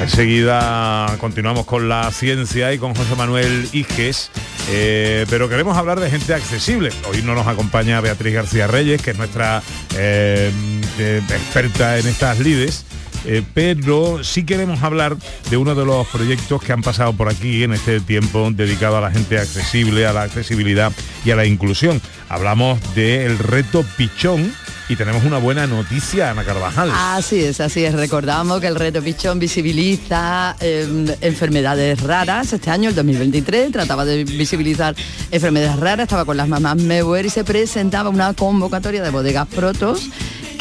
Enseguida 0.00 1.16
continuamos 1.18 1.64
con 1.64 1.88
la 1.88 2.10
ciencia 2.10 2.72
y 2.72 2.78
con 2.78 2.94
José 2.94 3.14
Manuel 3.16 3.68
Iges. 3.72 4.30
Eh, 4.70 5.26
pero 5.30 5.48
queremos 5.48 5.76
hablar 5.76 6.00
de 6.00 6.10
gente 6.10 6.34
accesible. 6.34 6.90
Hoy 7.08 7.22
no 7.22 7.34
nos 7.34 7.46
acompaña 7.46 8.00
Beatriz 8.00 8.34
García 8.34 8.66
Reyes, 8.66 9.00
que 9.02 9.12
es 9.12 9.18
nuestra 9.18 9.62
eh, 9.96 10.50
experta 10.98 11.98
en 11.98 12.06
estas 12.06 12.38
lides. 12.40 12.84
eh, 13.24 13.42
pero 13.54 14.24
sí 14.24 14.44
queremos 14.44 14.82
hablar 14.82 15.16
de 15.50 15.56
uno 15.56 15.74
de 15.74 15.84
los 15.84 16.06
proyectos 16.08 16.62
que 16.62 16.72
han 16.72 16.82
pasado 16.82 17.12
por 17.12 17.28
aquí 17.28 17.62
en 17.62 17.72
este 17.72 18.00
tiempo 18.00 18.50
dedicado 18.52 18.96
a 18.96 19.00
la 19.00 19.10
gente 19.12 19.38
accesible, 19.38 20.06
a 20.06 20.12
la 20.12 20.22
accesibilidad 20.22 20.92
y 21.24 21.30
a 21.30 21.36
la 21.36 21.44
inclusión. 21.46 22.00
Hablamos 22.28 22.80
del 22.94 23.38
reto 23.38 23.84
Pichón 23.96 24.52
y 24.88 24.96
tenemos 24.96 25.24
una 25.24 25.38
buena 25.38 25.66
noticia, 25.66 26.30
Ana 26.30 26.44
Carvajal. 26.44 26.90
Así 26.92 27.42
es, 27.42 27.60
así 27.60 27.84
es. 27.84 27.94
Recordamos 27.94 28.60
que 28.60 28.66
el 28.66 28.76
reto 28.76 29.02
Pichón 29.02 29.38
visibiliza 29.38 30.56
eh, 30.60 31.16
enfermedades 31.20 32.00
raras. 32.00 32.52
Este 32.52 32.70
año, 32.70 32.90
el 32.90 32.94
2023, 32.94 33.72
trataba 33.72 34.04
de 34.04 34.24
visibilizar 34.24 34.94
enfermedades 35.30 35.78
raras. 35.78 36.04
Estaba 36.04 36.24
con 36.24 36.36
las 36.36 36.48
mamás 36.48 36.76
Mewer 36.76 37.26
y 37.26 37.30
se 37.30 37.44
presentaba 37.44 38.10
una 38.10 38.34
convocatoria 38.34 39.02
de 39.02 39.10
bodegas 39.10 39.46
protos 39.48 40.10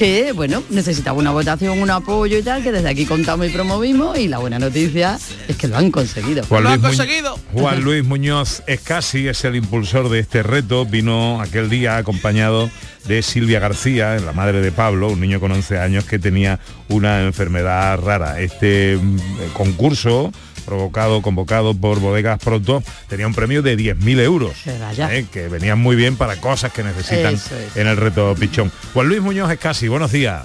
que, 0.01 0.32
bueno, 0.32 0.63
necesitaba 0.72 1.19
una 1.19 1.30
votación, 1.30 1.80
un 1.80 1.91
apoyo 1.91 2.36
y 2.36 2.41
tal, 2.41 2.63
que 2.63 2.72
desde 2.72 2.89
aquí 2.89 3.05
contamos 3.05 3.45
y 3.45 3.49
promovimos 3.49 4.17
y 4.17 4.28
la 4.28 4.39
buena 4.39 4.57
noticia 4.57 5.19
es 5.47 5.55
que 5.55 5.67
lo 5.67 5.78
han 5.78 5.91
conseguido. 5.91 6.43
Juan 6.45 6.63
Luis, 6.63 6.80
Muñoz, 6.82 7.38
Juan 7.53 7.84
Luis 7.84 8.03
Muñoz 8.03 8.63
Escasi 8.65 9.28
es 9.28 9.45
el 9.45 9.55
impulsor 9.55 10.09
de 10.09 10.17
este 10.17 10.41
reto. 10.41 10.88
Vino 10.88 11.39
aquel 11.39 11.69
día 11.69 11.97
acompañado 11.97 12.72
de 13.07 13.22
Silvia 13.22 13.59
García, 13.59 14.11
la 14.20 14.34
madre 14.34 14.62
de 14.62 14.72
Pablo, 14.72 15.09
un 15.09 15.20
niño 15.22 15.39
con 15.39 15.51
11 15.51 15.80
años 15.80 16.05
que 16.05 16.20
tenía 16.20 16.59
una 16.89 17.22
enfermedad 17.22 17.99
rara. 17.99 18.39
Este 18.39 18.97
mm, 18.97 19.18
concurso 19.53 20.32
provocado, 20.66 21.22
convocado 21.22 21.74
por 21.74 21.99
Bodegas 21.99 22.39
Pronto, 22.39 22.84
tenía 23.07 23.28
un 23.28 23.34
premio 23.34 23.62
de 23.62 23.78
10.000 23.78 24.20
euros, 24.22 24.53
eh, 24.66 25.26
que 25.32 25.47
venían 25.47 25.80
muy 25.80 25.95
bien 25.95 26.16
para 26.16 26.36
cosas 26.38 26.72
que 26.72 26.84
necesitan 26.84 27.36
es. 27.36 27.51
en 27.76 27.88
el 27.88 27.97
reto 27.97 28.36
Pichón. 28.39 28.72
Juan 28.93 29.07
Luis 29.07 29.22
Muñoz 29.22 29.51
Escasi, 29.51 29.88
buenos 29.88 30.12
días. 30.12 30.43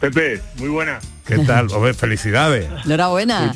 Pepe, 0.00 0.40
muy 0.56 0.68
buena. 0.68 0.98
¿Qué 1.24 1.38
tal? 1.38 1.68
Felicidades. 1.94 2.66
Enhorabuena. 2.84 3.54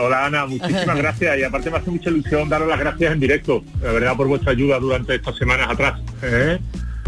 Hola 0.00 0.26
Ana, 0.26 0.46
muchísimas 0.46 0.96
gracias 0.96 1.38
y 1.38 1.42
aparte 1.42 1.70
me 1.70 1.78
hace 1.78 1.90
mucha 1.90 2.10
ilusión 2.10 2.48
daros 2.48 2.68
las 2.68 2.78
gracias 2.78 3.12
en 3.12 3.20
directo, 3.20 3.64
la 3.82 3.92
verdad 3.92 4.16
por 4.16 4.28
vuestra 4.28 4.52
ayuda 4.52 4.78
durante 4.78 5.16
estas 5.16 5.36
semanas 5.36 5.68
atrás. 5.70 6.00
¿eh? 6.22 6.58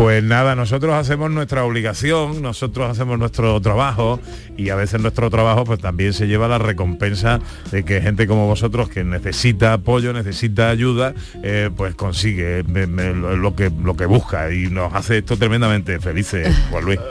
Pues 0.03 0.21
nada, 0.25 0.57
nosotros 0.57 0.93
hacemos 0.95 1.31
nuestra 1.31 1.65
obligación, 1.65 2.43
nosotros 2.43 2.91
hacemos 2.91 3.21
nuestro 3.21 3.61
trabajo 3.61 4.19
y 4.57 4.71
a 4.71 4.75
veces 4.75 5.01
nuestro 5.01 5.31
trabajo 5.31 5.63
pues 5.63 5.79
también 5.79 6.13
se 6.13 6.27
lleva 6.27 6.49
la 6.49 6.59
recompensa 6.59 7.39
de 7.71 7.85
que 7.85 8.01
gente 8.01 8.27
como 8.27 8.49
vosotros 8.49 8.89
que 8.89 9.05
necesita 9.05 9.75
apoyo, 9.75 10.13
necesita 10.13 10.71
ayuda, 10.71 11.15
eh, 11.45 11.71
pues 11.77 11.95
consigue 11.95 12.65
me- 12.65 12.89
me- 12.89 13.15
lo 13.15 13.55
que 13.55 13.71
lo 13.71 13.95
que 13.97 14.07
busca 14.07 14.53
y 14.53 14.67
nos 14.67 14.93
hace 14.93 15.19
esto 15.19 15.37
tremendamente 15.37 16.01
felices, 16.01 16.53
Juan 16.73 16.85
Luis. 16.85 16.99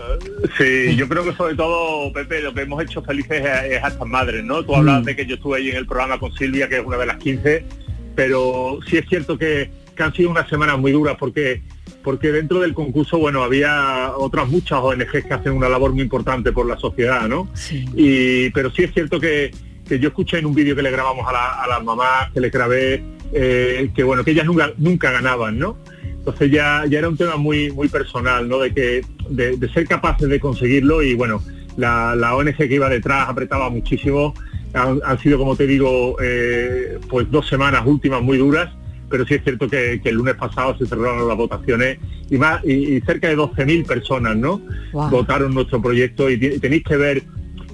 Sí, 0.57 0.95
yo 0.97 1.07
creo 1.07 1.23
que 1.23 1.33
sobre 1.33 1.55
todo, 1.55 2.11
Pepe, 2.11 2.41
lo 2.41 2.53
que 2.53 2.61
hemos 2.63 2.83
hecho 2.83 3.01
felices 3.03 3.41
es, 3.45 3.71
es 3.77 3.83
a 3.83 3.87
estas 3.87 4.07
madres, 4.07 4.43
¿no? 4.43 4.63
Tú 4.65 4.75
hablabas 4.75 5.05
de 5.05 5.15
que 5.15 5.25
yo 5.25 5.35
estuve 5.35 5.59
ahí 5.59 5.69
en 5.69 5.77
el 5.77 5.85
programa 5.85 6.19
con 6.19 6.31
Silvia, 6.33 6.67
que 6.67 6.79
es 6.79 6.85
una 6.85 6.97
de 6.97 7.05
las 7.05 7.17
15, 7.17 7.63
pero 8.15 8.79
sí 8.89 8.97
es 8.97 9.05
cierto 9.07 9.37
que, 9.37 9.69
que 9.95 10.03
han 10.03 10.13
sido 10.13 10.29
unas 10.31 10.49
semanas 10.49 10.77
muy 10.79 10.91
duras 10.91 11.15
porque 11.19 11.61
porque 12.03 12.31
dentro 12.31 12.59
del 12.61 12.73
concurso, 12.73 13.17
bueno, 13.17 13.43
había 13.43 14.13
otras 14.17 14.47
muchas 14.49 14.79
ONGs 14.79 15.25
que 15.25 15.33
hacen 15.33 15.53
una 15.53 15.69
labor 15.69 15.91
muy 15.93 16.01
importante 16.01 16.51
por 16.51 16.65
la 16.65 16.77
sociedad, 16.77 17.27
¿no? 17.27 17.47
Y, 17.95 18.49
pero 18.51 18.71
sí 18.71 18.83
es 18.83 18.93
cierto 18.93 19.19
que, 19.19 19.51
que 19.87 19.99
yo 19.99 20.07
escuché 20.09 20.39
en 20.39 20.45
un 20.47 20.55
vídeo 20.55 20.75
que 20.75 20.81
le 20.81 20.91
grabamos 20.91 21.27
a, 21.27 21.31
la- 21.33 21.63
a 21.63 21.67
las 21.67 21.83
mamás, 21.83 22.31
que 22.31 22.39
le 22.41 22.49
grabé, 22.49 23.03
eh, 23.33 23.89
que 23.95 24.03
bueno, 24.03 24.23
que 24.23 24.31
ellas 24.31 24.45
nunca, 24.45 24.71
nunca 24.77 25.11
ganaban, 25.11 25.59
¿no? 25.59 25.77
Entonces 26.03 26.51
ya, 26.51 26.85
ya 26.87 26.99
era 26.99 27.09
un 27.09 27.17
tema 27.17 27.35
muy, 27.35 27.71
muy 27.71 27.87
personal, 27.87 28.47
¿no? 28.47 28.59
De 28.59 28.73
que, 28.73 29.01
de, 29.29 29.57
de 29.57 29.69
ser 29.73 29.87
capaces 29.87 30.27
de 30.29 30.39
conseguirlo 30.39 31.01
y 31.01 31.13
bueno, 31.15 31.43
la, 31.77 32.15
la 32.15 32.35
ONG 32.35 32.55
que 32.57 32.75
iba 32.75 32.89
detrás 32.89 33.27
apretaba 33.29 33.69
muchísimo. 33.69 34.33
Han, 34.73 35.01
han 35.03 35.19
sido, 35.19 35.37
como 35.37 35.55
te 35.55 35.67
digo, 35.67 36.15
eh, 36.23 36.97
pues 37.09 37.29
dos 37.29 37.47
semanas 37.47 37.83
últimas 37.85 38.21
muy 38.21 38.37
duras, 38.37 38.71
pero 39.11 39.25
sí 39.25 39.35
es 39.35 39.43
cierto 39.43 39.67
que, 39.67 39.99
que 40.01 40.09
el 40.09 40.15
lunes 40.15 40.35
pasado 40.35 40.75
se 40.77 40.85
cerraron 40.85 41.27
las 41.27 41.37
votaciones 41.37 41.99
y 42.29 42.37
más 42.37 42.63
y, 42.63 42.95
y 42.95 43.01
cerca 43.01 43.27
de 43.27 43.37
12.000 43.37 43.85
personas, 43.85 44.35
¿no? 44.37 44.61
Wow. 44.93 45.09
Votaron 45.09 45.53
nuestro 45.53 45.81
proyecto 45.81 46.29
y 46.29 46.59
tenéis 46.59 46.83
que 46.83 46.95
ver 46.95 47.23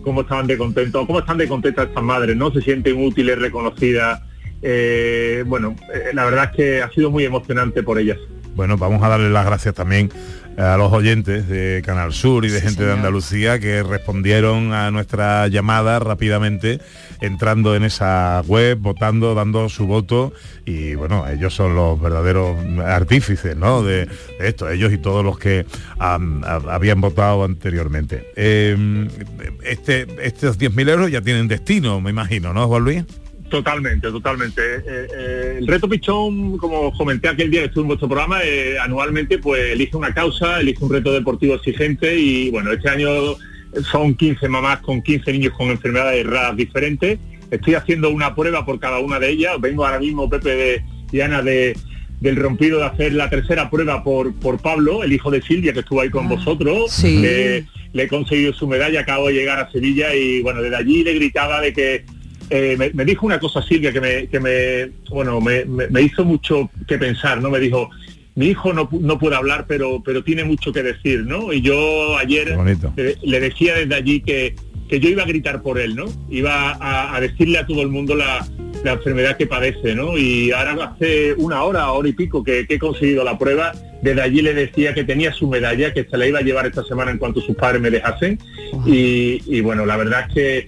cómo 0.04 0.22
estaban 0.22 0.48
de 0.48 0.58
contentos, 0.58 1.06
cómo 1.06 1.20
están 1.20 1.38
de 1.38 1.48
contentas 1.48 1.88
estas 1.88 2.04
madres, 2.04 2.36
¿no? 2.36 2.52
Se 2.52 2.62
sienten 2.62 2.98
útiles, 2.98 3.38
reconocidas. 3.38 4.22
Eh, 4.62 5.44
bueno, 5.46 5.76
eh, 5.94 6.12
la 6.14 6.26
verdad 6.26 6.46
es 6.46 6.58
que 6.58 6.82
ha 6.82 6.90
sido 6.90 7.12
muy 7.12 7.24
emocionante 7.26 7.84
por 7.84 8.00
ellas. 8.00 8.18
Bueno, 8.56 8.78
vamos 8.78 9.04
a 9.04 9.10
darle 9.10 9.30
las 9.30 9.46
gracias 9.46 9.76
también 9.76 10.10
a 10.58 10.76
los 10.76 10.92
oyentes 10.92 11.48
de 11.48 11.84
Canal 11.86 12.14
Sur 12.14 12.44
y 12.44 12.50
de 12.50 12.62
gente 12.62 12.84
de 12.84 12.92
Andalucía 12.92 13.60
que 13.60 13.84
respondieron 13.84 14.74
a 14.74 14.90
nuestra 14.90 15.48
llamada 15.48 16.00
rápidamente, 16.00 16.80
entrando 17.22 17.76
en 17.76 17.84
esa 17.84 18.42
web, 18.48 18.80
votando, 18.80 19.36
dando 19.36 19.70
su 19.70 19.86
voto 19.86 20.34
y 20.66 20.96
bueno, 20.96 21.28
ellos 21.28 21.54
son 21.54 21.76
los 21.76 22.02
verdaderos 22.02 22.58
artífices 22.84 23.56
¿no? 23.56 23.84
de, 23.84 24.06
de 24.06 24.48
esto, 24.48 24.70
ellos 24.70 24.92
y 24.92 24.98
todos 24.98 25.24
los 25.24 25.38
que 25.38 25.66
habían 26.00 27.02
votado 27.02 27.44
anteriormente. 27.44 28.32
Eh, 28.36 29.08
este, 29.64 30.08
estos 30.22 30.58
10.000 30.58 30.90
euros 30.90 31.12
ya 31.12 31.22
tienen 31.22 31.48
destino, 31.48 32.02
me 32.02 32.10
imagino, 32.10 32.54
¿no, 32.54 32.68
Juan 32.68 32.84
Luis? 32.84 33.04
Totalmente, 33.50 34.10
totalmente. 34.10 34.62
Eh, 34.62 34.82
eh, 34.88 35.56
el 35.60 35.68
reto 35.68 35.88
Pichón, 35.88 36.58
como 36.58 36.92
comenté 36.94 37.30
aquel 37.30 37.50
día 37.50 37.62
que 37.62 37.68
estuve 37.68 37.84
en 37.84 37.88
vuestro 37.88 38.08
programa, 38.08 38.40
eh, 38.44 38.78
anualmente 38.80 39.38
pues 39.38 39.72
elige 39.72 39.96
una 39.96 40.14
causa, 40.14 40.60
elige 40.60 40.84
un 40.84 40.92
reto 40.92 41.14
deportivo 41.14 41.56
exigente 41.56 42.18
y 42.18 42.50
bueno, 42.52 42.72
este 42.72 42.90
año 42.90 43.10
son 43.90 44.16
15 44.16 44.50
mamás 44.50 44.80
con 44.80 45.02
15 45.02 45.32
niños 45.32 45.54
con 45.54 45.70
enfermedades 45.70 46.26
raras 46.26 46.58
diferentes. 46.58 47.20
Estoy 47.50 47.76
haciendo 47.76 48.10
una 48.10 48.36
prueba 48.36 48.66
por 48.66 48.80
cada 48.80 49.00
una 49.00 49.20
de 49.20 49.30
ellas. 49.30 49.54
Vengo 49.62 49.86
ahora 49.86 50.00
mismo, 50.00 50.30
Pepe 50.30 50.56
de, 50.56 50.84
y 51.14 51.22
Ana, 51.22 51.42
de, 51.42 51.78
del 52.20 52.36
rompido 52.36 52.80
de 52.80 52.86
hacer 52.86 53.14
la 53.14 53.30
tercera 53.30 53.70
prueba 53.70 54.04
por, 54.04 54.34
por 54.36 54.60
Pablo, 54.60 55.04
el 55.04 55.14
hijo 55.14 55.32
de 55.32 55.42
Silvia, 55.42 55.72
que 55.72 55.80
estuvo 55.80 56.02
ahí 56.02 56.10
con 56.10 56.28
vosotros. 56.28 56.92
sí. 56.92 57.22
Le, 57.22 57.66
le 57.94 58.04
he 58.04 58.08
conseguido 58.10 58.54
su 58.54 58.68
medalla, 58.68 59.00
acabo 59.00 59.28
de 59.28 59.34
llegar 59.34 59.60
a 59.60 59.72
Sevilla 59.72 60.14
y 60.14 60.42
bueno, 60.42 60.62
desde 60.62 60.76
allí 60.76 61.04
le 61.04 61.14
gritaba 61.14 61.62
de 61.62 61.74
que 61.74 62.06
eh, 62.50 62.76
me, 62.78 62.92
me 62.94 63.06
dijo 63.06 63.26
una 63.26 63.40
cosa 63.40 63.62
Silvia 63.62 63.92
que 63.92 64.02
me, 64.02 64.28
que 64.28 64.40
me 64.40 64.92
bueno, 65.10 65.40
me, 65.42 65.66
me- 65.66 65.88
me 65.88 66.02
hizo 66.02 66.24
mucho 66.26 66.70
que 66.88 66.98
pensar, 66.98 67.42
¿no? 67.42 67.50
Me 67.50 67.60
dijo, 67.60 67.90
mi 68.36 68.48
hijo 68.48 68.72
no, 68.74 68.90
pu- 68.90 69.02
no 69.02 69.18
puede 69.20 69.36
hablar, 69.36 69.66
pero, 69.68 70.02
pero 70.06 70.24
tiene 70.24 70.44
mucho 70.44 70.72
que 70.72 70.84
decir, 70.84 71.26
¿no? 71.26 71.52
Y 71.54 71.62
yo 71.62 72.18
ayer 72.18 72.56
le, 72.96 73.16
le 73.24 73.40
decía 73.40 73.76
desde 73.76 73.96
allí 73.96 74.22
que, 74.22 74.56
que 74.88 75.00
yo 75.00 75.10
iba 75.10 75.24
a 75.24 75.28
gritar 75.28 75.62
por 75.62 75.80
él, 75.80 75.96
¿no? 75.96 76.06
Iba 76.30 76.72
a, 76.74 77.16
a 77.16 77.20
decirle 77.22 77.58
a 77.58 77.66
todo 77.66 77.82
el 77.82 77.90
mundo 77.90 78.16
la, 78.16 78.48
la 78.84 78.94
enfermedad 78.94 79.36
que 79.38 79.48
padece, 79.48 79.96
¿no? 79.96 80.18
Y 80.18 80.52
ahora 80.52 80.94
hace 80.96 81.34
una 81.34 81.64
hora, 81.64 81.92
hora 81.92 82.08
y 82.10 82.14
pico 82.14 82.44
que, 82.44 82.66
que 82.68 82.76
he 82.76 82.80
conseguido 82.80 83.24
la 83.24 83.38
prueba, 83.38 83.74
desde 84.04 84.22
allí 84.22 84.42
le 84.44 84.54
decía 84.54 84.94
que 84.94 85.04
tenía 85.04 85.34
su 85.34 85.48
medalla, 85.50 85.92
que 85.92 86.06
se 86.06 86.16
la 86.18 86.28
iba 86.28 86.40
a 86.40 86.44
llevar 86.44 86.68
esta 86.68 86.84
semana 86.84 87.10
en 87.12 87.18
cuanto 87.18 87.42
sus 87.42 87.56
padres 87.56 87.82
me 87.82 87.90
dejasen. 87.90 88.38
Y, 88.86 89.42
y 89.48 89.62
bueno, 89.62 89.86
la 89.86 89.98
verdad 89.98 90.26
es 90.30 90.34
que, 90.36 90.68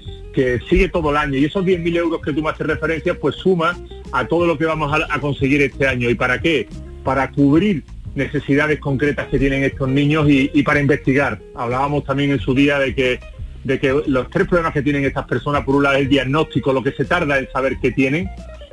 sigue 0.70 0.90
todo 0.90 1.12
el 1.12 1.18
año. 1.18 1.38
Y 1.38 1.46
esos 1.46 1.66
10.000 1.66 1.98
euros 1.98 2.22
que 2.22 2.34
tú 2.34 2.42
me 2.42 2.50
haces 2.50 2.68
referencia, 2.68 3.14
pues 3.14 3.36
suma 3.36 3.78
a 4.12 4.26
todo 4.26 4.46
lo 4.46 4.58
que 4.58 4.66
vamos 4.66 4.92
a, 5.10 5.20
conseguir 5.20 5.62
este 5.62 5.88
año. 5.88 6.10
¿Y 6.10 6.16
para 6.16 6.40
qué? 6.40 6.68
Para 7.04 7.32
cubrir 7.32 7.84
necesidades 8.16 8.80
concretas 8.80 9.28
que 9.28 9.40
tienen 9.40 9.64
estos 9.64 9.88
niños 9.88 10.28
y, 10.30 10.64
para 10.64 10.80
investigar. 10.80 11.40
Hablábamos 11.56 12.04
también 12.04 12.32
en 12.32 12.40
su 12.40 12.54
día 12.54 12.80
de 12.80 12.96
que 12.96 13.20
de 13.64 13.78
que 13.78 13.94
los 14.08 14.30
tres 14.30 14.48
problemas 14.48 14.74
que 14.74 14.82
tienen 14.82 15.04
estas 15.04 15.28
personas, 15.28 15.66
por 15.66 15.76
un 15.76 15.84
lado 15.84 15.98
el 15.98 16.08
diagnóstico, 16.08 16.72
lo 16.72 16.82
que 16.82 16.94
se 16.94 17.04
tarda 17.04 17.38
en 17.38 17.52
saber 17.52 17.78
qué 17.82 17.92
tienen, 17.92 18.30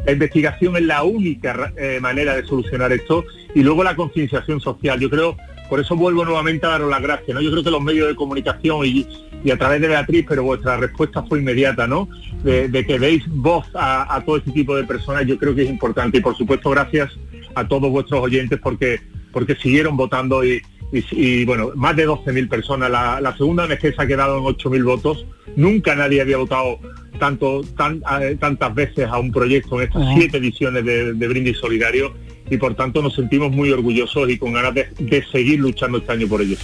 la 0.07 0.13
investigación 0.13 0.77
es 0.77 0.83
la 0.83 1.03
única 1.03 1.73
eh, 1.77 1.99
manera 2.01 2.37
de 2.37 2.45
solucionar 2.45 2.93
esto 2.93 3.25
y 3.53 3.65
luego 3.65 3.83
la 3.83 3.97
concienciación 3.97 4.61
social. 4.61 5.01
Yo 5.01 5.11
creo, 5.11 5.37
por 5.69 5.81
eso 5.81 5.97
vuelvo 5.97 6.25
nuevamente 6.25 6.67
a 6.67 6.71
daros 6.71 6.91
las 6.91 7.03
gracias, 7.03 7.35
¿no? 7.35 7.41
Yo 7.41 7.51
creo 7.51 7.65
que 7.65 7.71
los 7.71 7.83
medios 7.83 8.09
de 8.09 8.15
comunicación 8.15 8.85
y, 8.85 9.07
y 9.45 9.51
a 9.51 9.59
través 9.59 9.81
de 9.81 9.89
Beatriz, 9.89 10.25
pero 10.29 10.43
vuestra 10.43 10.77
respuesta 10.77 11.23
fue 11.25 11.41
inmediata, 11.41 11.87
¿no? 11.87 12.09
De, 12.43 12.69
de 12.69 12.87
que 12.87 12.99
deis 12.99 13.25
voz 13.29 13.67
a, 13.75 14.15
a 14.15 14.25
todo 14.25 14.37
este 14.37 14.53
tipo 14.53 14.77
de 14.77 14.85
personas, 14.85 15.27
yo 15.27 15.39
creo 15.39 15.55
que 15.55 15.63
es 15.63 15.71
importante. 15.71 16.19
Y 16.19 16.21
por 16.21 16.37
supuesto, 16.37 16.71
gracias 16.71 17.19
a 17.55 17.67
todos 17.67 17.91
vuestros 17.91 18.21
oyentes 18.21 18.61
porque, 18.63 19.01
porque 19.33 19.57
siguieron 19.57 19.97
votando 19.97 20.45
y, 20.45 20.63
y, 20.93 21.05
y, 21.11 21.45
bueno, 21.45 21.73
más 21.75 21.97
de 21.97 22.07
12.000 22.07 22.49
personas. 22.49 22.91
La, 22.91 23.21
la 23.21 23.37
segunda 23.37 23.65
ONG 23.65 23.81
se 23.81 23.95
ha 23.97 24.07
quedado 24.07 24.39
en 24.39 24.45
8.000 24.45 24.85
votos. 24.85 25.27
Nunca 25.57 25.95
nadie 25.95 26.21
había 26.21 26.37
votado 26.37 26.79
tanto 27.19 27.63
tan, 27.77 28.03
eh, 28.21 28.37
tantas 28.39 28.75
veces 28.75 29.09
a 29.09 29.19
un 29.19 29.33
proyecto 29.33 29.81
en 29.81 29.89
estas 29.89 30.15
siete 30.15 30.37
ediciones 30.37 30.85
de, 30.85 31.15
de 31.15 31.29
Brindis 31.29 31.59
Solidario 31.59 32.15
y 32.51 32.57
por 32.57 32.75
tanto 32.75 33.03
nos 33.03 33.15
sentimos 33.15 33.51
muy 33.53 33.71
orgullosos 33.73 34.29
y 34.31 34.39
con 34.39 34.53
ganas 34.53 34.75
de, 34.75 34.89
de 34.99 35.25
seguir 35.27 35.59
luchando 35.61 35.99
este 35.99 36.13
año 36.13 36.27
por 36.29 36.43
ellos. 36.43 36.59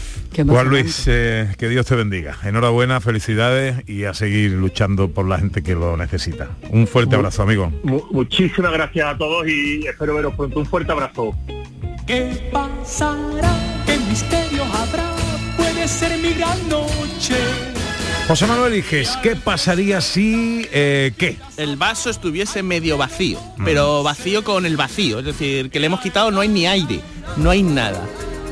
Juan 0.47 0.68
Luis, 0.68 1.05
eh, 1.09 1.49
que 1.59 1.68
Dios 1.68 1.87
te 1.87 1.95
bendiga. 1.97 2.37
Enhorabuena, 2.45 3.01
felicidades 3.01 3.76
y 3.89 4.05
a 4.05 4.14
seguir 4.14 4.53
luchando 4.53 5.09
por 5.11 5.26
la 5.28 5.39
gente 5.39 5.62
que 5.62 5.74
lo 5.74 5.97
necesita. 5.97 6.51
Un 6.70 6.87
fuerte 6.87 7.16
abrazo, 7.16 7.43
amigo. 7.43 7.72
Mu- 7.83 8.05
muchísimas 8.11 8.72
gracias 8.72 9.07
a 9.09 9.18
todos 9.18 9.47
y 9.49 9.87
espero 9.87 10.14
veros 10.14 10.35
pronto. 10.35 10.59
Un 10.61 10.66
fuerte 10.66 10.93
abrazo. 10.93 11.35
¿Qué 12.07 12.49
pasará? 12.53 13.53
¿Qué 13.87 13.97
misterio 14.09 14.64
habrá? 14.64 15.11
Puede 15.57 15.87
ser 15.89 16.18
mi 16.18 16.33
gran 16.35 16.68
noche. 16.68 17.35
José 18.29 18.47
Manuel 18.47 18.75
Iges, 18.77 19.18
¿qué 19.23 19.37
pasaría 19.37 20.01
si... 20.01 20.66
eh, 20.73 21.12
¿Qué? 21.18 21.37
el 21.57 21.77
vaso 21.77 22.09
estuviese 22.09 22.62
medio 22.62 22.97
vacío, 22.97 23.39
pero 23.64 24.03
vacío 24.03 24.43
con 24.43 24.64
el 24.64 24.77
vacío, 24.77 25.18
es 25.18 25.25
decir, 25.25 25.70
que 25.70 25.81
le 25.81 25.87
hemos 25.87 26.01
quitado 26.01 26.31
no 26.31 26.41
hay 26.41 26.49
ni 26.49 26.66
aire, 26.66 27.01
no 27.37 27.51
hay 27.51 27.62
nada. 27.62 28.09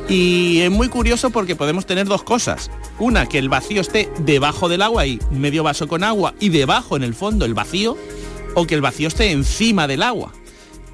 Y 0.09 0.61
es 0.61 0.71
muy 0.71 0.89
curioso 0.89 1.31
porque 1.31 1.55
podemos 1.57 1.87
tener 1.87 2.07
dos 2.07 2.25
cosas. 2.25 2.71
Una, 2.99 3.27
que 3.27 3.39
el 3.39 3.49
vacío 3.49 3.81
esté 3.81 4.11
debajo 4.18 4.68
del 4.68 4.83
agua 4.83 5.07
y 5.07 5.21
medio 5.31 5.62
vaso 5.62 5.87
con 5.87 6.03
agua 6.03 6.35
y 6.41 6.49
debajo 6.49 6.97
en 6.97 7.05
el 7.05 7.14
fondo 7.14 7.45
el 7.45 7.55
vacío, 7.55 7.97
o 8.55 8.66
que 8.66 8.75
el 8.75 8.81
vacío 8.81 9.07
esté 9.09 9.31
encima 9.31 9.87
del 9.87 10.03
agua. 10.03 10.33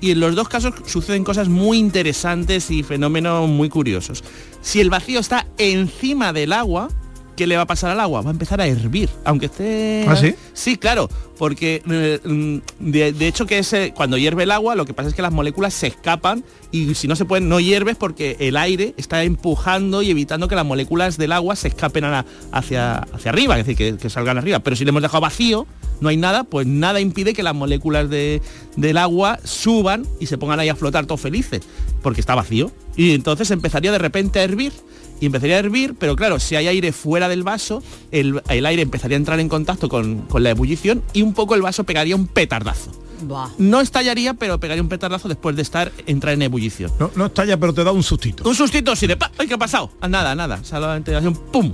Y 0.02 0.10
en 0.10 0.20
los 0.20 0.34
dos 0.36 0.48
casos 0.50 0.74
suceden 0.84 1.24
cosas 1.24 1.48
muy 1.48 1.78
interesantes 1.78 2.70
y 2.70 2.82
fenómenos 2.82 3.48
muy 3.48 3.70
curiosos. 3.70 4.22
Si 4.60 4.80
el 4.80 4.90
vacío 4.90 5.18
está 5.18 5.46
encima 5.56 6.34
del 6.34 6.52
agua, 6.52 6.90
¿qué 7.36 7.46
le 7.46 7.56
va 7.56 7.62
a 7.62 7.66
pasar 7.66 7.90
al 7.90 8.00
agua? 8.00 8.22
Va 8.22 8.30
a 8.30 8.32
empezar 8.32 8.60
a 8.60 8.66
hervir, 8.66 9.08
aunque 9.24 9.46
esté... 9.46 10.04
¿Ah, 10.08 10.16
sí? 10.16 10.34
Sí, 10.54 10.76
claro, 10.76 11.08
porque 11.38 11.82
eh, 11.88 12.20
mm, 12.24 12.56
de, 12.90 13.12
de 13.12 13.28
hecho 13.28 13.46
que 13.46 13.58
ese, 13.58 13.92
cuando 13.94 14.16
hierve 14.18 14.44
el 14.44 14.50
agua, 14.50 14.74
lo 14.74 14.84
que 14.86 14.94
pasa 14.94 15.08
es 15.10 15.14
que 15.14 15.22
las 15.22 15.32
moléculas 15.32 15.74
se 15.74 15.86
escapan 15.88 16.42
y 16.72 16.94
si 16.94 17.06
no 17.08 17.14
se 17.16 17.24
pueden, 17.24 17.48
no 17.48 17.60
hierves 17.60 17.96
porque 17.96 18.36
el 18.40 18.56
aire 18.56 18.94
está 18.96 19.22
empujando 19.22 20.02
y 20.02 20.10
evitando 20.10 20.48
que 20.48 20.54
las 20.56 20.64
moléculas 20.66 21.16
del 21.18 21.32
agua 21.32 21.54
se 21.56 21.68
escapen 21.68 22.04
a 22.04 22.10
la- 22.10 22.26
hacia, 22.52 22.96
hacia 23.12 23.30
arriba, 23.30 23.58
es 23.58 23.66
decir, 23.66 23.76
que, 23.76 23.98
que 24.00 24.10
salgan 24.10 24.38
arriba. 24.38 24.58
Pero 24.60 24.74
si 24.76 24.84
le 24.84 24.88
hemos 24.90 25.02
dejado 25.02 25.20
vacío, 25.20 25.66
no 26.00 26.08
hay 26.08 26.16
nada, 26.16 26.44
pues 26.44 26.66
nada 26.66 27.00
impide 27.00 27.34
que 27.34 27.42
las 27.42 27.54
moléculas 27.54 28.08
de- 28.10 28.40
del 28.76 28.96
agua 28.98 29.38
suban 29.44 30.06
y 30.20 30.26
se 30.26 30.38
pongan 30.38 30.60
ahí 30.60 30.68
a 30.68 30.74
flotar 30.76 31.06
todos 31.06 31.20
felices, 31.20 31.60
porque 32.02 32.20
está 32.20 32.34
vacío. 32.34 32.70
Y 32.96 33.12
entonces 33.14 33.50
empezaría 33.50 33.92
de 33.92 33.98
repente 33.98 34.38
a 34.40 34.42
hervir 34.42 34.72
y 35.20 35.26
empezaría 35.26 35.56
a 35.56 35.58
hervir, 35.60 35.94
pero 35.98 36.16
claro, 36.16 36.38
si 36.40 36.56
hay 36.56 36.68
aire 36.68 36.92
fuera 36.92 37.28
del 37.28 37.42
vaso, 37.42 37.82
el, 38.10 38.42
el 38.48 38.66
aire 38.66 38.82
empezaría 38.82 39.16
a 39.16 39.18
entrar 39.18 39.40
en 39.40 39.48
contacto 39.48 39.88
con, 39.88 40.22
con 40.22 40.42
la 40.42 40.50
ebullición 40.50 41.02
y 41.12 41.22
un 41.22 41.32
poco 41.34 41.54
el 41.54 41.62
vaso 41.62 41.84
pegaría 41.84 42.14
un 42.16 42.26
petardazo. 42.26 42.90
Buah. 43.22 43.48
No 43.56 43.80
estallaría, 43.80 44.34
pero 44.34 44.60
pegaría 44.60 44.82
un 44.82 44.90
petardazo 44.90 45.26
después 45.28 45.56
de 45.56 45.62
estar 45.62 45.90
entrar 46.06 46.34
en 46.34 46.42
ebullición. 46.42 46.92
No, 47.00 47.10
no 47.16 47.26
estalla, 47.26 47.56
pero 47.58 47.72
te 47.72 47.82
da 47.82 47.90
un 47.92 48.02
sustito. 48.02 48.46
Un 48.46 48.54
sustito 48.54 48.92
así 48.92 49.06
de 49.06 49.16
¡pa! 49.16 49.30
¡Ay, 49.38 49.46
qué 49.46 49.54
ha 49.54 49.58
pasado! 49.58 49.90
Ah, 50.02 50.08
Nada, 50.08 50.34
nada. 50.34 50.62
Solamente 50.62 51.14
hace 51.14 51.28
un 51.28 51.34
¡pum! 51.34 51.72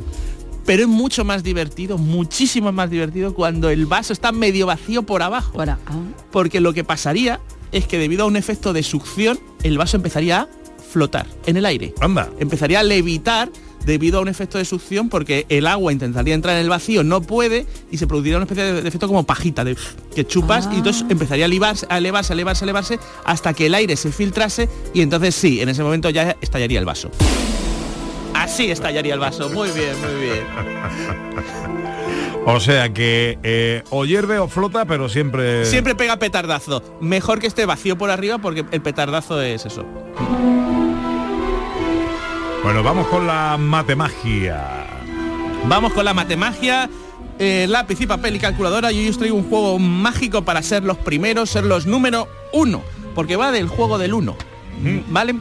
Pero 0.64 0.82
es 0.82 0.88
mucho 0.88 1.24
más 1.24 1.42
divertido, 1.42 1.98
muchísimo 1.98 2.70
más 2.70 2.88
divertido 2.88 3.34
cuando 3.34 3.68
el 3.70 3.86
vaso 3.86 4.12
está 4.12 4.30
medio 4.30 4.66
vacío 4.66 5.02
por 5.02 5.22
abajo. 5.24 5.60
ah. 5.60 5.76
Porque 6.30 6.60
lo 6.60 6.72
que 6.72 6.84
pasaría 6.84 7.40
es 7.72 7.88
que 7.88 7.98
debido 7.98 8.22
a 8.22 8.26
un 8.28 8.36
efecto 8.36 8.72
de 8.72 8.84
succión, 8.84 9.40
el 9.64 9.78
vaso 9.78 9.96
empezaría 9.96 10.42
a 10.42 10.48
flotar 10.92 11.26
en 11.46 11.56
el 11.56 11.66
aire. 11.66 11.94
Anda. 12.00 12.30
Empezaría 12.38 12.80
a 12.80 12.82
levitar 12.82 13.50
debido 13.84 14.18
a 14.18 14.22
un 14.22 14.28
efecto 14.28 14.58
de 14.58 14.64
succión 14.64 15.08
porque 15.08 15.46
el 15.48 15.66
agua 15.66 15.92
intentaría 15.92 16.34
entrar 16.34 16.54
en 16.56 16.62
el 16.62 16.68
vacío, 16.68 17.02
no 17.02 17.20
puede 17.22 17.66
y 17.90 17.98
se 17.98 18.06
produciría 18.06 18.36
una 18.36 18.44
especie 18.44 18.72
de, 18.72 18.88
efecto 18.88 19.08
como 19.08 19.24
pajita 19.24 19.64
de 19.64 19.76
que 20.14 20.24
chupas 20.26 20.68
y 20.72 20.76
entonces 20.76 21.04
empezaría 21.08 21.44
a 21.44 21.46
elevarse, 21.46 21.86
a 21.88 21.98
elevarse, 21.98 22.32
a 22.32 22.34
elevarse, 22.34 22.64
a 22.64 22.66
elevarse 22.66 22.98
hasta 23.24 23.54
que 23.54 23.66
el 23.66 23.74
aire 23.74 23.96
se 23.96 24.12
filtrase 24.12 24.68
y 24.94 25.00
entonces 25.00 25.34
sí, 25.34 25.60
en 25.60 25.68
ese 25.68 25.82
momento 25.82 26.10
ya 26.10 26.36
estallaría 26.40 26.78
el 26.78 26.84
vaso. 26.84 27.10
Así 28.34 28.70
estallaría 28.70 29.14
el 29.14 29.20
vaso. 29.20 29.50
Muy 29.50 29.70
bien, 29.70 29.94
muy 30.00 30.22
bien. 30.22 30.46
O 32.44 32.58
sea 32.58 32.92
que 32.92 33.38
eh, 33.44 33.84
o 33.90 34.04
hierve 34.04 34.38
o 34.40 34.48
flota, 34.48 34.84
pero 34.84 35.08
siempre... 35.08 35.64
Siempre 35.64 35.94
pega 35.94 36.18
petardazo. 36.18 36.82
Mejor 37.00 37.38
que 37.38 37.46
esté 37.46 37.66
vacío 37.66 37.96
por 37.96 38.10
arriba 38.10 38.38
porque 38.38 38.64
el 38.72 38.82
petardazo 38.82 39.40
es 39.40 39.64
eso. 39.64 39.86
Bueno, 42.62 42.82
vamos 42.82 43.08
con 43.08 43.26
la 43.26 43.56
matemagia. 43.58 44.86
Vamos 45.66 45.92
con 45.92 46.04
la 46.04 46.14
matemagia, 46.14 46.88
eh, 47.38 47.66
lápiz 47.68 48.00
y 48.00 48.06
papel 48.06 48.36
y 48.36 48.38
calculadora. 48.38 48.92
Y 48.92 49.00
hoy 49.00 49.08
os 49.08 49.18
traigo 49.18 49.36
un 49.36 49.48
juego 49.48 49.78
mágico 49.78 50.42
para 50.42 50.62
ser 50.62 50.84
los 50.84 50.96
primeros, 50.98 51.50
ser 51.50 51.64
los 51.64 51.86
número 51.86 52.28
uno, 52.52 52.82
porque 53.14 53.36
va 53.36 53.50
del 53.50 53.66
juego 53.68 53.98
del 53.98 54.14
uno. 54.14 54.36
¿Vale? 55.08 55.34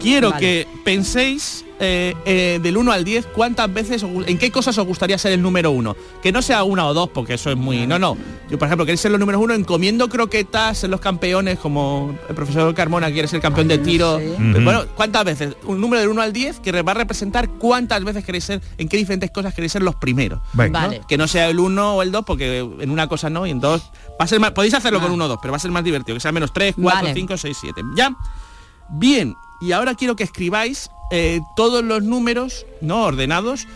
Quiero 0.00 0.30
Vale. 0.30 0.40
que 0.40 0.68
penséis 0.84 1.64
eh, 1.78 2.14
eh, 2.24 2.58
del 2.62 2.76
1 2.76 2.92
al 2.92 3.04
10 3.04 3.26
cuántas 3.26 3.72
veces, 3.72 4.02
en 4.02 4.38
qué 4.38 4.50
cosas 4.50 4.78
os 4.78 4.86
gustaría 4.86 5.18
ser 5.18 5.32
el 5.32 5.42
número 5.42 5.70
uno. 5.70 5.96
Que 6.22 6.32
no 6.32 6.42
sea 6.42 6.64
una 6.64 6.86
o 6.86 6.94
dos, 6.94 7.10
porque 7.10 7.34
eso 7.34 7.50
es 7.50 7.56
muy... 7.56 7.86
No, 7.86 7.98
no. 7.98 8.16
Yo, 8.50 8.58
por 8.58 8.66
ejemplo, 8.66 8.86
queréis 8.86 9.00
ser 9.00 9.10
los 9.10 9.20
números 9.20 9.42
uno 9.42 9.54
encomiendo 9.54 10.08
croquetas, 10.08 10.78
ser 10.78 10.90
los 10.90 11.00
campeones, 11.00 11.58
como 11.58 12.16
el 12.28 12.34
profesor 12.34 12.74
Carmona 12.74 13.10
quiere 13.10 13.28
ser 13.28 13.40
campeón 13.40 13.68
de 13.68 13.78
tiro. 13.78 14.16
Ujú. 14.16 14.62
Bueno, 14.62 14.84
¿cuántas 14.94 15.24
veces? 15.24 15.56
Un 15.64 15.80
número 15.80 16.00
del 16.00 16.08
1 16.10 16.22
al 16.22 16.32
10 16.32 16.60
que 16.60 16.82
va 16.82 16.92
a 16.92 16.94
representar 16.94 17.48
cuántas 17.50 18.02
veces 18.04 18.24
queréis 18.24 18.44
ser, 18.44 18.62
en 18.78 18.88
qué 18.88 18.96
diferentes 18.96 19.30
cosas 19.30 19.52
queréis 19.52 19.72
ser 19.72 19.82
los 19.82 19.96
primeros. 19.96 20.40
Vale. 20.52 21.02
Que 21.08 21.18
no 21.18 21.28
sea 21.28 21.48
el 21.48 21.58
1 21.58 21.96
o 21.96 22.02
el 22.02 22.12
2, 22.12 22.24
porque 22.24 22.58
en 22.58 22.90
una 22.90 23.08
cosa 23.08 23.28
no 23.30 23.46
y 23.46 23.50
en 23.50 23.60
dos 23.60 23.90
va 24.20 24.24
a 24.24 24.26
ser 24.26 24.40
más. 24.40 24.52
Podéis 24.52 24.74
hacerlo 24.74 25.00
con 25.00 25.10
1 25.10 25.24
o 25.24 25.28
2, 25.28 25.38
pero 25.42 25.52
va 25.52 25.56
a 25.56 25.60
ser 25.60 25.70
más 25.70 25.84
divertido, 25.84 26.14
que 26.14 26.20
sea 26.20 26.32
menos 26.32 26.52
3, 26.52 26.74
4, 26.80 27.02
Vale. 27.02 27.14
5, 27.14 27.36
6, 27.36 27.56
7. 27.60 27.82
¿Ya? 27.96 28.14
Bien, 28.88 29.34
y 29.60 29.72
ahora 29.72 29.94
quiero 29.94 30.16
que 30.16 30.24
escribáis 30.24 30.90
eh, 31.10 31.40
todos 31.56 31.84
los 31.84 32.02
números 32.02 32.66
no 32.80 33.04
ordenados 33.04 33.66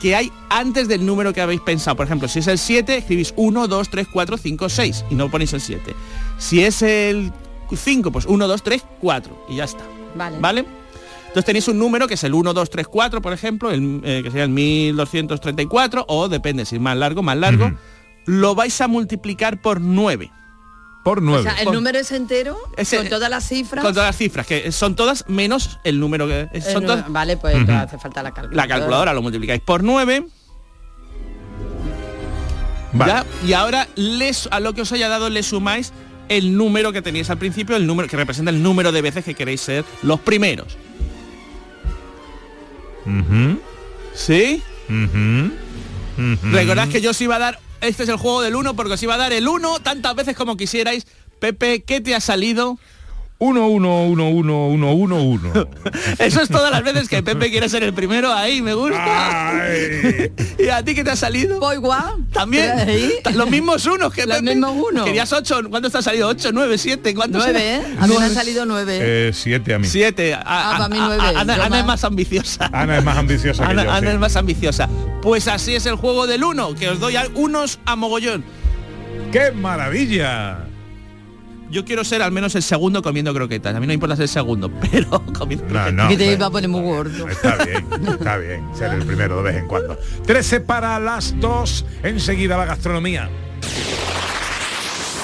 que 0.00 0.14
hay 0.16 0.32
antes 0.48 0.88
del 0.88 1.04
número 1.04 1.32
que 1.32 1.40
habéis 1.40 1.60
pensado. 1.60 1.96
Por 1.96 2.06
ejemplo, 2.06 2.26
si 2.26 2.38
es 2.38 2.46
el 2.46 2.58
7, 2.58 2.96
escribís 2.96 3.34
1, 3.36 3.68
2, 3.68 3.90
3, 3.90 4.06
4, 4.12 4.36
5, 4.38 4.68
6 4.68 5.04
y 5.10 5.14
no 5.14 5.30
ponéis 5.30 5.52
el 5.52 5.60
7. 5.60 5.94
Si 6.38 6.62
es 6.64 6.80
el 6.82 7.32
5, 7.74 8.10
pues 8.10 8.24
1, 8.26 8.48
2, 8.48 8.62
3, 8.62 8.82
4 9.00 9.46
y 9.50 9.56
ya 9.56 9.64
está. 9.64 9.84
Vale. 10.14 10.38
¿Vale? 10.40 10.64
Entonces 11.28 11.44
tenéis 11.44 11.68
un 11.68 11.78
número 11.78 12.08
que 12.08 12.14
es 12.14 12.24
el 12.24 12.34
1, 12.34 12.52
2, 12.54 12.70
3, 12.70 12.88
4, 12.88 13.22
por 13.22 13.32
ejemplo, 13.32 13.70
el, 13.70 14.00
eh, 14.02 14.22
que 14.24 14.30
sería 14.30 14.44
el 14.44 14.50
1234, 14.50 16.06
o 16.08 16.28
depende 16.28 16.64
si 16.64 16.76
es 16.76 16.80
más 16.80 16.96
largo, 16.96 17.22
más 17.22 17.36
largo, 17.36 17.66
Ujú. 17.66 17.76
lo 18.26 18.54
vais 18.56 18.80
a 18.80 18.88
multiplicar 18.88 19.60
por 19.60 19.80
9. 19.80 20.32
Por 21.04 21.18
O 21.18 21.20
nueve. 21.22 21.44
sea, 21.44 21.54
el 21.62 21.72
número 21.72 21.98
es 21.98 22.12
entero, 22.12 22.58
Ese- 22.76 22.98
con 22.98 23.08
todas 23.08 23.30
las 23.30 23.48
cifras. 23.48 23.82
Con 23.84 23.94
todas 23.94 24.08
las 24.08 24.16
cifras, 24.16 24.46
que 24.46 24.70
son 24.70 24.94
todas 24.96 25.24
menos 25.28 25.78
el 25.84 25.98
número 25.98 26.26
que... 26.28 26.48
el 26.52 26.62
Son 26.62 26.82
número- 26.82 26.94
todas, 26.96 27.12
Vale, 27.12 27.36
pues 27.38 27.56
hace 27.68 27.98
falta 27.98 28.22
la 28.22 28.32
calculadora. 28.32 28.56
la 28.56 28.68
calculadora 28.68 29.14
lo 29.14 29.22
multiplicáis 29.22 29.62
por 29.62 29.82
9. 29.82 30.26
Vale. 32.92 33.12
¿ya? 33.12 33.26
Y 33.46 33.52
ahora 33.54 33.88
les, 33.94 34.48
a 34.50 34.60
lo 34.60 34.74
que 34.74 34.82
os 34.82 34.92
haya 34.92 35.08
dado 35.08 35.30
le 35.30 35.42
sumáis 35.42 35.92
el 36.28 36.56
número 36.56 36.92
que 36.92 37.02
teníais 37.02 37.30
al 37.30 37.38
principio, 37.38 37.76
el 37.76 37.86
número 37.86 38.08
que 38.08 38.16
representa 38.16 38.50
el 38.50 38.62
número 38.62 38.92
de 38.92 39.00
veces 39.02 39.24
que 39.24 39.34
queréis 39.34 39.60
ser 39.62 39.84
los 40.02 40.20
primeros. 40.20 40.76
Ujú, 43.06 43.58
¿Sí? 44.14 44.62
ujú. 44.88 45.52
Recordad 46.52 46.88
que 46.88 47.00
yo 47.00 47.10
os 47.10 47.20
iba 47.20 47.36
a 47.36 47.38
dar, 47.38 47.58
este 47.80 48.02
es 48.02 48.08
el 48.08 48.16
juego 48.16 48.42
del 48.42 48.56
1 48.56 48.74
porque 48.74 48.94
os 48.94 49.02
iba 49.02 49.14
a 49.14 49.18
dar 49.18 49.32
el 49.32 49.48
1 49.48 49.80
tantas 49.80 50.14
veces 50.14 50.36
como 50.36 50.56
quisierais. 50.56 51.06
Pepe, 51.38 51.82
¿qué 51.82 52.00
te 52.00 52.14
ha 52.14 52.20
salido? 52.20 52.78
Uno, 53.42 53.68
uno, 53.68 54.02
uno, 54.04 54.28
uno, 54.28 54.66
uno, 54.68 54.92
uno, 54.92 55.22
uno. 55.22 55.68
Eso 56.18 56.42
es 56.42 56.48
todas 56.50 56.70
las 56.70 56.82
veces 56.84 57.08
que 57.08 57.22
Pepe 57.22 57.50
quiere 57.50 57.70
ser 57.70 57.82
el 57.82 57.94
primero, 57.94 58.30
ahí 58.30 58.60
me 58.60 58.74
gusta. 58.74 59.62
¿Y 60.58 60.68
a 60.68 60.84
ti 60.84 60.94
qué 60.94 61.02
te 61.02 61.10
ha 61.12 61.16
salido? 61.16 61.58
Pues 61.58 61.78
igual. 61.78 62.26
También. 62.34 62.70
Los 63.34 63.48
mismos 63.48 63.86
unos 63.86 64.12
que 64.12 64.26
Los 64.26 64.36
Pepe. 64.40 64.50
mismos 64.54 64.76
unos. 64.90 65.06
Querías 65.06 65.32
8, 65.32 65.62
¿cuánto 65.70 65.88
te 65.88 65.96
ha 65.96 66.02
salido? 66.02 66.28
8, 66.28 66.50
9, 66.52 66.76
7, 66.76 67.14
¿cuánto 67.14 67.38
Nueve, 67.38 67.76
¿eh? 67.76 67.82
A 67.98 68.06
mí 68.06 68.14
me 68.18 68.24
han 68.26 68.34
salido 68.34 68.66
nueve. 68.66 68.98
Eh, 69.00 69.30
siete 69.32 69.72
a 69.72 69.78
mí. 69.78 69.86
7. 69.86 70.34
Ah, 70.34 70.74
para 70.76 70.88
mí 70.90 70.96
nueve. 71.00 71.22
Ana, 71.34 71.56
Yo 71.56 71.62
Ana 71.62 71.78
es 71.80 71.86
más. 71.86 72.04
ambiciosa. 72.04 72.68
Ana 72.74 72.98
es 72.98 73.04
más 73.04 73.16
ambiciosa 73.16 73.64
que 73.64 73.70
Ana. 73.70 73.94
Ana 73.96 74.12
es 74.12 74.18
más 74.18 74.36
ambiciosa. 74.36 74.86
Pues 75.22 75.48
así 75.48 75.74
es 75.74 75.86
el 75.86 75.94
juego 75.94 76.26
del 76.26 76.44
1, 76.44 76.74
que 76.74 76.90
os 76.90 77.00
doy 77.00 77.16
a 77.16 77.24
unos 77.34 77.78
a 77.86 77.96
mogollón. 77.96 78.44
¡Qué 79.32 79.50
maravilla! 79.52 80.66
Yo 81.70 81.84
quiero 81.84 82.04
ser 82.04 82.20
al 82.22 82.32
menos 82.32 82.54
el 82.56 82.62
segundo 82.62 83.00
comiendo 83.02 83.32
croquetas. 83.32 83.74
A 83.74 83.80
mí 83.80 83.86
no 83.86 83.88
me 83.90 83.94
importa 83.94 84.16
ser 84.16 84.24
el 84.24 84.28
segundo, 84.28 84.70
pero 84.90 85.22
comiendo 85.32 85.64
No, 85.66 85.70
croquetas. 85.70 85.92
no. 85.94 86.08
que 86.08 86.16
te 86.16 86.32
iba 86.32 86.46
a 86.46 86.50
poner 86.50 86.68
muy 86.68 86.82
gordo. 86.82 87.28
Está 87.28 87.56
bien, 87.64 87.86
está 88.08 88.36
bien 88.38 88.64
ser 88.76 88.92
el 88.94 89.04
primero 89.06 89.36
de 89.38 89.42
vez 89.44 89.56
en 89.62 89.68
cuando. 89.68 89.96
13 90.26 90.60
para 90.60 90.98
las 90.98 91.38
2, 91.40 91.84
enseguida 92.02 92.56
la 92.56 92.64
gastronomía. 92.64 93.28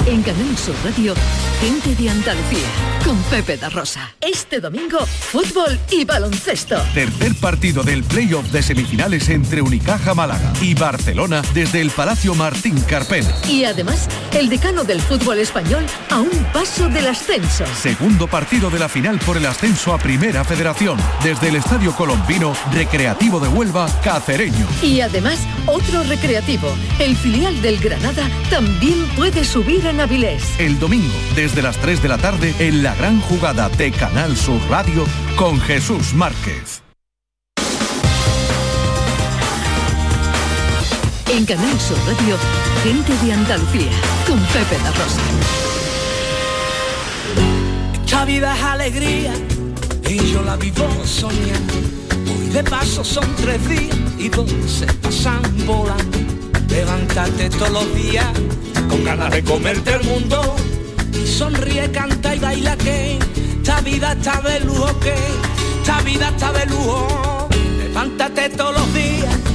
En 0.06 0.22
Canal 0.22 0.56
Sur 0.56 0.76
Radio, 0.84 1.14
gente 1.60 2.00
de 2.00 2.08
Andalucía, 2.08 2.68
con 3.04 3.20
Pepe 3.24 3.56
da 3.56 3.68
Rosa. 3.68 4.14
Este 4.20 4.60
domingo, 4.60 5.00
fútbol 5.04 5.80
y 5.90 6.04
baloncesto. 6.04 6.76
Tercer 6.94 7.34
partido 7.34 7.82
del 7.82 8.04
playoff 8.04 8.46
de 8.52 8.62
semifinales 8.62 9.28
entre 9.30 9.62
Unicaja 9.62 10.14
Málaga 10.14 10.52
y 10.62 10.74
Barcelona 10.74 11.42
desde 11.54 11.80
el 11.80 11.90
Palacio 11.90 12.36
Martín 12.36 12.80
Carpena. 12.82 13.34
Y 13.48 13.64
además, 13.64 14.08
el 14.32 14.48
decano 14.48 14.84
del 14.84 15.00
fútbol 15.00 15.40
español 15.40 15.84
a 16.10 16.20
un 16.20 16.44
paso 16.52 16.88
del 16.88 17.08
ascenso. 17.08 17.64
Segundo 17.74 18.28
partido 18.28 18.70
de 18.70 18.78
la 18.78 18.88
final 18.88 19.18
por 19.18 19.36
el 19.36 19.46
ascenso 19.46 19.92
a 19.92 19.98
Primera 19.98 20.44
Federación 20.44 20.98
desde 21.24 21.48
el 21.48 21.56
Estadio 21.56 21.92
Colombino 21.96 22.54
Recreativo 22.72 23.40
de 23.40 23.48
Huelva 23.48 23.88
Cacereño. 24.04 24.68
Y 24.82 25.00
además, 25.00 25.40
otro 25.66 26.04
recreativo, 26.04 26.68
el 27.00 27.16
filial 27.16 27.60
del 27.60 27.80
Granada, 27.80 28.30
también 28.50 29.04
puede 29.16 29.44
subir 29.44 29.84
en 29.84 29.95
Avilés. 30.00 30.42
El 30.58 30.78
domingo 30.78 31.14
desde 31.34 31.62
las 31.62 31.76
3 31.78 32.02
de 32.02 32.08
la 32.08 32.18
tarde 32.18 32.54
en 32.58 32.82
la 32.82 32.94
gran 32.94 33.20
jugada 33.20 33.68
de 33.68 33.90
Canal 33.92 34.36
Sur 34.36 34.60
Radio 34.68 35.04
con 35.36 35.60
Jesús 35.60 36.14
Márquez. 36.14 36.82
En 41.30 41.44
Canal 41.44 41.80
Sur 41.80 41.98
Radio, 42.06 42.36
gente 42.82 43.12
de 43.24 43.32
Andalucía, 43.32 43.90
con 44.26 44.38
Pepe 44.46 44.78
da 44.82 44.90
Rosa. 44.90 45.20
Esta 48.04 48.24
vida 48.24 48.56
es 48.56 48.62
alegría 48.62 49.34
y 50.08 50.32
yo 50.32 50.42
la 50.42 50.56
vivo 50.56 50.88
soñando. 51.04 51.74
Hoy 52.32 52.48
de 52.48 52.64
paso 52.64 53.04
son 53.04 53.26
tres 53.36 53.68
días 53.68 53.94
y 54.18 54.30
dos 54.30 54.50
se 54.66 54.86
pasan 54.86 55.42
volando. 55.66 56.25
Levántate 56.68 57.50
todos 57.50 57.70
los 57.70 57.94
días 57.94 58.26
con 58.88 59.04
ganas 59.04 59.30
de 59.30 59.42
comerte 59.42 59.94
el 59.94 60.04
mundo. 60.04 60.56
Y 61.12 61.26
sonríe, 61.26 61.90
canta 61.90 62.34
y 62.34 62.38
baila 62.38 62.76
que 62.76 63.18
esta 63.56 63.80
vida 63.80 64.12
está 64.12 64.40
de 64.42 64.60
lujo 64.60 65.00
que 65.00 65.14
esta 65.80 66.00
vida 66.02 66.28
está 66.28 66.52
de 66.52 66.66
lujo. 66.66 67.48
Levántate 67.78 68.50
todos 68.50 68.74
los 68.74 68.94
días 68.94 69.45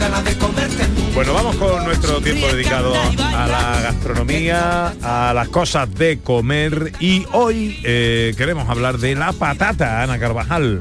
ganas 0.00 0.24
de 0.24 0.36
comerte. 0.38 0.84
Bueno, 1.14 1.34
vamos 1.34 1.56
con 1.56 1.84
nuestro 1.84 2.20
tiempo 2.20 2.46
dedicado 2.48 2.94
a 2.94 3.46
la 3.46 3.80
gastronomía, 3.82 4.94
a 5.02 5.32
las 5.34 5.48
cosas 5.48 5.92
de 5.94 6.18
comer 6.20 6.92
y 6.98 7.26
hoy 7.32 7.78
eh, 7.84 8.34
queremos 8.36 8.68
hablar 8.68 8.98
de 8.98 9.14
la 9.14 9.32
patata, 9.32 10.02
Ana 10.02 10.18
Carvajal. 10.18 10.80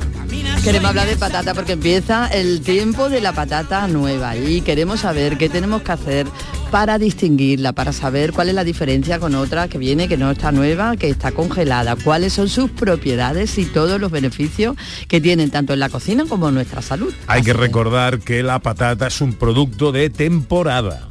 Queremos 0.63 0.89
hablar 0.89 1.07
de 1.07 1.17
patata 1.17 1.53
porque 1.53 1.73
empieza 1.73 2.27
el 2.27 2.61
tiempo 2.61 3.09
de 3.09 3.21
la 3.21 3.33
patata 3.33 3.87
nueva 3.87 4.35
y 4.35 4.61
queremos 4.61 5.01
saber 5.01 5.37
qué 5.37 5.49
tenemos 5.49 5.81
que 5.81 5.91
hacer 5.91 6.27
para 6.71 6.99
distinguirla, 6.99 7.73
para 7.73 7.91
saber 7.93 8.31
cuál 8.31 8.49
es 8.49 8.55
la 8.55 8.63
diferencia 8.63 9.19
con 9.19 9.33
otra 9.35 9.67
que 9.67 9.77
viene, 9.77 10.07
que 10.07 10.17
no 10.17 10.29
está 10.29 10.51
nueva, 10.51 10.95
que 10.97 11.09
está 11.09 11.31
congelada, 11.31 11.95
cuáles 11.95 12.33
son 12.33 12.47
sus 12.47 12.69
propiedades 12.69 13.57
y 13.57 13.65
todos 13.65 13.99
los 13.99 14.11
beneficios 14.11 14.75
que 15.07 15.19
tienen 15.19 15.49
tanto 15.49 15.73
en 15.73 15.79
la 15.79 15.89
cocina 15.89 16.25
como 16.27 16.49
en 16.49 16.55
nuestra 16.55 16.81
salud. 16.81 17.13
Hay 17.27 17.41
que 17.41 17.53
recordar 17.53 18.19
que 18.19 18.43
la 18.43 18.59
patata 18.59 19.07
es 19.07 19.19
un 19.21 19.33
producto 19.33 19.91
de 19.91 20.09
temporada. 20.09 21.05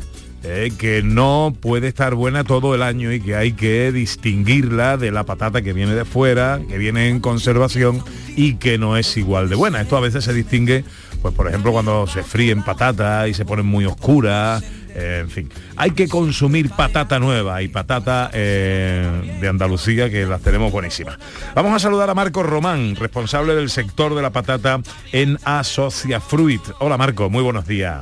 eh, 0.45 0.73
que 0.79 1.03
no 1.03 1.53
puede 1.61 1.89
estar 1.89 2.15
buena 2.15 2.45
todo 2.45 2.75
el 2.75 2.83
año 2.83 3.13
y 3.13 3.21
que 3.21 3.35
hay 3.35 3.53
que 3.53 3.91
distinguirla 3.91 4.97
de 4.97 5.11
la 5.11 5.25
patata 5.25 5.63
que 5.63 5.73
viene 5.73 5.95
de 5.95 6.05
fuera, 6.05 6.61
que 6.69 6.79
viene 6.79 7.09
en 7.09 7.19
conservación 7.19 8.05
y 8.37 8.55
que 8.55 8.79
no 8.79 8.97
es 8.97 9.17
igual 9.17 9.49
de 9.49 9.57
buena. 9.57 9.81
Esto 9.81 9.97
a 9.97 10.01
veces 10.01 10.25
se 10.25 10.33
distingue, 10.33 10.85
pues 11.23 11.35
por 11.35 11.49
ejemplo, 11.49 11.73
cuando 11.73 12.07
se 12.07 12.23
fríen 12.23 12.63
patatas 12.63 13.29
y 13.29 13.35
se 13.35 13.45
ponen 13.45 13.67
muy 13.67 13.85
oscuras, 13.85 14.63
eh, 14.99 15.21
en 15.21 15.31
fin. 15.31 15.51
Hay 15.77 15.93
que 15.93 16.09
consumir 16.09 16.71
patata 16.71 17.19
nueva 17.19 17.63
y 17.63 17.69
patata 17.69 18.31
eh, 18.33 19.39
de 19.41 19.49
Andalucía 19.49 20.11
que 20.11 20.27
las 20.27 20.41
tenemos 20.43 20.73
buenísimas. 20.73 21.19
Vamos 21.55 21.73
a 21.73 21.79
saludar 21.79 22.11
a 22.11 22.15
Marco 22.15 22.43
Román, 22.43 22.97
responsable 22.97 23.55
del 23.55 23.71
sector 23.71 24.15
de 24.15 24.23
la 24.23 24.31
patata 24.31 24.81
en 25.13 25.39
Asocia 25.45 26.21
Fruit. 26.21 26.63
Hola 26.81 26.97
Marco, 26.97 27.31
muy 27.31 27.43
buenos 27.43 27.67
días. 27.67 28.01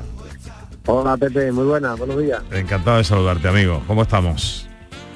Hola 0.87 1.17
Pepe, 1.17 1.53
muy 1.53 1.65
buenas, 1.65 1.99
buenos 1.99 2.19
días. 2.19 2.43
Encantado 2.53 2.99
de 2.99 3.05
saludarte, 3.05 3.49
amigo. 3.49 3.83
¿Cómo 3.87 4.03
estamos? 4.03 4.69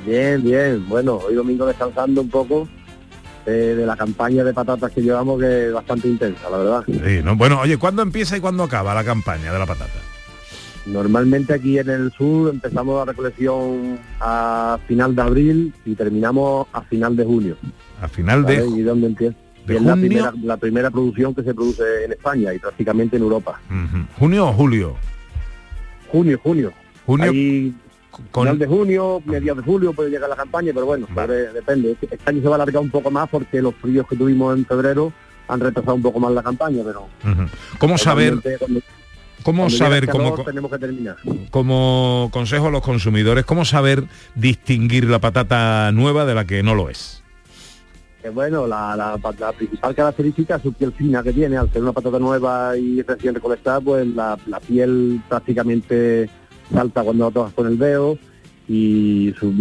Bien, 0.05 0.43
bien. 0.43 0.89
Bueno, 0.89 1.17
hoy 1.17 1.35
domingo 1.35 1.67
descansando 1.67 2.21
un 2.23 2.31
poco 2.31 2.69
eh, 3.47 3.75
de 3.77 3.87
la 3.87 3.97
campaña 3.97 4.45
de 4.45 4.53
patatas 4.53 4.91
que 4.93 5.01
llevamos, 5.01 5.41
que 5.41 5.69
es 5.69 5.73
bastante 5.73 6.09
intensa, 6.09 6.51
la 6.51 6.59
verdad. 6.59 6.85
Sí, 6.87 7.21
¿no? 7.23 7.37
Bueno, 7.37 7.61
oye, 7.61 7.79
¿cuándo 7.79 8.03
empieza 8.03 8.37
y 8.37 8.41
cuándo 8.41 8.65
acaba 8.65 8.95
la 8.95 9.05
campaña 9.05 9.53
de 9.53 9.59
la 9.59 9.67
patata? 9.67 10.01
Normalmente 10.87 11.53
aquí 11.55 11.79
en 11.79 11.91
el 11.91 12.11
sur 12.13 12.51
empezamos 12.51 12.97
la 12.99 13.13
recolección 13.13 13.99
a 14.21 14.79
final 14.89 15.15
de 15.15 15.23
abril 15.23 15.75
y 15.85 15.95
terminamos 15.95 16.67
a 16.73 16.81
final 16.83 17.15
de 17.17 17.25
junio. 17.25 17.57
A 18.01 18.09
final 18.09 18.45
de... 18.47 18.67
¿Y 18.67 18.83
dónde 18.83 19.07
empieza? 19.09 19.37
de 19.67 19.77
es 19.77 19.83
la 19.83 19.95
primera, 19.95 20.33
la 20.43 20.57
primera 20.57 20.91
producción 20.91 21.35
que 21.35 21.43
se 21.43 21.53
produce 21.55 21.83
en 22.07 22.13
España 22.13 22.53
y 22.55 22.59
prácticamente 22.59 23.17
en 23.19 23.23
Europa. 23.23 23.61
¿Junio 24.19 24.49
o 24.49 24.53
julio? 24.55 24.97
Junio, 26.11 26.41
junio. 26.43 26.73
Junio 27.07 27.31
Ahí, 27.31 27.75
con- 28.33 28.45
final 28.45 28.59
de 28.59 28.67
junio, 28.67 29.23
mediados 29.27 29.65
de 29.65 29.71
julio 29.71 29.93
puede 29.93 30.11
llegar 30.11 30.29
la 30.31 30.37
campaña, 30.37 30.73
pero 30.75 30.87
bueno, 30.87 31.07
de- 31.29 31.53
depende. 31.53 31.95
Este 32.01 32.19
año 32.25 32.41
se 32.41 32.49
va 32.49 32.55
a 32.55 32.57
alargar 32.57 32.83
un 32.83 32.91
poco 32.91 33.11
más 33.11 33.29
porque 33.29 33.61
los 33.63 33.75
fríos 33.77 34.07
que 34.09 34.17
tuvimos 34.17 34.57
en 34.57 34.65
febrero 34.65 35.13
han 35.47 35.61
retrasado 35.61 35.95
un 35.95 36.03
poco 36.03 36.19
más 36.21 36.33
la 36.33 36.43
campaña, 36.43 36.83
pero... 36.85 37.03
Ujú. 37.23 37.43
¿Cómo 37.79 37.99
saber, 37.99 38.41
cuando- 38.59 38.81
cómo 39.43 39.63
cuando 39.63 39.77
saber 39.77 40.05
el 40.05 40.11
cómo, 40.11 40.35
tenemos 40.45 40.71
que 40.71 40.79
terminar. 40.79 41.17
como 41.51 42.29
consejo 42.33 42.69
a 42.69 42.71
los 42.71 42.83
consumidores, 42.83 43.45
cómo 43.45 43.65
saber 43.65 44.05
distinguir 44.35 45.05
la 45.05 45.19
patata 45.21 45.91
nueva 45.93 46.25
de 46.25 46.35
la 46.35 46.45
que 46.45 46.63
no 46.63 46.75
lo 46.75 46.89
es? 46.89 47.23
Bueno, 48.35 48.67
la, 48.67 48.95
la- 48.97 49.19
la 49.39 49.53
principal 49.53 49.95
característica 49.95 50.57
es 50.57 50.63
su 50.63 50.73
piel 50.75 50.93
fina 50.93 51.23
que 51.23 51.33
tiene, 51.33 51.57
al 51.57 51.73
ser 51.73 51.81
una 51.83 51.93
patata 51.93 52.19
nueva 52.19 52.77
y 52.77 53.01
recién 53.03 53.35
recolectada, 53.35 53.81
pues 53.81 54.07
la, 54.09 54.37
la 54.47 54.61
piel 54.61 55.23
prácticamente 55.29 56.29
salta 56.71 57.03
cuando 57.03 57.25
la 57.27 57.31
tocas 57.31 57.55
con 57.55 57.67
el 57.67 57.79
dedo 57.79 58.19
y 58.69 59.35
su- 59.41 59.55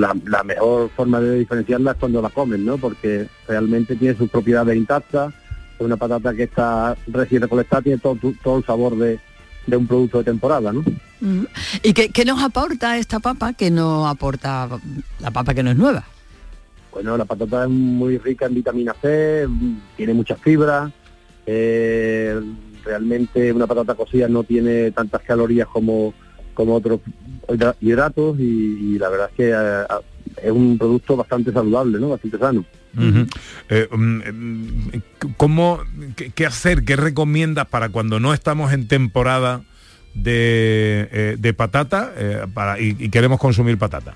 la, 0.00 0.16
la 0.24 0.42
mejor 0.44 0.88
forma 0.96 1.20
de 1.20 1.38
diferenciarla 1.40 1.90
es 1.92 1.96
cuando 1.98 2.22
la 2.22 2.30
comen, 2.30 2.64
¿no? 2.64 2.78
Porque 2.78 3.28
realmente 3.46 3.96
tiene 3.96 4.16
sus 4.16 4.30
propiedades 4.30 4.76
intactas, 4.78 5.34
es 5.78 5.84
una 5.84 5.98
patata 5.98 6.32
que 6.32 6.44
está 6.44 6.96
recién 7.08 7.42
recolectada, 7.42 7.82
tiene 7.82 7.98
todo, 7.98 8.16
todo 8.42 8.56
el 8.58 8.64
sabor 8.64 8.96
de, 8.96 9.20
de 9.66 9.76
un 9.76 9.86
producto 9.86 10.18
de 10.18 10.24
temporada, 10.24 10.72
¿no? 10.72 10.84
Mm. 11.20 11.44
¿Y 11.82 11.92
qué, 11.92 12.08
qué 12.10 12.24
nos 12.24 12.42
aporta 12.42 12.98
esta 12.98 13.18
papa 13.20 13.52
que 13.52 13.70
no 13.70 14.06
aporta 14.08 14.68
la 15.20 15.30
papa 15.30 15.54
que 15.54 15.62
no 15.62 15.70
es 15.70 15.76
nueva? 15.76 16.04
Bueno, 16.92 17.16
la 17.16 17.24
patata 17.24 17.64
es 17.64 17.70
muy 17.70 18.18
rica 18.18 18.46
en 18.46 18.54
vitamina 18.54 18.94
C, 19.02 19.46
tiene 19.96 20.14
muchas 20.14 20.38
fibras, 20.40 20.90
eh, 21.46 22.40
realmente 22.84 23.52
una 23.52 23.66
patata 23.66 23.94
cocida 23.94 24.28
no 24.28 24.44
tiene 24.44 24.90
tantas 24.92 25.22
calorías 25.22 25.68
como, 25.68 26.14
como 26.54 26.74
otros 26.76 27.00
hidra- 27.48 27.76
hidratos 27.80 28.38
y, 28.38 28.42
y 28.94 28.98
la 28.98 29.08
verdad 29.08 29.28
es 29.30 29.36
que 29.36 29.50
eh, 29.54 30.46
es 30.46 30.52
un 30.52 30.78
producto 30.78 31.16
bastante 31.16 31.52
saludable, 31.52 31.98
¿no? 31.98 32.10
Bastante 32.10 32.38
sano. 32.38 32.64
Eh, 33.68 33.88
mm, 33.90 33.96
mm, 33.96 35.02
¿Cómo, 35.36 35.80
qué, 36.16 36.30
qué 36.30 36.46
hacer, 36.46 36.84
qué 36.84 36.96
recomiendas 36.96 37.66
para 37.66 37.88
cuando 37.90 38.20
no 38.20 38.32
estamos 38.32 38.72
en 38.72 38.88
temporada 38.88 39.62
de, 40.14 41.08
eh, 41.12 41.36
de 41.38 41.54
patata 41.54 42.12
eh, 42.16 42.46
para, 42.52 42.80
y, 42.80 42.96
y 42.98 43.08
queremos 43.10 43.38
consumir 43.38 43.78
patata? 43.78 44.14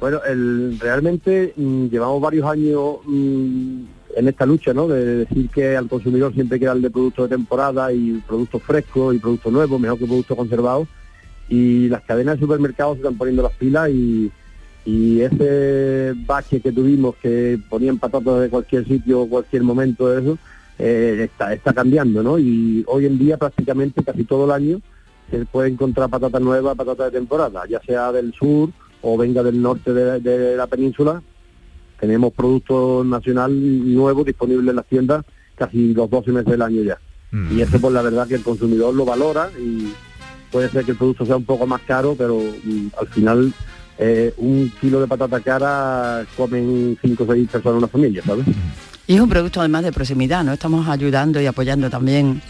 Bueno, 0.00 0.20
el, 0.26 0.78
realmente 0.80 1.52
mm, 1.54 1.88
llevamos 1.88 2.22
varios 2.22 2.46
años 2.46 2.96
mm, 3.04 3.82
en 4.16 4.28
esta 4.28 4.46
lucha, 4.46 4.72
¿no? 4.72 4.88
De 4.88 5.26
decir 5.26 5.50
que 5.50 5.76
al 5.76 5.88
consumidor 5.88 6.32
siempre 6.32 6.56
hay 6.56 6.60
que 6.60 6.66
darle 6.66 6.90
productos 6.90 7.28
de 7.28 7.36
temporada 7.36 7.92
y 7.92 8.22
productos 8.26 8.62
frescos 8.62 9.14
y 9.14 9.18
productos 9.18 9.52
nuevos, 9.52 9.78
mejor 9.78 9.98
que 9.98 10.06
productos 10.06 10.36
conservados. 10.36 10.88
Y 11.50 11.88
las 11.88 12.02
cadenas 12.02 12.36
de 12.36 12.40
supermercados 12.40 12.94
se 12.94 13.00
están 13.02 13.18
poniendo 13.18 13.42
las 13.42 13.52
pilas 13.52 13.90
y, 13.90 14.30
y 14.84 15.20
ese 15.20 16.14
bache 16.26 16.60
que 16.60 16.72
tuvimos 16.72 17.16
que 17.16 17.58
ponían 17.68 17.98
patatas 17.98 18.40
de 18.40 18.48
cualquier 18.48 18.86
sitio, 18.86 19.26
cualquier 19.26 19.62
momento 19.62 20.08
de 20.08 20.20
eso, 20.22 20.38
eh, 20.78 21.28
está, 21.30 21.52
está 21.52 21.72
cambiando, 21.72 22.22
¿no? 22.22 22.38
Y 22.38 22.84
hoy 22.86 23.06
en 23.06 23.18
día 23.18 23.36
prácticamente 23.36 24.02
casi 24.02 24.24
todo 24.24 24.46
el 24.46 24.52
año 24.52 24.80
se 25.30 25.44
puede 25.44 25.68
encontrar 25.68 26.08
patata 26.08 26.40
nueva, 26.40 26.74
patata 26.74 27.04
de 27.04 27.10
temporada, 27.10 27.64
ya 27.68 27.80
sea 27.82 28.10
del 28.12 28.32
sur 28.32 28.70
o 29.02 29.16
venga 29.16 29.42
del 29.42 29.60
norte 29.60 29.92
de, 29.92 30.20
de 30.20 30.56
la 30.56 30.66
península. 30.66 31.22
Tenemos 32.00 32.32
productos 32.32 33.04
nacional 33.04 33.52
nuevos 33.94 34.24
disponibles 34.24 34.70
en 34.70 34.76
las 34.76 34.86
tiendas 34.86 35.24
casi 35.60 35.92
los 35.92 36.08
12 36.08 36.32
meses 36.32 36.50
del 36.50 36.62
año 36.62 36.82
ya. 36.82 36.98
Y 37.52 37.60
eso 37.60 37.80
pues 37.80 37.92
la 37.92 38.02
verdad 38.02 38.26
que 38.26 38.34
el 38.34 38.42
consumidor 38.42 38.92
lo 38.92 39.04
valora 39.04 39.50
y 39.56 39.92
puede 40.50 40.68
ser 40.68 40.84
que 40.84 40.92
el 40.92 40.96
producto 40.96 41.24
sea 41.24 41.36
un 41.36 41.44
poco 41.44 41.64
más 41.64 41.80
caro, 41.82 42.16
pero 42.18 42.40
mm, 42.40 42.88
al 42.98 43.06
final 43.06 43.52
eh, 44.02 44.32
un 44.38 44.72
kilo 44.80 44.98
de 44.98 45.06
patata 45.06 45.40
cara 45.40 46.24
comen 46.34 46.96
5 47.02 47.22
o 47.22 47.26
6 47.34 47.50
personas 47.50 47.74
en 47.74 47.78
una 47.80 47.88
familia, 47.88 48.22
¿sabes? 48.22 48.46
Y 49.06 49.14
es 49.14 49.20
un 49.20 49.28
producto 49.28 49.60
además 49.60 49.82
de 49.84 49.92
proximidad, 49.92 50.42
¿no? 50.42 50.54
Estamos 50.54 50.88
ayudando 50.88 51.38
y 51.38 51.44
apoyando 51.44 51.90
también 51.90 52.40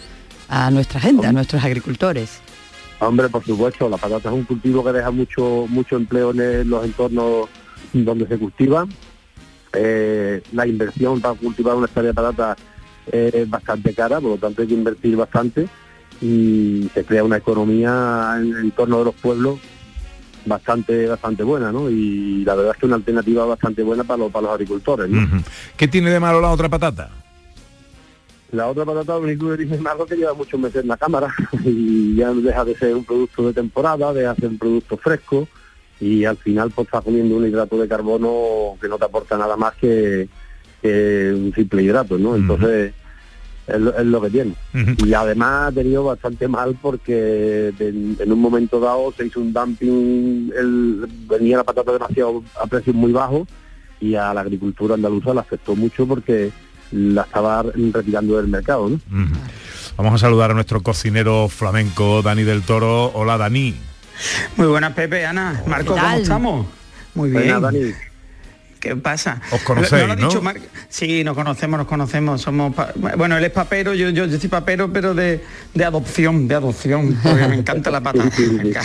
a 0.48 0.70
nuestra 0.70 1.00
gente, 1.00 1.26
a 1.26 1.32
nuestros 1.32 1.64
agricultores. 1.64 2.38
Hombre, 3.00 3.28
por 3.28 3.44
supuesto, 3.44 3.88
la 3.88 3.96
patata 3.96 4.28
es 4.28 4.34
un 4.36 4.44
cultivo 4.44 4.84
que 4.84 4.92
deja 4.92 5.10
mucho 5.10 5.66
mucho 5.68 5.96
empleo 5.96 6.30
en 6.30 6.70
los 6.70 6.84
entornos 6.84 7.48
donde 7.92 8.28
se 8.28 8.38
cultiva. 8.38 8.86
Eh, 9.72 10.42
la 10.52 10.68
inversión 10.68 11.20
para 11.20 11.34
cultivar 11.34 11.74
una 11.74 11.86
hectárea 11.86 12.10
de 12.10 12.14
patata 12.14 12.56
es 13.10 13.50
bastante 13.50 13.92
cara, 13.92 14.20
por 14.20 14.30
lo 14.30 14.36
tanto 14.36 14.62
hay 14.62 14.68
que 14.68 14.74
invertir 14.74 15.16
bastante 15.16 15.66
y 16.22 16.88
se 16.94 17.04
crea 17.04 17.24
una 17.24 17.38
economía 17.38 18.34
en 18.36 18.54
el 18.54 18.64
entorno 18.66 19.00
de 19.00 19.04
los 19.06 19.14
pueblos 19.16 19.58
bastante 20.46 21.06
bastante 21.06 21.42
buena, 21.42 21.72
¿no? 21.72 21.90
Y 21.90 22.44
la 22.44 22.54
verdad 22.54 22.72
es 22.74 22.80
que 22.80 22.86
una 22.86 22.96
alternativa 22.96 23.44
bastante 23.44 23.82
buena 23.82 24.04
para 24.04 24.18
los, 24.18 24.32
para 24.32 24.42
los 24.42 24.52
agricultores. 24.52 25.10
¿Qué 25.76 25.88
tiene 25.88 26.10
de 26.10 26.20
malo 26.20 26.40
la 26.40 26.50
otra 26.50 26.68
patata? 26.68 27.10
La 28.52 28.66
otra 28.66 28.84
patata, 28.84 29.14
lo 29.14 29.20
único 29.20 29.50
que 29.50 29.64
dice 29.64 29.78
Marco 29.78 30.06
que 30.06 30.16
lleva 30.16 30.34
muchos 30.34 30.58
meses 30.58 30.82
en 30.82 30.88
la 30.88 30.96
cámara 30.96 31.32
y 31.64 32.16
ya 32.16 32.32
deja 32.32 32.64
de 32.64 32.76
ser 32.76 32.94
un 32.94 33.04
producto 33.04 33.46
de 33.46 33.52
temporada, 33.52 34.12
deja 34.12 34.34
de 34.34 34.40
ser 34.40 34.48
un 34.50 34.58
producto 34.58 34.96
fresco 34.96 35.46
y 36.00 36.24
al 36.24 36.36
final 36.36 36.70
pues 36.70 36.88
estás 36.88 37.04
comiendo 37.04 37.36
un 37.36 37.46
hidrato 37.46 37.78
de 37.78 37.86
carbono 37.86 38.76
que 38.80 38.88
no 38.88 38.98
te 38.98 39.04
aporta 39.04 39.36
nada 39.36 39.56
más 39.56 39.74
que, 39.74 40.28
que 40.82 41.32
un 41.34 41.52
simple 41.54 41.82
hidrato, 41.82 42.18
¿no? 42.18 42.34
Entonces 42.34 42.94
es, 43.66 43.80
lo, 43.80 43.96
es 43.96 44.06
lo 44.06 44.20
que 44.20 44.30
tiene. 44.30 44.54
Y 45.04 45.12
además 45.14 45.68
ha 45.68 45.72
tenido 45.72 46.04
bastante 46.04 46.48
mal 46.48 46.76
porque 46.80 47.72
en, 47.78 48.16
en 48.18 48.32
un 48.32 48.40
momento 48.40 48.80
dado 48.80 49.12
se 49.16 49.26
hizo 49.26 49.40
un 49.40 49.52
dumping, 49.52 50.52
el, 50.56 51.08
venía 51.28 51.58
la 51.58 51.64
patata 51.64 51.92
demasiado 51.92 52.42
a 52.60 52.66
precios 52.66 52.94
muy 52.96 53.12
bajos 53.12 53.48
y 54.00 54.14
a 54.14 54.32
la 54.34 54.40
agricultura 54.40 54.94
andaluza 54.94 55.34
le 55.34 55.40
afectó 55.40 55.76
mucho 55.76 56.06
porque 56.06 56.50
la 56.92 57.22
estaba 57.22 57.62
retirando 57.92 58.36
del 58.36 58.48
mercado, 58.48 58.88
¿no? 58.88 58.98
Vamos 59.96 60.14
a 60.14 60.18
saludar 60.18 60.50
a 60.50 60.54
nuestro 60.54 60.82
cocinero 60.82 61.48
flamenco, 61.48 62.22
Dani 62.22 62.42
del 62.42 62.62
Toro. 62.62 63.12
Hola, 63.14 63.36
Dani. 63.38 63.74
Muy 64.56 64.66
buenas, 64.66 64.92
Pepe, 64.94 65.24
Ana. 65.24 65.62
Marco, 65.66 65.94
¿cómo 65.94 66.16
estamos? 66.16 66.66
Muy 67.14 67.30
Buenas, 67.30 67.72
bien. 67.72 67.82
Dani. 67.90 68.09
¿Qué 68.80 68.96
pasa? 68.96 69.40
Os 69.52 69.60
conocéis, 69.60 70.06
lo 70.06 70.12
ha 70.12 70.16
¿no? 70.16 70.26
dicho 70.28 70.40
Mar- 70.42 70.56
Sí, 70.88 71.22
nos 71.22 71.36
conocemos, 71.36 71.78
nos 71.78 71.86
conocemos. 71.86 72.40
Somos 72.40 72.74
pa- 72.74 72.92
bueno, 73.16 73.36
él 73.36 73.44
es 73.44 73.50
papero, 73.50 73.92
yo, 73.94 74.08
yo, 74.08 74.24
yo 74.24 74.40
soy 74.40 74.48
papero, 74.48 74.90
pero 74.92 75.14
de, 75.14 75.44
de 75.74 75.84
adopción, 75.84 76.48
de 76.48 76.54
adopción, 76.54 77.16
porque 77.22 77.46
me 77.46 77.56
encanta 77.56 77.90
la 77.90 78.00
encanta. 78.64 78.80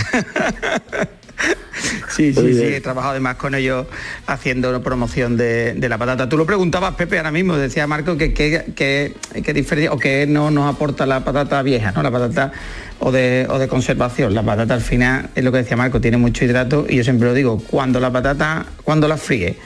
Sí, 2.10 2.34
sí, 2.34 2.54
sí, 2.54 2.64
he 2.64 2.82
trabajado 2.82 3.12
además 3.12 3.36
con 3.36 3.54
ellos 3.56 3.88
haciendo 4.26 4.82
promoción 4.82 5.36
de, 5.36 5.74
de 5.74 5.90
la 5.90 5.98
patata. 5.98 6.30
Tú 6.30 6.38
lo 6.38 6.46
preguntabas, 6.46 6.96
Pepe, 6.96 7.18
ahora 7.18 7.32
mismo, 7.32 7.58
decía 7.58 7.86
Marco 7.88 8.18
que 8.18 8.34
qué 8.34 8.74
que, 8.76 9.14
que 9.42 9.54
diferencia 9.54 9.92
o 9.92 10.00
que 10.00 10.26
no 10.26 10.50
nos 10.50 10.74
aporta 10.74 11.06
la 11.06 11.26
patata 11.26 11.62
vieja, 11.62 11.92
¿no? 11.92 12.02
La 12.04 12.12
patata 12.12 12.54
o 13.00 13.12
de, 13.12 13.46
o 13.50 13.60
de 13.60 13.68
conservación. 13.68 14.34
La 14.34 14.44
patata 14.44 14.74
al 14.74 14.82
final, 14.82 15.30
es 15.36 15.44
lo 15.44 15.52
que 15.52 15.58
decía 15.60 15.76
Marco, 15.76 16.00
tiene 16.00 16.16
mucho 16.18 16.46
hidrato 16.46 16.86
y 16.88 16.96
yo 16.96 17.04
siempre 17.04 17.28
lo 17.28 17.34
digo, 17.34 17.62
cuando 17.70 18.00
la 18.00 18.12
patata, 18.12 18.66
cuando 18.84 19.08
la 19.10 19.18
fríe 19.18 19.58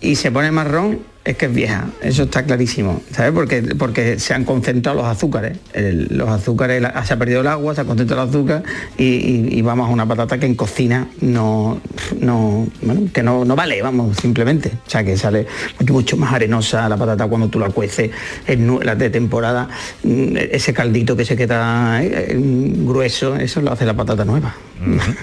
y 0.00 0.16
se 0.16 0.30
pone 0.30 0.50
marrón, 0.50 1.00
es 1.22 1.36
que 1.36 1.46
es 1.46 1.54
vieja, 1.54 1.86
eso 2.02 2.22
está 2.22 2.44
clarísimo, 2.44 3.02
¿sabes? 3.12 3.32
Porque, 3.32 3.62
porque 3.78 4.18
se 4.18 4.32
han 4.32 4.44
concentrado 4.44 4.98
los 5.02 5.06
azúcares, 5.06 5.58
El- 5.74 6.08
los 6.16 6.28
azúcares, 6.30 6.80
la- 6.80 7.04
se 7.04 7.12
ha 7.12 7.18
perdido 7.18 7.42
el 7.42 7.46
agua, 7.46 7.74
se 7.74 7.82
ha 7.82 7.84
concentrado 7.84 8.22
el 8.22 8.28
azúcar 8.30 8.62
y, 8.96 9.04
y- 9.04 9.48
y 9.58 9.62
vamos 9.62 9.88
a 9.88 9.92
una 9.92 10.06
patata 10.06 10.38
que 10.38 10.46
en 10.46 10.54
cocina 10.54 11.08
no, 11.20 11.78
no, 12.20 12.66
bueno, 12.80 13.02
que 13.12 13.22
no, 13.22 13.44
no 13.44 13.54
vale, 13.54 13.82
vamos, 13.82 14.16
simplemente. 14.16 14.70
O 14.86 14.90
sea, 14.90 15.04
que 15.04 15.16
sale 15.18 15.46
mucho, 15.88 16.16
más 16.16 16.32
arenosa 16.32 16.88
la 16.88 16.96
patata 16.96 17.26
cuando 17.26 17.48
tú 17.48 17.58
la 17.58 17.68
cueces, 17.68 18.10
en 18.46 18.80
la 18.82 18.94
de 18.94 19.10
temporada, 19.10 19.68
mm, 20.02 20.36
ese 20.52 20.72
caldito 20.72 21.16
que 21.16 21.26
se 21.26 21.36
queda 21.36 22.02
eh, 22.02 22.28
eh, 22.30 22.36
grueso, 22.38 23.36
eso 23.36 23.60
lo 23.60 23.72
hace 23.72 23.84
la 23.84 23.94
patata 23.94 24.24
nueva. 24.24 24.54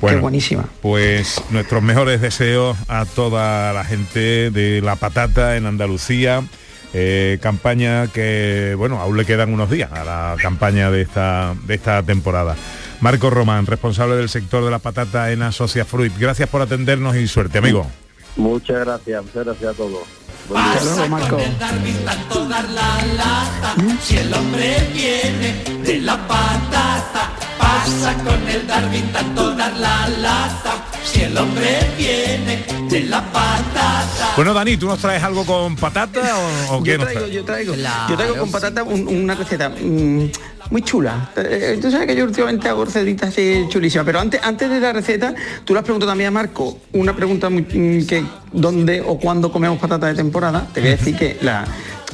Bueno, 0.00 0.20
buenísima. 0.20 0.66
Pues 0.82 1.40
nuestros 1.50 1.82
mejores 1.82 2.20
deseos 2.20 2.76
a 2.88 3.06
toda 3.06 3.72
la 3.72 3.84
gente 3.84 4.50
de 4.50 4.82
la 4.82 4.96
patata 4.96 5.24
en 5.36 5.66
Andalucía. 5.66 6.42
Eh, 6.96 7.38
campaña 7.42 8.06
que, 8.06 8.74
bueno, 8.78 9.00
aún 9.00 9.16
le 9.16 9.24
quedan 9.24 9.52
unos 9.52 9.68
días 9.68 9.90
a 9.92 10.04
la 10.04 10.36
campaña 10.40 10.92
de 10.92 11.02
esta, 11.02 11.54
de 11.66 11.74
esta 11.74 12.02
temporada. 12.04 12.54
Marco 13.00 13.30
Román, 13.30 13.66
responsable 13.66 14.14
del 14.14 14.28
sector 14.28 14.64
de 14.64 14.70
la 14.70 14.78
patata 14.78 15.32
en 15.32 15.42
Asocia 15.42 15.84
Fruit. 15.84 16.12
Gracias 16.16 16.48
por 16.48 16.62
atendernos 16.62 17.16
y 17.16 17.26
suerte, 17.26 17.58
amigo. 17.58 17.86
Muchas 18.36 18.78
gracias, 18.84 19.24
muchas 19.24 19.44
gracias 19.44 19.70
a 19.70 19.76
todos. 19.76 20.00
Buen 20.48 20.62
día. 20.62 20.72
Hasta 20.72 20.84
luego, 20.94 21.08
Marco. 21.08 21.38
Si 24.02 24.16
el 24.16 24.32
hombre 24.32 24.88
viene 24.92 25.64
de 25.82 26.00
la 26.00 26.16
patata, 26.28 27.30
pasa 27.58 28.14
con 28.22 28.48
el 28.48 28.66
Darwin 28.66 29.12
tanto 29.12 29.54
dar 29.56 29.72
la 29.76 30.08
lata. 30.08 30.93
Si 31.04 31.20
el 31.22 31.36
hombre 31.36 31.78
viene 31.96 32.64
de 32.88 33.00
la 33.04 33.22
patata. 33.32 34.32
Bueno, 34.36 34.52
Dani, 34.54 34.76
¿tú 34.76 34.86
nos 34.86 34.98
traes 34.98 35.22
algo 35.22 35.44
con 35.44 35.76
patata 35.76 36.20
o, 36.70 36.76
o 36.78 36.82
qué 36.82 36.92
yo 36.92 36.98
nos 36.98 37.06
traigo, 37.06 37.20
traes? 37.20 37.34
yo 37.34 37.44
traigo, 37.44 37.74
yo 38.08 38.16
traigo 38.16 38.36
con 38.36 38.50
patata 38.50 38.82
un- 38.82 39.06
una 39.06 39.34
receta 39.34 39.68
mm, 39.68 40.30
muy 40.70 40.82
chula. 40.82 41.30
Eh, 41.36 41.78
Tú 41.80 41.90
sabes 41.90 42.06
que 42.08 42.16
yo 42.16 42.24
últimamente 42.24 42.68
hago 42.68 42.84
recetitas 42.84 43.28
así 43.28 43.64
chulísimas, 43.68 44.04
pero 44.06 44.18
antes, 44.18 44.40
antes 44.42 44.68
de 44.70 44.80
la 44.80 44.92
receta, 44.92 45.34
tú 45.64 45.72
le 45.74 45.78
has 45.80 45.84
preguntado 45.84 46.10
también 46.10 46.28
a 46.28 46.30
Marco 46.32 46.78
una 46.94 47.14
pregunta 47.14 47.48
muy, 47.50 47.62
mm, 47.62 48.06
que 48.06 48.24
dónde 48.52 49.00
o 49.06 49.18
cuándo 49.18 49.52
comemos 49.52 49.78
patata 49.78 50.06
de 50.06 50.14
temporada. 50.14 50.66
Te 50.72 50.80
voy 50.80 50.88
a 50.90 50.92
decir 50.96 51.16
que 51.16 51.38
la 51.42 51.64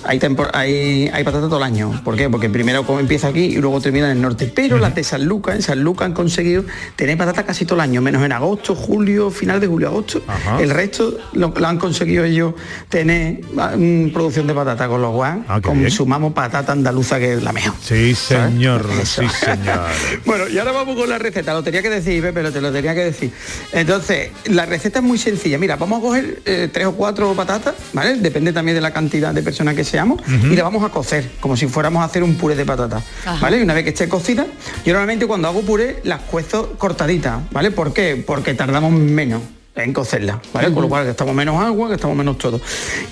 hay, 0.04 0.18
tempor- 0.18 0.50
hay, 0.54 1.08
hay 1.12 1.24
patata 1.24 1.46
todo 1.46 1.58
el 1.58 1.62
año. 1.64 2.00
¿Por 2.04 2.16
qué? 2.16 2.28
Porque 2.30 2.48
primero 2.48 2.84
empieza 2.98 3.28
aquí 3.28 3.40
y 3.44 3.56
luego 3.56 3.80
termina 3.80 4.06
en 4.10 4.16
el 4.16 4.22
norte. 4.22 4.50
Pero 4.54 4.78
las 4.78 4.94
de 4.94 5.04
San 5.04 5.24
Lucas, 5.24 5.56
en 5.56 5.62
San 5.62 5.82
Lucas 5.82 6.06
han 6.06 6.12
conseguido 6.12 6.64
tener 6.96 7.16
patata 7.18 7.44
casi 7.44 7.64
todo 7.64 7.76
el 7.76 7.80
año, 7.82 8.00
menos 8.00 8.24
en 8.24 8.32
agosto, 8.32 8.74
julio, 8.74 9.30
final 9.30 9.60
de 9.60 9.66
julio, 9.66 9.88
agosto. 9.88 10.22
El 10.58 10.70
resto 10.70 11.16
lo, 11.32 11.52
lo 11.56 11.66
han 11.66 11.78
conseguido 11.78 12.24
ellos 12.24 12.54
tener 12.88 13.40
mm, 13.76 14.10
producción 14.10 14.46
de 14.46 14.54
patata, 14.54 14.88
con 14.88 15.00
lo 15.02 15.12
cual 15.12 15.44
Ah, 15.48 15.60
consumamos 15.60 16.32
patata 16.32 16.72
andaluza 16.72 17.18
que 17.18 17.34
es 17.34 17.42
la 17.42 17.52
mejor. 17.52 17.74
Sí, 17.82 18.14
señor, 18.14 18.86
sí, 19.04 19.26
señor. 19.28 19.80
Bueno, 20.24 20.48
y 20.48 20.58
ahora 20.58 20.72
vamos 20.72 20.96
con 20.96 21.08
la 21.08 21.18
receta, 21.18 21.52
lo 21.54 21.62
tenía 21.62 21.82
que 21.82 21.90
decir, 21.90 22.22
Pepe, 22.22 22.42
lo 22.42 22.52
te 22.52 22.60
lo 22.60 22.70
tenía 22.72 22.94
que 22.94 23.04
decir. 23.04 23.30
Entonces, 23.72 24.30
la 24.46 24.66
receta 24.66 24.98
es 25.00 25.04
muy 25.04 25.18
sencilla. 25.18 25.58
Mira, 25.58 25.76
vamos 25.76 25.98
a 25.98 26.02
coger 26.02 26.42
eh, 26.44 26.68
tres 26.72 26.86
o 26.86 26.92
cuatro 26.92 27.32
patatas, 27.34 27.74
¿vale? 27.92 28.16
Depende 28.16 28.52
también 28.52 28.74
de 28.76 28.80
la 28.80 28.92
cantidad 28.92 29.32
de 29.32 29.42
personas 29.42 29.74
que 29.74 29.84
y 29.94 30.56
la 30.56 30.62
vamos 30.62 30.84
a 30.84 30.88
cocer, 30.88 31.30
como 31.40 31.56
si 31.56 31.66
fuéramos 31.66 32.02
a 32.02 32.06
hacer 32.06 32.22
un 32.22 32.34
puré 32.34 32.54
de 32.54 32.64
patata, 32.64 33.02
Ajá. 33.24 33.38
¿vale? 33.40 33.58
Y 33.58 33.62
una 33.62 33.74
vez 33.74 33.84
que 33.84 33.90
esté 33.90 34.08
cocida, 34.08 34.46
yo 34.84 34.92
normalmente 34.92 35.26
cuando 35.26 35.48
hago 35.48 35.62
puré 35.62 36.00
las 36.04 36.20
cuezo 36.20 36.72
cortaditas, 36.78 37.40
¿vale? 37.50 37.70
¿Por 37.70 37.92
qué? 37.92 38.22
Porque 38.24 38.54
tardamos 38.54 38.92
menos 38.92 39.42
en 39.76 39.92
cocerla, 39.92 40.40
¿vale? 40.52 40.72
Con 40.72 40.82
lo 40.82 40.88
cual 40.88 41.06
gastamos 41.06 41.34
menos 41.34 41.62
agua, 41.62 41.88
gastamos 41.88 42.16
menos 42.16 42.38
todo. 42.38 42.60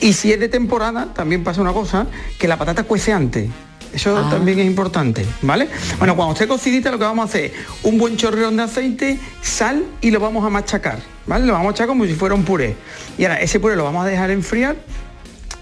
Y 0.00 0.12
si 0.12 0.32
es 0.32 0.40
de 0.40 0.48
temporada, 0.48 1.12
también 1.14 1.44
pasa 1.44 1.60
una 1.60 1.72
cosa, 1.72 2.06
que 2.38 2.48
la 2.48 2.56
patata 2.56 2.84
cuece 2.84 3.12
antes. 3.12 3.48
Eso 3.92 4.14
también 4.28 4.58
es 4.58 4.66
importante, 4.66 5.24
¿vale? 5.40 5.66
Bueno, 5.98 6.14
cuando 6.14 6.34
esté 6.34 6.46
cocidita 6.46 6.90
lo 6.90 6.98
que 6.98 7.04
vamos 7.04 7.22
a 7.22 7.28
hacer 7.28 7.52
un 7.84 7.96
buen 7.96 8.16
chorreón 8.16 8.56
de 8.56 8.64
aceite, 8.64 9.18
sal 9.40 9.82
y 10.02 10.10
lo 10.10 10.20
vamos 10.20 10.44
a 10.44 10.50
machacar, 10.50 10.98
¿vale? 11.26 11.46
Lo 11.46 11.52
vamos 11.54 11.68
a 11.68 11.70
machacar 11.70 11.88
como 11.88 12.04
si 12.04 12.12
fuera 12.12 12.34
un 12.34 12.44
puré. 12.44 12.76
Y 13.16 13.24
ahora 13.24 13.40
ese 13.40 13.58
puré 13.58 13.76
lo 13.76 13.84
vamos 13.84 14.04
a 14.04 14.08
dejar 14.08 14.30
enfriar 14.30 14.76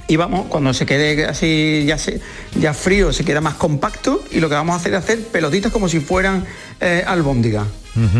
y 0.09 0.17
vamos, 0.17 0.47
cuando 0.49 0.73
se 0.73 0.87
quede 0.87 1.27
así 1.27 1.85
ya, 1.87 1.99
se, 1.99 2.21
ya 2.59 2.75
frío, 2.75 3.13
se 3.13 3.25
queda 3.25 3.41
más 3.41 3.55
compacto 3.55 4.23
y 4.31 4.41
lo 4.41 4.49
que 4.49 4.55
vamos 4.55 4.75
a 4.75 4.77
hacer 4.77 4.93
es 4.93 4.99
hacer 4.99 5.21
pelotitas 5.27 5.73
como 5.73 5.89
si 5.89 6.01
fueran 6.01 6.45
eh, 6.81 7.03
albóndigas, 7.07 7.67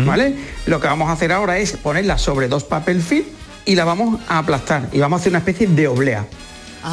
¿vale? 0.05 0.35
Lo 0.65 0.81
que 0.81 0.87
vamos 0.87 1.09
a 1.09 1.13
hacer 1.13 1.31
ahora 1.31 1.57
es 1.59 1.73
ponerla 1.73 2.17
sobre 2.17 2.47
dos 2.47 2.63
papel 2.63 3.01
film 3.01 3.25
y 3.65 3.75
la 3.75 3.85
vamos 3.85 4.19
a 4.27 4.39
aplastar 4.39 4.89
y 4.91 4.99
vamos 4.99 5.19
a 5.19 5.21
hacer 5.21 5.31
una 5.31 5.39
especie 5.39 5.67
de 5.67 5.87
oblea. 5.87 6.25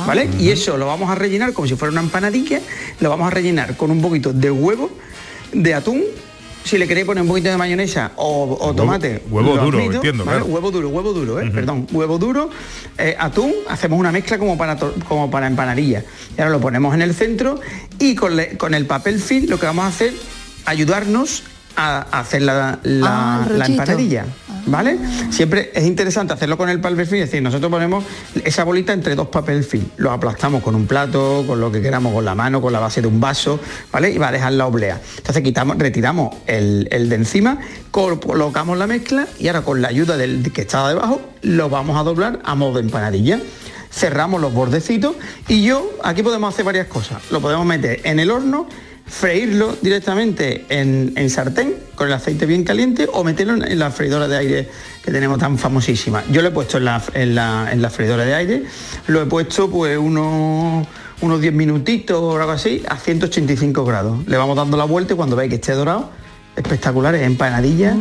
¿Vale? 0.06 0.28
Y 0.40 0.50
eso 0.50 0.76
lo 0.76 0.86
vamos 0.86 1.08
a 1.08 1.14
rellenar 1.14 1.52
como 1.52 1.68
si 1.68 1.76
fuera 1.76 1.92
una 1.92 2.00
empanadilla, 2.00 2.60
lo 2.98 3.10
vamos 3.10 3.28
a 3.28 3.30
rellenar 3.30 3.76
con 3.76 3.92
un 3.92 4.02
poquito 4.02 4.32
de 4.32 4.50
huevo, 4.50 4.90
de 5.52 5.72
atún, 5.72 6.02
si 6.64 6.78
le 6.78 6.88
queréis 6.88 7.06
poner 7.06 7.22
un 7.22 7.28
poquito 7.28 7.50
de 7.50 7.56
mayonesa 7.56 8.12
o, 8.16 8.56
o 8.60 8.74
tomate. 8.74 9.22
huevo 9.30 9.54
lo 9.54 9.62
duro, 9.64 9.78
frito, 9.78 9.94
entiendo, 9.96 10.24
¿vale? 10.24 10.38
claro. 10.38 10.52
Huevo 10.52 10.70
duro, 10.70 10.88
huevo 10.88 11.12
duro, 11.12 11.40
¿eh? 11.40 11.50
perdón, 11.50 11.86
huevo 11.92 12.18
duro, 12.18 12.50
eh, 12.98 13.14
atún, 13.18 13.52
hacemos 13.68 13.98
una 14.00 14.10
mezcla 14.10 14.38
como 14.38 14.56
para, 14.56 14.76
como 15.08 15.30
para 15.30 15.46
empanadilla. 15.46 16.02
Y 16.36 16.40
ahora 16.40 16.52
lo 16.52 16.60
ponemos 16.60 16.94
en 16.94 17.02
el 17.02 17.14
centro 17.14 17.60
y 17.98 18.14
con, 18.14 18.34
le- 18.36 18.56
con 18.56 18.74
el 18.74 18.86
papel 18.86 19.20
film 19.20 19.46
lo 19.50 19.60
que 19.60 19.66
vamos 19.66 19.84
a 19.84 19.88
hacer, 19.88 20.14
ayudarnos 20.64 21.42
a, 21.76 22.00
hacer 22.18 22.42
la, 22.42 22.78
la- 22.82 23.36
Ah, 23.42 23.46
la 23.50 23.66
empanadilla. 23.66 24.26
¿Vale? 24.66 24.98
Siempre 25.30 25.70
es 25.74 25.84
interesante 25.84 26.32
hacerlo 26.32 26.56
con 26.56 26.70
el 26.70 26.80
papel 26.80 27.06
film, 27.06 27.20
es 27.20 27.28
decir, 27.30 27.42
nosotros 27.42 27.70
ponemos 27.70 28.02
esa 28.44 28.64
bolita 28.64 28.94
entre 28.94 29.14
dos 29.14 29.28
papel 29.28 29.62
film, 29.62 29.84
lo 29.98 30.10
aplastamos 30.10 30.62
con 30.62 30.74
un 30.74 30.86
plato, 30.86 31.44
con 31.46 31.60
lo 31.60 31.70
que 31.70 31.82
queramos, 31.82 32.14
con 32.14 32.24
la 32.24 32.34
mano, 32.34 32.62
con 32.62 32.72
la 32.72 32.80
base 32.80 33.02
de 33.02 33.06
un 33.08 33.20
vaso, 33.20 33.60
¿vale? 33.92 34.10
Y 34.10 34.16
va 34.16 34.28
a 34.28 34.32
dejar 34.32 34.54
la 34.54 34.66
oblea. 34.66 35.02
Entonces 35.18 35.42
quitamos, 35.42 35.76
retiramos 35.78 36.34
el, 36.46 36.88
el 36.90 37.10
de 37.10 37.16
encima, 37.16 37.58
col- 37.90 38.18
colocamos 38.20 38.78
la 38.78 38.86
mezcla 38.86 39.26
y 39.38 39.48
ahora 39.48 39.60
con 39.60 39.82
la 39.82 39.88
ayuda 39.88 40.16
del 40.16 40.50
que 40.50 40.62
estaba 40.62 40.88
debajo, 40.88 41.20
lo 41.42 41.68
vamos 41.68 41.98
a 42.00 42.02
doblar 42.02 42.40
a 42.42 42.54
modo 42.54 42.74
de 42.76 42.80
empanadilla. 42.80 43.40
Cerramos 43.90 44.40
los 44.40 44.54
bordecitos 44.54 45.14
y 45.46 45.62
yo, 45.62 45.90
aquí 46.02 46.22
podemos 46.22 46.54
hacer 46.54 46.64
varias 46.64 46.86
cosas. 46.86 47.18
Lo 47.30 47.42
podemos 47.42 47.66
meter 47.66 48.00
en 48.04 48.18
el 48.18 48.30
horno 48.30 48.66
freírlo 49.06 49.76
directamente 49.80 50.66
en, 50.68 51.12
en 51.16 51.30
sartén 51.30 51.74
con 51.94 52.08
el 52.08 52.12
aceite 52.12 52.46
bien 52.46 52.64
caliente 52.64 53.06
o 53.12 53.22
meterlo 53.22 53.64
en, 53.64 53.78
la 53.78 53.90
freidora 53.90 54.28
de 54.28 54.36
aire 54.36 54.68
que 55.02 55.12
tenemos 55.12 55.38
tan 55.38 55.58
famosísima. 55.58 56.24
Yo 56.30 56.42
lo 56.42 56.48
he 56.48 56.50
puesto 56.50 56.78
en 56.78 56.86
la, 56.86 57.02
en 57.14 57.34
la, 57.34 57.74
la 57.74 57.90
freidora 57.90 58.24
de 58.24 58.34
aire, 58.34 58.62
lo 59.06 59.22
he 59.22 59.26
puesto 59.26 59.70
pues 59.70 59.98
unos 59.98 60.86
unos 61.20 61.40
10 61.40 61.54
minutitos 61.54 62.18
o 62.20 62.36
algo 62.36 62.52
así 62.52 62.82
a 62.88 62.96
185 62.96 63.84
grados. 63.84 64.26
Le 64.26 64.36
vamos 64.36 64.56
dando 64.56 64.76
la 64.76 64.84
vuelta 64.84 65.14
y 65.14 65.16
cuando 65.16 65.36
veis 65.36 65.48
que 65.48 65.56
esté 65.56 65.72
dorado, 65.72 66.10
espectaculares, 66.56 67.22
empanadillas 67.22 67.96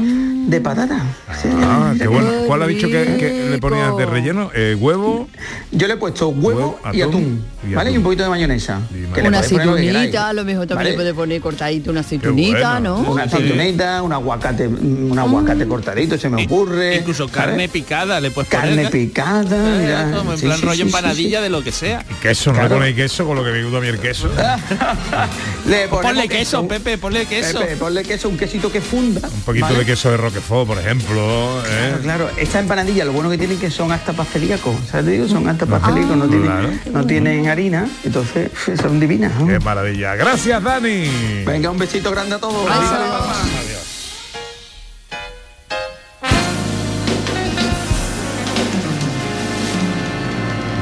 de 0.47 0.61
patata. 0.61 1.01
Ah, 1.27 1.91
mira 1.93 2.03
qué 2.03 2.07
bueno. 2.07 2.29
¿Cuál 2.47 2.63
ha 2.63 2.67
dicho 2.67 2.87
que, 2.87 3.15
que 3.17 3.47
le 3.49 3.57
ponías 3.59 3.95
de 3.97 4.05
relleno? 4.05 4.51
Eh, 4.53 4.75
¿Huevo? 4.79 5.27
Yo 5.71 5.87
le 5.87 5.93
he 5.93 5.97
puesto 5.97 6.29
huevo, 6.29 6.79
y 6.93 7.01
atún, 7.01 7.43
y 7.67 7.73
¿vale? 7.73 7.89
atún. 7.89 7.93
Y 7.93 7.97
un 7.97 8.03
poquito 8.03 8.23
de 8.23 8.29
mayonesa. 8.29 8.81
Que 9.13 9.21
Una 9.21 9.39
aceitunita, 9.39 10.29
a 10.29 10.33
lo 10.33 10.43
mejor 10.43 10.67
también 10.67 10.77
¿vale? 10.77 10.89
le 10.91 10.95
puede 10.95 11.13
poner 11.13 11.41
cortadito 11.41 11.91
una 11.91 12.01
aceitunita, 12.01 12.79
¿no? 12.79 12.97
Una 12.99 13.23
aceitunita, 13.23 14.01
un 14.03 14.11
aguacate, 14.13 14.67
un 14.67 15.17
aguacate 15.17 15.67
cortadito, 15.67 16.17
se 16.17 16.29
me 16.29 16.43
ocurre. 16.45 16.97
Incluso 16.97 17.27
¿sabes? 17.27 17.33
carne 17.35 17.69
picada 17.69 18.19
le 18.19 18.31
puedes 18.31 18.49
Carne 18.49 18.75
poner. 18.75 18.91
picada, 18.91 19.77
mira. 19.79 20.11
Como 20.17 20.33
en 20.33 20.37
Sí, 20.37 20.45
plan 20.45 20.57
sí, 20.57 20.63
rollo 20.65 20.73
sí, 20.75 20.81
sí, 20.81 20.87
empanadilla 20.87 21.41
de 21.41 21.49
lo 21.49 21.63
que 21.63 21.71
sea. 21.71 22.03
Queso, 22.21 22.51
no 22.51 22.59
Claro. 22.59 22.69
le 22.69 22.75
ponéis 22.79 22.95
queso 22.95 23.25
con 23.25 23.35
lo 23.37 23.43
que 23.43 23.51
me 23.51 23.63
gusta 23.63 23.77
a 23.77 23.81
mí 23.81 23.87
el 23.87 23.99
queso. 23.99 24.29
Le 25.65 25.87
Ponle 25.87 26.27
queso, 26.27 26.67
Pepe, 26.67 26.97
ponle 26.97 27.25
queso. 27.25 27.59
Pepe, 27.59 27.75
ponle 27.77 28.03
queso, 28.03 28.27
un 28.29 28.37
quesito 28.37 28.71
que 28.71 28.81
funda. 28.81 29.27
Un 29.27 29.41
poquito 29.41 29.65
¿vale? 29.67 29.79
de 29.79 29.85
queso 29.85 30.11
de 30.11 30.17
Roquefort, 30.33 30.67
por 30.67 30.79
ejemplo. 30.79 31.61
¿eh? 31.61 31.63
Claro, 31.67 32.01
claro, 32.01 32.29
estas 32.37 32.61
empanadillas 32.61 33.05
lo 33.05 33.13
bueno 33.13 33.29
que 33.29 33.37
tienen 33.37 33.59
que 33.59 33.69
son 33.69 33.91
hasta 33.91 34.13
pastelíacos, 34.13 34.75
¿sabes? 34.89 35.05
Te 35.05 35.11
digo? 35.11 35.27
Son 35.27 35.47
hasta 35.47 35.65
pastelíacos, 35.67 36.17
no, 36.17 36.27
tienen, 36.27 36.47
Claro. 36.47 36.69
no 36.91 37.05
tienen 37.05 37.47
harina, 37.47 37.87
entonces 38.03 38.49
son 38.81 38.99
divinas. 38.99 39.39
¿no? 39.39 39.45
Qué 39.47 39.59
maravilla. 39.59 40.15
Gracias, 40.15 40.63
Dani. 40.63 41.43
Venga, 41.45 41.69
un 41.69 41.77
besito 41.77 42.09
grande 42.09 42.35
a 42.35 42.39
todos. 42.39 42.67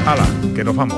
Hala, 0.06 0.28
que 0.56 0.64
nos 0.64 0.76
vamos. 0.76 0.98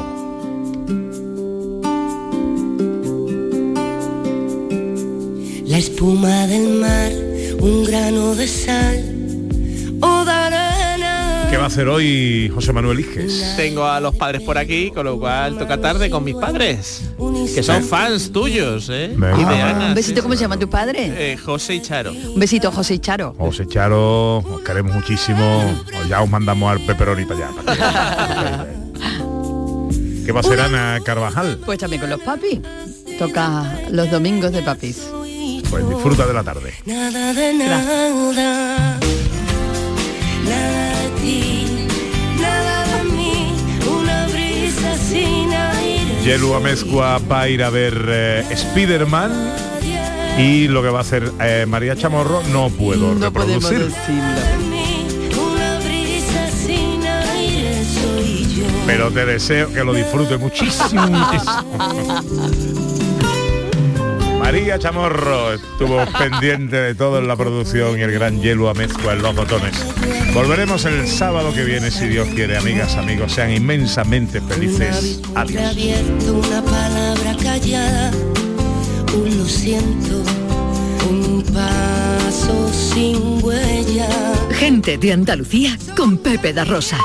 La 5.65 5.77
espuma 5.77 6.47
del 6.47 6.79
mar, 6.79 7.11
un 7.59 7.83
grano 7.85 8.35
de 8.35 8.47
sal 8.47 9.03
o 10.01 10.25
de 10.25 10.31
arena. 10.31 11.47
¿Qué 11.49 11.57
va 11.57 11.65
a 11.65 11.67
hacer 11.67 11.87
hoy 11.87 12.51
José 12.53 12.73
Manuel 12.73 12.99
Iges? 12.99 13.53
Tengo 13.55 13.85
a 13.85 13.99
los 13.99 14.15
padres 14.15 14.41
por 14.41 14.57
aquí, 14.57 14.89
con 14.91 15.05
lo 15.05 15.19
cual 15.19 15.57
toca 15.57 15.79
tarde 15.79 16.09
con 16.09 16.23
mis 16.23 16.35
padres, 16.35 17.03
que 17.53 17.61
son 17.61 17.83
fans 17.83 18.31
tuyos, 18.31 18.89
¿eh? 18.91 19.11
Y 19.15 19.19
de 19.19 19.27
Ah, 19.61 19.69
Ana. 19.69 19.87
un 19.89 19.93
besito, 19.93 20.23
¿cómo 20.23 20.33
se 20.35 20.41
llama 20.41 20.57
tu 20.57 20.67
padre? 20.69 21.33
Eh, 21.33 21.37
José 21.37 21.75
y 21.75 21.81
Charo. 21.81 22.11
Un 22.11 22.39
besito, 22.39 22.71
José 22.71 22.95
y 22.95 22.99
Charo. 22.99 23.35
José 23.37 23.67
Charo, 23.67 24.37
os 24.39 24.61
queremos 24.61 24.93
muchísimo. 24.95 25.63
Ya 26.09 26.21
os 26.23 26.29
mandamos 26.29 26.71
al 26.71 26.79
pepperoni 26.81 27.25
para 27.25 27.47
allá. 27.49 27.55
para 27.63 27.73
allá. 28.53 28.67
¿Qué 30.25 30.31
va 30.31 30.39
a 30.39 30.41
hacer 30.41 30.59
Ana 30.59 30.99
Carvajal? 31.05 31.59
Pues 31.65 31.77
también 31.77 32.01
con 32.01 32.09
los 32.09 32.21
papis. 32.21 32.59
Toca 33.19 33.79
los 33.91 34.09
domingos 34.09 34.51
de 34.53 34.63
papis. 34.63 35.03
Pues 35.73 35.89
disfruta 35.89 36.27
de 36.27 36.33
la 36.35 36.43
tarde. 36.43 36.71
Nada 36.85 37.33
de 37.33 37.51
nada. 37.55 37.79
Nada 40.45 40.99
de 40.99 41.09
ti, 41.19 41.87
nada 42.39 42.97
de 42.97 43.03
mí. 43.05 43.55
Una 43.89 44.27
brisa 44.27 44.95
sin 44.97 45.51
aire. 45.51 46.23
Yelu 46.23 46.53
Amezcua 46.53 47.17
va 47.17 47.41
a 47.41 47.49
ir 47.49 47.63
a 47.63 47.71
ver 47.71 48.05
eh, 48.07 48.45
Spiderman 48.55 49.31
y 50.37 50.67
lo 50.67 50.83
que 50.83 50.89
va 50.89 50.99
a 50.99 51.01
hacer 51.01 51.31
eh, 51.41 51.65
María 51.67 51.95
Chamorro 51.95 52.43
no 52.51 52.69
puedo 52.69 53.15
No 53.15 53.25
reproducir. 53.25 53.91
Pero 58.85 59.09
te 59.09 59.25
deseo 59.25 59.73
que 59.73 59.83
lo 59.83 59.91
disfrute 59.91 60.37
muchísimo. 60.37 61.01
María 64.43 64.77
Chamorro 64.77 65.53
estuvo 65.53 66.05
pendiente 66.19 66.75
de 66.75 66.95
todo 66.95 67.17
en 67.17 67.29
la 67.29 67.37
producción 67.37 67.97
y 67.97 68.01
el 68.01 68.11
gran 68.11 68.41
Yelu 68.41 68.67
Amezcua 68.67 69.13
en 69.13 69.21
los 69.21 69.33
botones. 69.33 69.73
Volveremos 70.33 70.83
el 70.83 71.07
sábado 71.07 71.53
que 71.53 71.63
viene, 71.63 71.89
si 71.89 72.09
Dios 72.09 72.27
quiere, 72.27 72.57
amigas, 72.57 72.97
amigos. 72.97 73.31
Sean 73.31 73.51
inmensamente 73.53 74.41
felices. 74.41 75.21
Adiós. 75.33 75.63
abierto 75.63 76.33
una 76.33 76.61
palabra 76.61 77.37
callada, 77.41 78.11
un 79.15 79.37
lo 79.37 79.45
siento, 79.45 80.21
un 81.09 81.41
paso 81.43 82.69
sin 82.73 83.41
huella. 83.41 84.09
Gente 84.51 84.97
de 84.97 85.13
Andalucía 85.13 85.77
con 85.95 86.17
Pepe 86.17 86.51
da 86.51 86.65
Rosa. 86.65 86.97